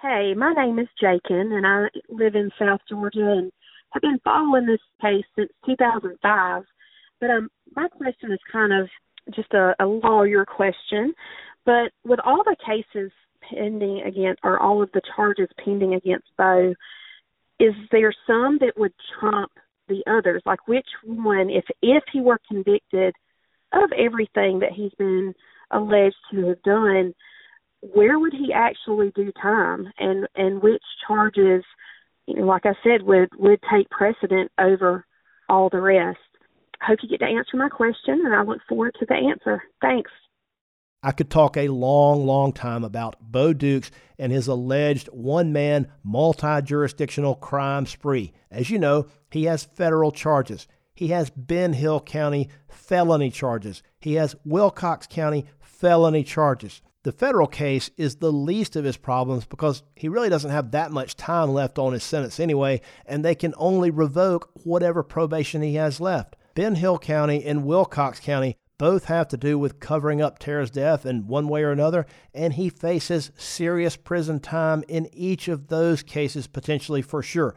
Hey, 0.00 0.32
my 0.36 0.52
name 0.52 0.78
is 0.78 0.86
Jakin, 1.00 1.50
and 1.52 1.66
I 1.66 1.86
live 2.08 2.36
in 2.36 2.52
South 2.56 2.78
Georgia 2.88 3.32
and 3.32 3.50
have 3.90 4.00
been 4.00 4.20
following 4.22 4.64
this 4.64 4.78
case 5.02 5.24
since 5.34 5.50
2005. 5.66 6.62
But 7.20 7.30
um, 7.30 7.48
my 7.74 7.88
question 7.88 8.30
is 8.30 8.38
kind 8.52 8.72
of 8.72 8.88
just 9.34 9.52
a, 9.54 9.74
a 9.80 9.86
lawyer 9.86 10.44
question. 10.44 11.12
But 11.66 11.90
with 12.04 12.20
all 12.24 12.44
the 12.44 12.54
cases 12.64 13.10
pending 13.50 14.02
against, 14.06 14.38
or 14.44 14.60
all 14.60 14.84
of 14.84 14.92
the 14.92 15.02
charges 15.16 15.48
pending 15.64 15.94
against 15.94 16.28
Bo, 16.36 16.74
is 17.58 17.74
there 17.90 18.14
some 18.24 18.58
that 18.60 18.74
would 18.76 18.92
trump 19.18 19.50
the 19.88 20.04
others? 20.06 20.42
Like 20.46 20.68
which 20.68 20.86
one, 21.04 21.50
if 21.50 21.64
if 21.82 22.04
he 22.12 22.20
were 22.20 22.38
convicted 22.46 23.16
of 23.72 23.90
everything 23.98 24.60
that 24.60 24.70
he's 24.76 24.94
been 24.96 25.34
alleged 25.72 26.14
to 26.30 26.46
have 26.46 26.62
done, 26.62 27.14
where 27.80 28.18
would 28.18 28.32
he 28.32 28.52
actually 28.52 29.12
do 29.14 29.32
time 29.40 29.86
and 29.98 30.26
and 30.34 30.62
which 30.62 30.82
charges 31.06 31.64
you 32.26 32.34
know 32.34 32.46
like 32.46 32.66
i 32.66 32.74
said 32.82 33.02
would 33.02 33.28
would 33.38 33.60
take 33.70 33.88
precedent 33.90 34.50
over 34.58 35.04
all 35.48 35.68
the 35.70 35.80
rest 35.80 36.18
hope 36.82 36.98
you 37.02 37.08
get 37.08 37.24
to 37.24 37.30
answer 37.30 37.56
my 37.56 37.68
question 37.68 38.20
and 38.24 38.34
i 38.34 38.42
look 38.42 38.60
forward 38.68 38.94
to 38.98 39.06
the 39.06 39.14
answer 39.14 39.62
thanks 39.80 40.10
I 41.00 41.12
could 41.12 41.30
talk 41.30 41.56
a 41.56 41.68
long, 41.68 42.26
long 42.26 42.52
time 42.52 42.82
about 42.82 43.20
Bo 43.20 43.52
Dukes 43.52 43.92
and 44.18 44.32
his 44.32 44.48
alleged 44.48 45.06
one 45.12 45.52
man, 45.52 45.86
multi 46.02 46.60
jurisdictional 46.60 47.36
crime 47.36 47.86
spree. 47.86 48.32
As 48.50 48.68
you 48.68 48.80
know, 48.80 49.06
he 49.30 49.44
has 49.44 49.62
federal 49.62 50.10
charges. 50.10 50.66
He 50.94 51.08
has 51.08 51.30
Ben 51.30 51.74
Hill 51.74 52.00
County 52.00 52.48
felony 52.66 53.30
charges. 53.30 53.84
He 54.00 54.14
has 54.14 54.34
Wilcox 54.44 55.06
County 55.06 55.46
felony 55.60 56.24
charges. 56.24 56.82
The 57.04 57.12
federal 57.12 57.46
case 57.46 57.90
is 57.96 58.16
the 58.16 58.32
least 58.32 58.74
of 58.74 58.84
his 58.84 58.96
problems 58.96 59.46
because 59.46 59.84
he 59.94 60.08
really 60.08 60.28
doesn't 60.28 60.50
have 60.50 60.72
that 60.72 60.90
much 60.90 61.16
time 61.16 61.50
left 61.50 61.78
on 61.78 61.92
his 61.92 62.02
sentence 62.02 62.40
anyway, 62.40 62.80
and 63.06 63.24
they 63.24 63.36
can 63.36 63.54
only 63.56 63.90
revoke 63.90 64.50
whatever 64.64 65.02
probation 65.02 65.62
he 65.62 65.74
has 65.74 66.00
left. 66.00 66.36
Ben 66.54 66.74
Hill 66.74 66.98
County 66.98 67.44
and 67.44 67.64
Wilcox 67.64 68.18
County 68.18 68.56
both 68.78 69.04
have 69.04 69.28
to 69.28 69.36
do 69.36 69.58
with 69.58 69.80
covering 69.80 70.20
up 70.20 70.38
Tara's 70.38 70.70
death 70.70 71.06
in 71.06 71.26
one 71.26 71.48
way 71.48 71.62
or 71.62 71.70
another, 71.70 72.06
and 72.34 72.54
he 72.54 72.68
faces 72.68 73.30
serious 73.36 73.96
prison 73.96 74.40
time 74.40 74.84
in 74.88 75.08
each 75.12 75.48
of 75.48 75.68
those 75.68 76.02
cases 76.02 76.46
potentially 76.46 77.02
for 77.02 77.22
sure. 77.22 77.54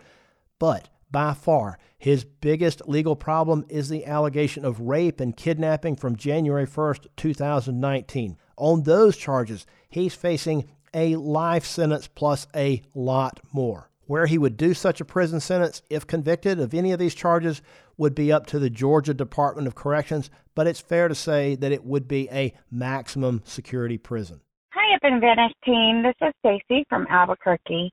But 0.59 0.89
by 1.11 1.33
far, 1.33 1.77
his 1.97 2.23
biggest 2.23 2.87
legal 2.87 3.15
problem 3.15 3.65
is 3.69 3.89
the 3.89 4.05
allegation 4.05 4.65
of 4.65 4.79
rape 4.79 5.19
and 5.19 5.35
kidnapping 5.35 5.95
from 5.95 6.15
January 6.15 6.65
1st, 6.65 7.07
2019. 7.17 8.37
On 8.61 8.83
those 8.83 9.17
charges, 9.17 9.65
he's 9.89 10.13
facing 10.13 10.69
a 10.93 11.15
life 11.15 11.65
sentence 11.65 12.07
plus 12.07 12.45
a 12.55 12.83
lot 12.93 13.39
more. 13.51 13.89
Where 14.05 14.27
he 14.27 14.37
would 14.37 14.55
do 14.55 14.75
such 14.75 15.01
a 15.01 15.05
prison 15.05 15.39
sentence, 15.39 15.81
if 15.89 16.05
convicted 16.05 16.59
of 16.59 16.75
any 16.75 16.91
of 16.91 16.99
these 16.99 17.15
charges, 17.15 17.63
would 17.97 18.13
be 18.13 18.31
up 18.31 18.45
to 18.47 18.59
the 18.59 18.69
Georgia 18.69 19.15
Department 19.15 19.67
of 19.67 19.73
Corrections, 19.73 20.29
but 20.53 20.67
it's 20.67 20.79
fair 20.79 21.07
to 21.07 21.15
say 21.15 21.55
that 21.55 21.71
it 21.71 21.83
would 21.83 22.07
be 22.07 22.29
a 22.31 22.53
maximum 22.69 23.41
security 23.45 23.97
prison. 23.97 24.41
Hi, 24.73 24.95
Up 24.95 25.01
and 25.05 25.19
Vanished 25.19 25.55
team. 25.65 26.03
This 26.03 26.13
is 26.21 26.31
Stacy 26.45 26.85
from 26.87 27.07
Albuquerque. 27.09 27.91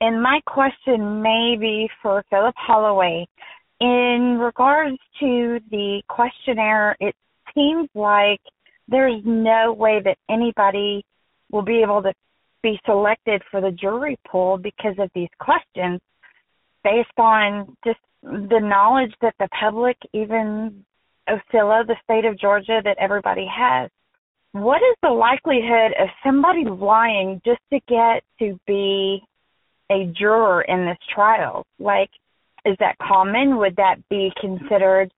And 0.00 0.22
my 0.22 0.40
question 0.46 1.20
may 1.20 1.58
be 1.60 1.90
for 2.00 2.24
Philip 2.30 2.54
Holloway. 2.56 3.26
In 3.78 4.38
regards 4.40 4.96
to 5.20 5.60
the 5.70 6.00
questionnaire, 6.08 6.96
it 6.98 7.14
seems 7.54 7.90
like 7.94 8.40
there's 8.88 9.22
no 9.24 9.72
way 9.72 10.00
that 10.04 10.16
anybody 10.30 11.04
will 11.50 11.62
be 11.62 11.82
able 11.82 12.02
to 12.02 12.12
be 12.62 12.78
selected 12.84 13.42
for 13.50 13.60
the 13.60 13.70
jury 13.70 14.18
pool 14.30 14.58
because 14.58 14.94
of 14.98 15.10
these 15.14 15.28
questions 15.38 16.00
based 16.82 17.18
on 17.18 17.76
just 17.84 17.98
the 18.22 18.60
knowledge 18.60 19.12
that 19.20 19.34
the 19.38 19.48
public, 19.60 19.96
even 20.12 20.84
Ocilla, 21.28 21.86
the 21.86 21.96
state 22.02 22.24
of 22.24 22.38
Georgia, 22.38 22.80
that 22.84 22.96
everybody 22.98 23.46
has. 23.46 23.90
What 24.52 24.78
is 24.78 24.96
the 25.02 25.10
likelihood 25.10 25.92
of 26.00 26.08
somebody 26.24 26.64
lying 26.64 27.40
just 27.44 27.60
to 27.72 27.80
get 27.86 28.22
to 28.40 28.58
be 28.66 29.22
a 29.90 30.10
juror 30.18 30.62
in 30.62 30.86
this 30.86 30.98
trial? 31.14 31.64
Like, 31.78 32.10
is 32.64 32.76
that 32.80 32.96
common? 32.98 33.58
Would 33.58 33.76
that 33.76 33.96
be 34.08 34.32
considered 34.40 35.12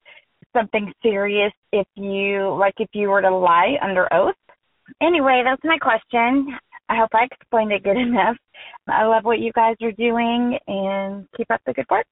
something 0.56 0.92
serious 1.02 1.52
if 1.72 1.86
you 1.94 2.54
like 2.58 2.74
if 2.78 2.88
you 2.92 3.08
were 3.08 3.22
to 3.22 3.34
lie 3.34 3.76
under 3.82 4.12
oath? 4.12 4.34
Anyway, 5.00 5.42
that's 5.44 5.62
my 5.64 5.78
question. 5.78 6.56
I 6.88 6.96
hope 6.96 7.10
I 7.12 7.28
explained 7.30 7.72
it 7.72 7.84
good 7.84 7.96
enough. 7.96 8.36
I 8.88 9.04
love 9.04 9.24
what 9.24 9.38
you 9.38 9.52
guys 9.52 9.76
are 9.82 9.92
doing 9.92 10.58
and 10.66 11.26
keep 11.36 11.50
up 11.50 11.60
the 11.66 11.72
good 11.72 11.86
work. 11.90 12.06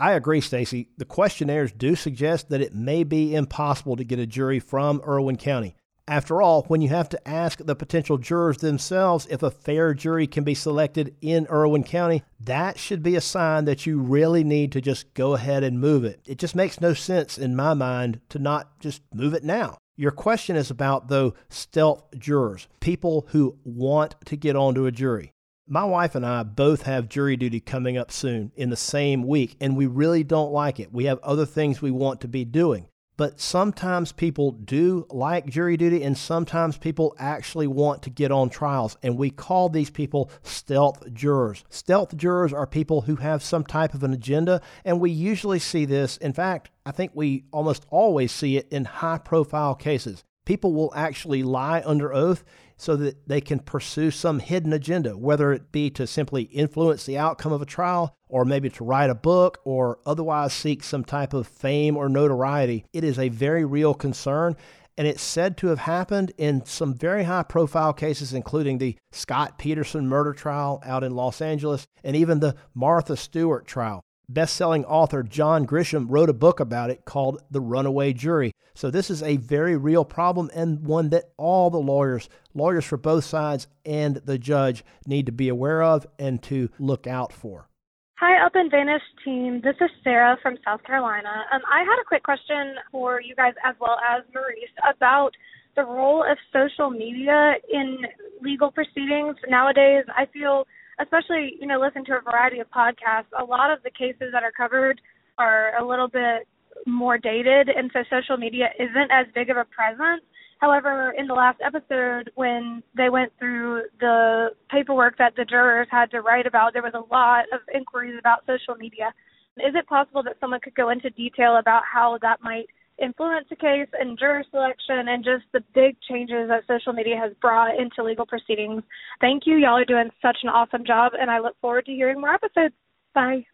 I 0.00 0.12
agree, 0.12 0.40
Stacy. 0.40 0.88
The 0.96 1.04
questionnaires 1.04 1.72
do 1.72 1.94
suggest 1.94 2.48
that 2.48 2.60
it 2.60 2.74
may 2.74 3.04
be 3.04 3.34
impossible 3.34 3.96
to 3.96 4.04
get 4.04 4.18
a 4.18 4.26
jury 4.26 4.58
from 4.58 5.00
Irwin 5.06 5.36
County. 5.36 5.76
After 6.06 6.42
all, 6.42 6.64
when 6.64 6.82
you 6.82 6.90
have 6.90 7.08
to 7.10 7.28
ask 7.28 7.64
the 7.64 7.74
potential 7.74 8.18
jurors 8.18 8.58
themselves 8.58 9.26
if 9.30 9.42
a 9.42 9.50
fair 9.50 9.94
jury 9.94 10.26
can 10.26 10.44
be 10.44 10.54
selected 10.54 11.16
in 11.22 11.46
Irwin 11.50 11.82
County, 11.82 12.22
that 12.40 12.78
should 12.78 13.02
be 13.02 13.16
a 13.16 13.22
sign 13.22 13.64
that 13.64 13.86
you 13.86 13.98
really 13.98 14.44
need 14.44 14.70
to 14.72 14.82
just 14.82 15.14
go 15.14 15.32
ahead 15.32 15.64
and 15.64 15.80
move 15.80 16.04
it. 16.04 16.20
It 16.26 16.38
just 16.38 16.54
makes 16.54 16.78
no 16.78 16.92
sense 16.92 17.38
in 17.38 17.56
my 17.56 17.72
mind 17.72 18.20
to 18.28 18.38
not 18.38 18.78
just 18.80 19.00
move 19.14 19.32
it 19.32 19.44
now. 19.44 19.78
Your 19.96 20.10
question 20.10 20.56
is 20.56 20.70
about, 20.70 21.08
though, 21.08 21.34
stealth 21.48 22.04
jurors, 22.18 22.68
people 22.80 23.26
who 23.30 23.56
want 23.64 24.16
to 24.26 24.36
get 24.36 24.56
onto 24.56 24.84
a 24.84 24.92
jury. 24.92 25.30
My 25.66 25.84
wife 25.84 26.14
and 26.14 26.26
I 26.26 26.42
both 26.42 26.82
have 26.82 27.08
jury 27.08 27.38
duty 27.38 27.60
coming 27.60 27.96
up 27.96 28.10
soon 28.10 28.52
in 28.56 28.68
the 28.68 28.76
same 28.76 29.26
week, 29.26 29.56
and 29.58 29.74
we 29.74 29.86
really 29.86 30.22
don't 30.22 30.52
like 30.52 30.78
it. 30.78 30.92
We 30.92 31.04
have 31.04 31.18
other 31.20 31.46
things 31.46 31.80
we 31.80 31.90
want 31.90 32.20
to 32.20 32.28
be 32.28 32.44
doing. 32.44 32.88
But 33.16 33.40
sometimes 33.40 34.10
people 34.10 34.50
do 34.50 35.06
like 35.08 35.46
jury 35.46 35.76
duty, 35.76 36.02
and 36.02 36.18
sometimes 36.18 36.76
people 36.76 37.14
actually 37.18 37.68
want 37.68 38.02
to 38.02 38.10
get 38.10 38.32
on 38.32 38.50
trials. 38.50 38.96
And 39.02 39.16
we 39.16 39.30
call 39.30 39.68
these 39.68 39.90
people 39.90 40.30
stealth 40.42 41.12
jurors. 41.12 41.64
Stealth 41.68 42.16
jurors 42.16 42.52
are 42.52 42.66
people 42.66 43.02
who 43.02 43.16
have 43.16 43.42
some 43.42 43.64
type 43.64 43.94
of 43.94 44.02
an 44.02 44.12
agenda, 44.12 44.60
and 44.84 45.00
we 45.00 45.10
usually 45.10 45.60
see 45.60 45.84
this. 45.84 46.16
In 46.16 46.32
fact, 46.32 46.70
I 46.84 46.90
think 46.90 47.12
we 47.14 47.44
almost 47.52 47.86
always 47.90 48.32
see 48.32 48.56
it 48.56 48.66
in 48.70 48.84
high 48.84 49.18
profile 49.18 49.74
cases. 49.74 50.24
People 50.44 50.74
will 50.74 50.92
actually 50.94 51.42
lie 51.42 51.82
under 51.86 52.12
oath 52.12 52.44
so 52.76 52.96
that 52.96 53.28
they 53.28 53.40
can 53.40 53.58
pursue 53.58 54.10
some 54.10 54.38
hidden 54.40 54.72
agenda, 54.72 55.16
whether 55.16 55.52
it 55.52 55.72
be 55.72 55.90
to 55.90 56.06
simply 56.06 56.42
influence 56.44 57.04
the 57.04 57.18
outcome 57.18 57.52
of 57.52 57.62
a 57.62 57.66
trial 57.66 58.16
or 58.28 58.44
maybe 58.44 58.68
to 58.70 58.84
write 58.84 59.10
a 59.10 59.14
book 59.14 59.60
or 59.64 59.98
otherwise 60.04 60.52
seek 60.52 60.82
some 60.82 61.04
type 61.04 61.32
of 61.32 61.46
fame 61.46 61.96
or 61.96 62.08
notoriety. 62.08 62.84
It 62.92 63.04
is 63.04 63.18
a 63.18 63.28
very 63.28 63.64
real 63.64 63.94
concern. 63.94 64.56
And 64.96 65.08
it's 65.08 65.22
said 65.22 65.56
to 65.56 65.68
have 65.68 65.80
happened 65.80 66.32
in 66.38 66.64
some 66.64 66.94
very 66.94 67.24
high 67.24 67.42
profile 67.42 67.92
cases, 67.92 68.32
including 68.32 68.78
the 68.78 68.96
Scott 69.10 69.58
Peterson 69.58 70.08
murder 70.08 70.32
trial 70.32 70.80
out 70.84 71.02
in 71.02 71.16
Los 71.16 71.40
Angeles 71.40 71.88
and 72.04 72.14
even 72.14 72.38
the 72.38 72.54
Martha 72.74 73.16
Stewart 73.16 73.66
trial 73.66 74.04
best-selling 74.28 74.84
author 74.84 75.22
John 75.22 75.66
Grisham 75.66 76.06
wrote 76.08 76.30
a 76.30 76.34
book 76.34 76.60
about 76.60 76.90
it 76.90 77.04
called 77.04 77.42
The 77.50 77.60
Runaway 77.60 78.12
Jury. 78.12 78.52
So 78.74 78.90
this 78.90 79.10
is 79.10 79.22
a 79.22 79.36
very 79.36 79.76
real 79.76 80.04
problem 80.04 80.50
and 80.54 80.84
one 80.84 81.10
that 81.10 81.30
all 81.36 81.70
the 81.70 81.78
lawyers, 81.78 82.28
lawyers 82.54 82.84
for 82.84 82.96
both 82.96 83.24
sides 83.24 83.68
and 83.84 84.16
the 84.16 84.38
judge 84.38 84.84
need 85.06 85.26
to 85.26 85.32
be 85.32 85.48
aware 85.48 85.82
of 85.82 86.06
and 86.18 86.42
to 86.44 86.70
look 86.78 87.06
out 87.06 87.32
for. 87.32 87.68
Hi, 88.16 88.44
Up 88.44 88.52
and 88.54 88.70
Vanished 88.70 89.04
team. 89.24 89.60
This 89.62 89.76
is 89.80 89.90
Sarah 90.02 90.36
from 90.42 90.56
South 90.64 90.82
Carolina. 90.84 91.44
Um, 91.52 91.60
I 91.70 91.80
had 91.80 92.00
a 92.00 92.04
quick 92.06 92.22
question 92.22 92.76
for 92.90 93.20
you 93.20 93.34
guys 93.34 93.54
as 93.64 93.74
well 93.80 93.98
as 94.08 94.22
Maurice 94.32 94.70
about 94.88 95.32
the 95.76 95.82
role 95.82 96.22
of 96.22 96.38
social 96.52 96.90
media 96.90 97.54
in 97.70 97.98
legal 98.40 98.70
proceedings. 98.70 99.36
Nowadays, 99.48 100.04
I 100.16 100.26
feel 100.32 100.66
especially 101.00 101.56
you 101.60 101.66
know 101.66 101.80
listening 101.80 102.04
to 102.04 102.16
a 102.16 102.20
variety 102.20 102.60
of 102.60 102.70
podcasts 102.70 103.30
a 103.38 103.44
lot 103.44 103.70
of 103.70 103.82
the 103.82 103.90
cases 103.90 104.30
that 104.32 104.42
are 104.42 104.52
covered 104.52 105.00
are 105.38 105.76
a 105.78 105.86
little 105.86 106.08
bit 106.08 106.46
more 106.86 107.18
dated 107.18 107.68
and 107.68 107.90
so 107.92 108.02
social 108.10 108.36
media 108.36 108.68
isn't 108.78 109.10
as 109.10 109.26
big 109.34 109.50
of 109.50 109.56
a 109.56 109.64
presence. 109.64 110.22
However 110.60 111.14
in 111.16 111.26
the 111.26 111.34
last 111.34 111.60
episode 111.64 112.30
when 112.34 112.82
they 112.96 113.10
went 113.10 113.32
through 113.38 113.82
the 114.00 114.50
paperwork 114.70 115.18
that 115.18 115.34
the 115.36 115.44
jurors 115.44 115.88
had 115.90 116.10
to 116.12 116.20
write 116.20 116.46
about 116.46 116.72
there 116.72 116.82
was 116.82 116.94
a 116.94 117.12
lot 117.12 117.44
of 117.52 117.60
inquiries 117.74 118.16
about 118.18 118.46
social 118.46 118.74
media. 118.76 119.12
Is 119.56 119.74
it 119.74 119.86
possible 119.86 120.22
that 120.24 120.36
someone 120.40 120.60
could 120.60 120.74
go 120.74 120.90
into 120.90 121.10
detail 121.10 121.56
about 121.58 121.82
how 121.90 122.18
that 122.22 122.42
might 122.42 122.66
influence 123.02 123.46
a 123.50 123.56
case 123.56 123.88
and 123.98 124.18
juror 124.18 124.44
selection 124.50 125.08
and 125.08 125.24
just 125.24 125.44
the 125.52 125.62
big 125.74 125.96
changes 126.08 126.48
that 126.48 126.62
social 126.68 126.92
media 126.92 127.16
has 127.16 127.32
brought 127.40 127.78
into 127.78 128.02
legal 128.02 128.26
proceedings. 128.26 128.82
Thank 129.20 129.46
you. 129.46 129.56
Y'all 129.56 129.78
are 129.78 129.84
doing 129.84 130.10
such 130.22 130.38
an 130.42 130.48
awesome 130.48 130.84
job, 130.84 131.12
and 131.18 131.30
I 131.30 131.40
look 131.40 131.56
forward 131.60 131.86
to 131.86 131.92
hearing 131.92 132.20
more 132.20 132.34
episodes. 132.34 132.74
Bye. 133.14 133.46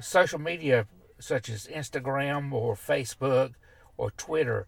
Social 0.00 0.38
media, 0.38 0.86
such 1.18 1.48
as 1.48 1.66
Instagram 1.66 2.52
or 2.52 2.74
Facebook 2.74 3.52
or 3.96 4.10
Twitter, 4.12 4.66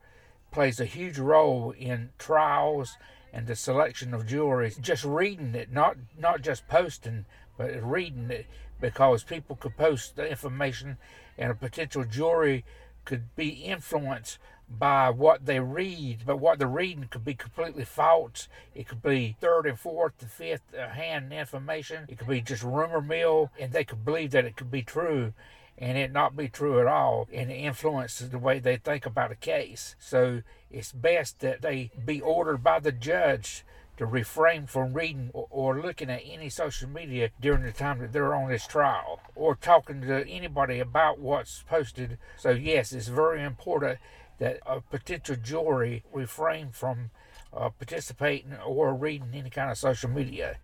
plays 0.51 0.79
a 0.79 0.85
huge 0.85 1.19
role 1.19 1.73
in 1.73 2.11
trials 2.19 2.97
and 3.33 3.47
the 3.47 3.57
selection 3.57 4.15
of 4.15 4.27
juries. 4.27 4.77
Just 4.77 5.05
reading 5.05 5.55
it, 5.55 5.73
not 5.73 5.97
not 6.17 6.43
just 6.43 6.69
posting, 6.69 7.25
but 7.59 7.83
reading 7.83 8.31
it, 8.31 8.47
because 8.81 9.25
people 9.25 9.57
could 9.57 9.77
post 9.77 10.15
the 10.15 10.31
information, 10.31 10.99
and 11.37 11.51
a 11.51 11.55
potential 11.55 12.05
jury 12.05 12.65
could 13.05 13.35
be 13.37 13.49
influenced 13.49 14.39
by 14.69 15.11
what 15.11 15.47
they 15.47 15.61
read, 15.61 16.21
but 16.25 16.39
what 16.39 16.59
they're 16.59 16.69
reading 16.69 17.09
could 17.11 17.25
be 17.25 17.35
completely 17.35 17.85
false. 17.85 18.49
It 18.75 18.89
could 18.89 19.03
be 19.03 19.37
third 19.41 19.67
and 19.67 19.79
fourth 19.79 20.15
and 20.21 20.31
fifth 20.31 20.75
uh, 20.75 20.89
hand 20.89 21.33
information. 21.33 22.07
It 22.09 22.19
could 22.19 22.29
be 22.29 22.41
just 22.41 22.63
rumor 22.63 23.01
mill, 23.01 23.51
and 23.59 23.73
they 23.73 23.85
could 23.85 24.05
believe 24.05 24.31
that 24.33 24.47
it 24.47 24.57
could 24.57 24.71
be 24.71 24.83
true 24.83 25.35
and 25.77 25.99
it 25.99 26.13
not 26.13 26.37
be 26.37 26.49
true 26.49 26.81
at 26.81 26.87
all, 26.87 27.29
and 27.33 27.51
it 27.51 27.57
influences 27.57 28.31
the 28.31 28.39
way 28.39 28.59
they 28.59 28.77
think 28.77 29.07
about 29.07 29.33
a 29.33 29.37
case. 29.37 29.97
So 29.99 30.43
it's 30.71 30.93
best 30.93 31.41
that 31.41 31.63
they 31.63 31.91
be 32.05 32.21
ordered 32.21 32.63
by 32.63 32.79
the 32.79 32.93
judge 32.93 33.65
to 33.97 34.07
refrain 34.07 34.67
from 34.67 34.93
reading 34.93 35.31
or, 35.33 35.81
looking 35.81 36.11
at 36.11 36.23
any 36.25 36.49
social 36.49 36.89
media 36.89 37.31
during 37.41 37.63
the 37.63 37.73
time 37.73 38.01
that 38.01 38.13
they're 38.13 38.35
on 38.35 38.51
this 38.51 38.67
trial 38.67 39.21
or 39.35 39.55
talking 39.55 40.03
to 40.03 40.27
anybody 40.27 40.81
about 40.81 41.19
what's 41.19 41.63
posted. 41.63 42.19
So, 42.37 42.51
yes, 42.51 42.93
it's 42.93 43.09
very 43.09 43.43
important 43.43 43.99
that 44.39 44.59
a 44.67 44.81
potential 44.81 45.37
jury 45.37 46.05
refrain 46.13 46.71
from 46.73 47.11
uh, 47.53 47.71
participating 47.71 48.55
or 48.67 48.95
reading 48.95 49.31
any 49.35 49.51
kind 49.51 49.71
of 49.71 49.79
social 49.79 50.11
media. 50.11 50.59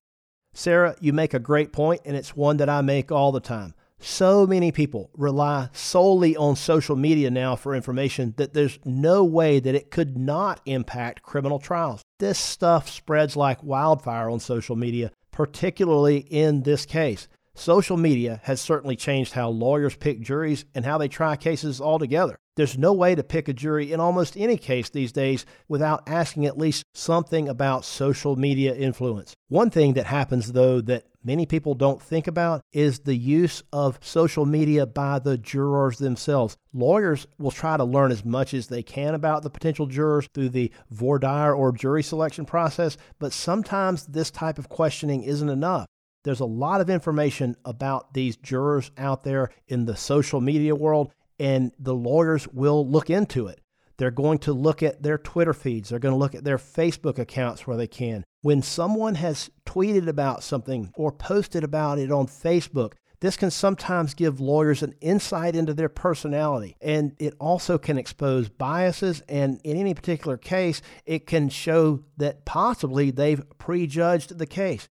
Sarah, 0.53 0.97
you 1.01 1.13
make 1.13 1.33
a 1.33 1.39
great 1.39 1.73
point, 1.73 2.01
and 2.05 2.17
it's 2.17 2.37
one 2.37 2.57
that 2.57 2.69
I 2.69 2.81
make 2.81 3.13
all 3.13 3.31
the 3.31 3.41
time. 3.41 3.75
So 4.03 4.47
many 4.47 4.73
people 4.73 5.11
rely 5.15 5.69
solely 5.73 6.35
on 6.35 6.57
social 6.57 6.97
media 6.97 7.31
now 7.31 7.55
for 7.55 7.75
information 7.75 8.33
that 8.39 8.55
there's 8.55 8.79
no 8.85 9.23
way 9.23 9.61
that 9.61 9.75
it 9.75 9.91
could 9.91 10.17
not 10.17 10.61
impact 10.65 11.23
criminal 11.23 11.59
trials. 11.59 12.03
This 12.19 12.39
stuff 12.39 12.89
spreads 12.89 13.37
like 13.37 13.63
wildfire 13.63 14.31
on 14.31 14.41
social 14.41 14.75
media, 14.75 15.13
particularly 15.33 16.19
in 16.19 16.63
this 16.63 16.87
case. 16.87 17.29
Social 17.55 17.97
media 17.97 18.41
has 18.45 18.61
certainly 18.61 18.97
changed 18.97 19.33
how 19.33 19.51
lawyers 19.51 19.97
pick 19.97 20.21
juries 20.21 20.65
and 20.75 20.85
how 20.85 20.99
they 20.99 21.09
try 21.09 21.37
cases 21.37 21.81
altogether. 21.81 22.39
There's 22.57 22.79
no 22.79 22.93
way 22.93 23.15
to 23.15 23.23
pick 23.23 23.49
a 23.49 23.53
jury 23.53 23.93
in 23.93 24.01
almost 24.01 24.37
any 24.37 24.57
case 24.57 24.91
these 24.91 25.13
days 25.13 25.47
without 25.69 26.03
asking 26.07 26.47
at 26.47 26.59
least 26.59 26.85
something 26.95 27.49
about 27.49 27.85
social 27.85 28.37
media 28.37 28.75
influence. 28.75 29.35
One 29.49 29.71
thing 29.71 29.95
that 29.95 30.07
happens, 30.07 30.53
though, 30.53 30.81
that 30.83 31.07
many 31.25 31.47
people 31.47 31.75
don't 31.75 32.01
think 32.01 32.27
about 32.27 32.61
is 32.73 33.01
the 33.01 33.17
use 33.17 33.63
of 33.73 33.99
social 34.03 34.47
media 34.47 34.87
by 34.87 35.19
the 35.19 35.39
jurors 35.39 35.99
themselves. 35.99 36.57
Lawyers 36.73 37.27
will 37.39 37.51
try 37.51 37.77
to 37.77 37.85
learn 37.85 38.13
as 38.13 38.25
much 38.25 38.53
as 38.55 38.67
they 38.67 38.83
can 38.83 39.15
about 39.15 39.43
the 39.43 39.51
potential 39.51 39.87
jurors 39.87 40.29
through 40.35 40.51
the 40.51 40.71
voir 40.91 41.19
dire 41.19 41.55
or 41.55 41.73
jury 41.73 42.03
selection 42.03 42.45
process, 42.45 42.97
but 43.19 43.33
sometimes 43.33 44.07
this 44.07 44.31
type 44.31 44.59
of 44.59 44.69
questioning 44.69 45.23
isn't 45.23 45.49
enough. 45.49 45.87
There's 46.23 46.41
a 46.41 46.45
lot 46.45 46.81
of 46.81 46.91
information 46.91 47.57
about 47.65 48.13
these 48.13 48.37
jurors 48.37 48.91
out 48.99 49.25
there 49.25 49.51
in 49.69 49.87
the 49.87 49.97
social 49.97 50.41
media 50.41 50.75
world, 50.75 51.13
and 51.39 51.73
the 51.79 51.95
lawyers 51.95 52.47
will 52.49 52.87
look 52.87 53.09
into 53.09 53.47
it. 53.47 53.61
They're 53.97 54.11
going 54.11 54.39
to 54.41 54.53
look 54.53 54.83
at 54.83 55.03
their 55.03 55.19
Twitter 55.19 55.55
feeds. 55.55 55.89
They're 55.89 55.99
going 55.99 56.15
to 56.15 56.19
look 56.19 56.35
at 56.35 56.45
their 56.45 56.59
Facebook 56.59 57.19
accounts 57.19 57.67
where 57.67 57.77
they 57.77 57.87
can. 57.87 58.25
When 58.43 58.63
someone 58.63 59.15
has 59.17 59.51
tweeted 59.67 60.09
about 60.09 60.43
something 60.43 60.91
or 60.95 61.13
posted 61.13 61.65
about 61.65 61.99
it 61.99 62.11
on 62.11 62.27
Facebook, 62.27 62.95
this 63.21 63.37
can 63.37 63.51
sometimes 63.51 64.15
give 64.15 64.41
lawyers 64.41 64.83
an 64.83 64.95
insight 65.03 65.55
into 65.55 65.75
their 65.75 65.91
personality, 65.91 66.77
and 66.81 67.15
it 67.19 67.35
also 67.39 67.77
can 67.77 67.99
expose 67.99 68.49
biases. 68.49 69.23
And 69.29 69.61
in 69.65 69.77
any 69.77 69.93
particular 69.93 70.39
case, 70.39 70.81
it 71.05 71.27
can 71.27 71.51
show 71.51 72.03
that 72.17 72.47
possibly 72.47 73.11
they've 73.11 73.43
prejudged 73.59 74.39
the 74.39 74.47
case. 74.47 74.89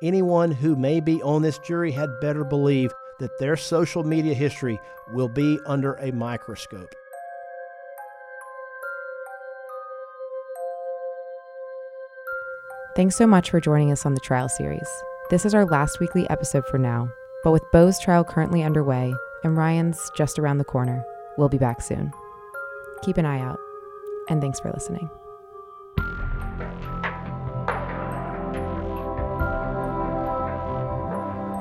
Anyone 0.00 0.52
who 0.52 0.76
may 0.76 1.00
be 1.00 1.20
on 1.22 1.42
this 1.42 1.58
jury 1.58 1.90
had 1.90 2.20
better 2.20 2.44
believe 2.44 2.92
that 3.18 3.36
their 3.38 3.56
social 3.56 4.04
media 4.04 4.32
history 4.32 4.78
will 5.12 5.28
be 5.28 5.58
under 5.66 5.94
a 5.94 6.12
microscope. 6.12 6.94
Thanks 12.94 13.16
so 13.16 13.26
much 13.26 13.50
for 13.50 13.60
joining 13.60 13.90
us 13.90 14.06
on 14.06 14.14
the 14.14 14.20
trial 14.20 14.48
series. 14.48 14.88
This 15.30 15.44
is 15.44 15.52
our 15.52 15.64
last 15.64 15.98
weekly 15.98 16.30
episode 16.30 16.66
for 16.66 16.78
now, 16.78 17.12
but 17.42 17.50
with 17.50 17.62
Bo's 17.72 17.98
trial 17.98 18.22
currently 18.24 18.62
underway 18.62 19.12
and 19.42 19.56
Ryan's 19.56 20.10
just 20.16 20.38
around 20.38 20.58
the 20.58 20.64
corner, 20.64 21.04
we'll 21.36 21.48
be 21.48 21.58
back 21.58 21.82
soon. 21.82 22.12
Keep 23.02 23.18
an 23.18 23.26
eye 23.26 23.40
out, 23.40 23.58
and 24.28 24.40
thanks 24.40 24.60
for 24.60 24.70
listening. 24.70 25.10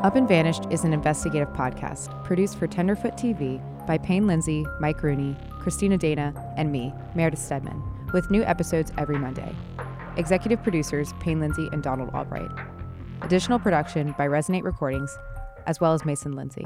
Up 0.08 0.16
and 0.16 0.26
Vanished 0.26 0.64
is 0.70 0.86
an 0.86 0.94
investigative 0.94 1.50
podcast 1.50 2.24
produced 2.24 2.58
for 2.58 2.66
Tenderfoot 2.66 3.18
TV 3.18 3.60
by 3.86 3.98
Payne 3.98 4.26
Lindsay, 4.26 4.66
Mike 4.80 5.04
Rooney, 5.04 5.36
Christina 5.60 5.98
Dana, 5.98 6.34
and 6.56 6.72
me, 6.72 6.94
Meredith 7.14 7.42
Stedman, 7.42 7.84
with 8.14 8.32
new 8.32 8.42
episodes 8.44 8.94
every 8.98 9.18
Monday. 9.20 9.54
Executive 10.16 10.64
producers 10.64 11.12
Payne 11.20 11.42
Lindsay 11.42 11.68
and 11.74 11.84
Donald 11.84 12.10
Albright. 12.14 12.50
Additional 13.22 13.60
production 13.60 14.16
by 14.18 14.26
Resonate 14.26 14.64
Recordings, 14.64 15.14
as 15.66 15.82
well 15.82 15.94
as 15.94 16.06
Mason 16.06 16.32
Lindsay. 16.38 16.66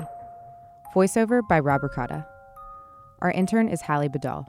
Voiceover 0.94 1.42
by 1.50 1.60
Rob 1.60 1.82
Ricotta. 1.82 2.24
Our 3.24 3.32
intern 3.32 3.70
is 3.70 3.82
Hallie 3.82 4.08
Bedell. 4.08 4.48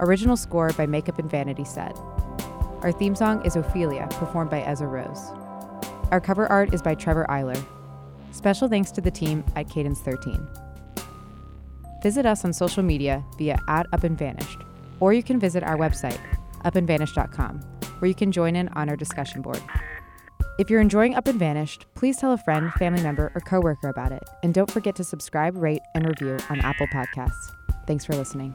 Original 0.00 0.36
score 0.36 0.68
by 0.76 0.84
Makeup 0.84 1.18
and 1.18 1.30
Vanity 1.30 1.64
Set. 1.64 1.96
Our 2.82 2.92
theme 2.92 3.14
song 3.14 3.42
is 3.46 3.56
Ophelia, 3.56 4.06
performed 4.10 4.50
by 4.50 4.60
Ezra 4.60 4.88
Rose. 4.88 5.30
Our 6.10 6.20
cover 6.20 6.46
art 6.48 6.74
is 6.74 6.82
by 6.82 6.94
Trevor 6.94 7.24
Eiler. 7.30 7.64
Special 8.32 8.68
thanks 8.68 8.90
to 8.92 9.00
the 9.00 9.10
team 9.10 9.44
at 9.54 9.68
Cadence 9.70 10.00
13. 10.00 10.46
visit 12.02 12.26
us 12.26 12.44
on 12.44 12.52
social 12.52 12.82
media 12.82 13.24
via 13.38 13.58
at 13.68 13.86
Up 13.92 14.02
and 14.04 14.18
Vanished, 14.18 14.58
or 15.00 15.12
you 15.12 15.22
can 15.22 15.38
visit 15.38 15.62
our 15.62 15.76
website, 15.76 16.18
upandvanished.com, 16.64 17.60
where 18.00 18.08
you 18.08 18.14
can 18.14 18.32
join 18.32 18.56
in 18.56 18.68
on 18.70 18.88
our 18.88 18.96
discussion 18.96 19.40
board. 19.40 19.62
If 20.58 20.68
you're 20.68 20.80
enjoying 20.80 21.14
Up 21.14 21.28
and 21.28 21.38
Vanished, 21.38 21.86
please 21.94 22.18
tell 22.18 22.32
a 22.32 22.38
friend, 22.38 22.72
family 22.74 23.02
member, 23.02 23.32
or 23.34 23.40
coworker 23.40 23.88
about 23.88 24.12
it, 24.12 24.22
and 24.42 24.52
don't 24.52 24.70
forget 24.70 24.96
to 24.96 25.04
subscribe, 25.04 25.56
rate, 25.56 25.82
and 25.94 26.06
review 26.06 26.38
on 26.50 26.60
Apple 26.60 26.88
Podcasts. 26.88 27.52
Thanks 27.86 28.04
for 28.04 28.14
listening. 28.14 28.54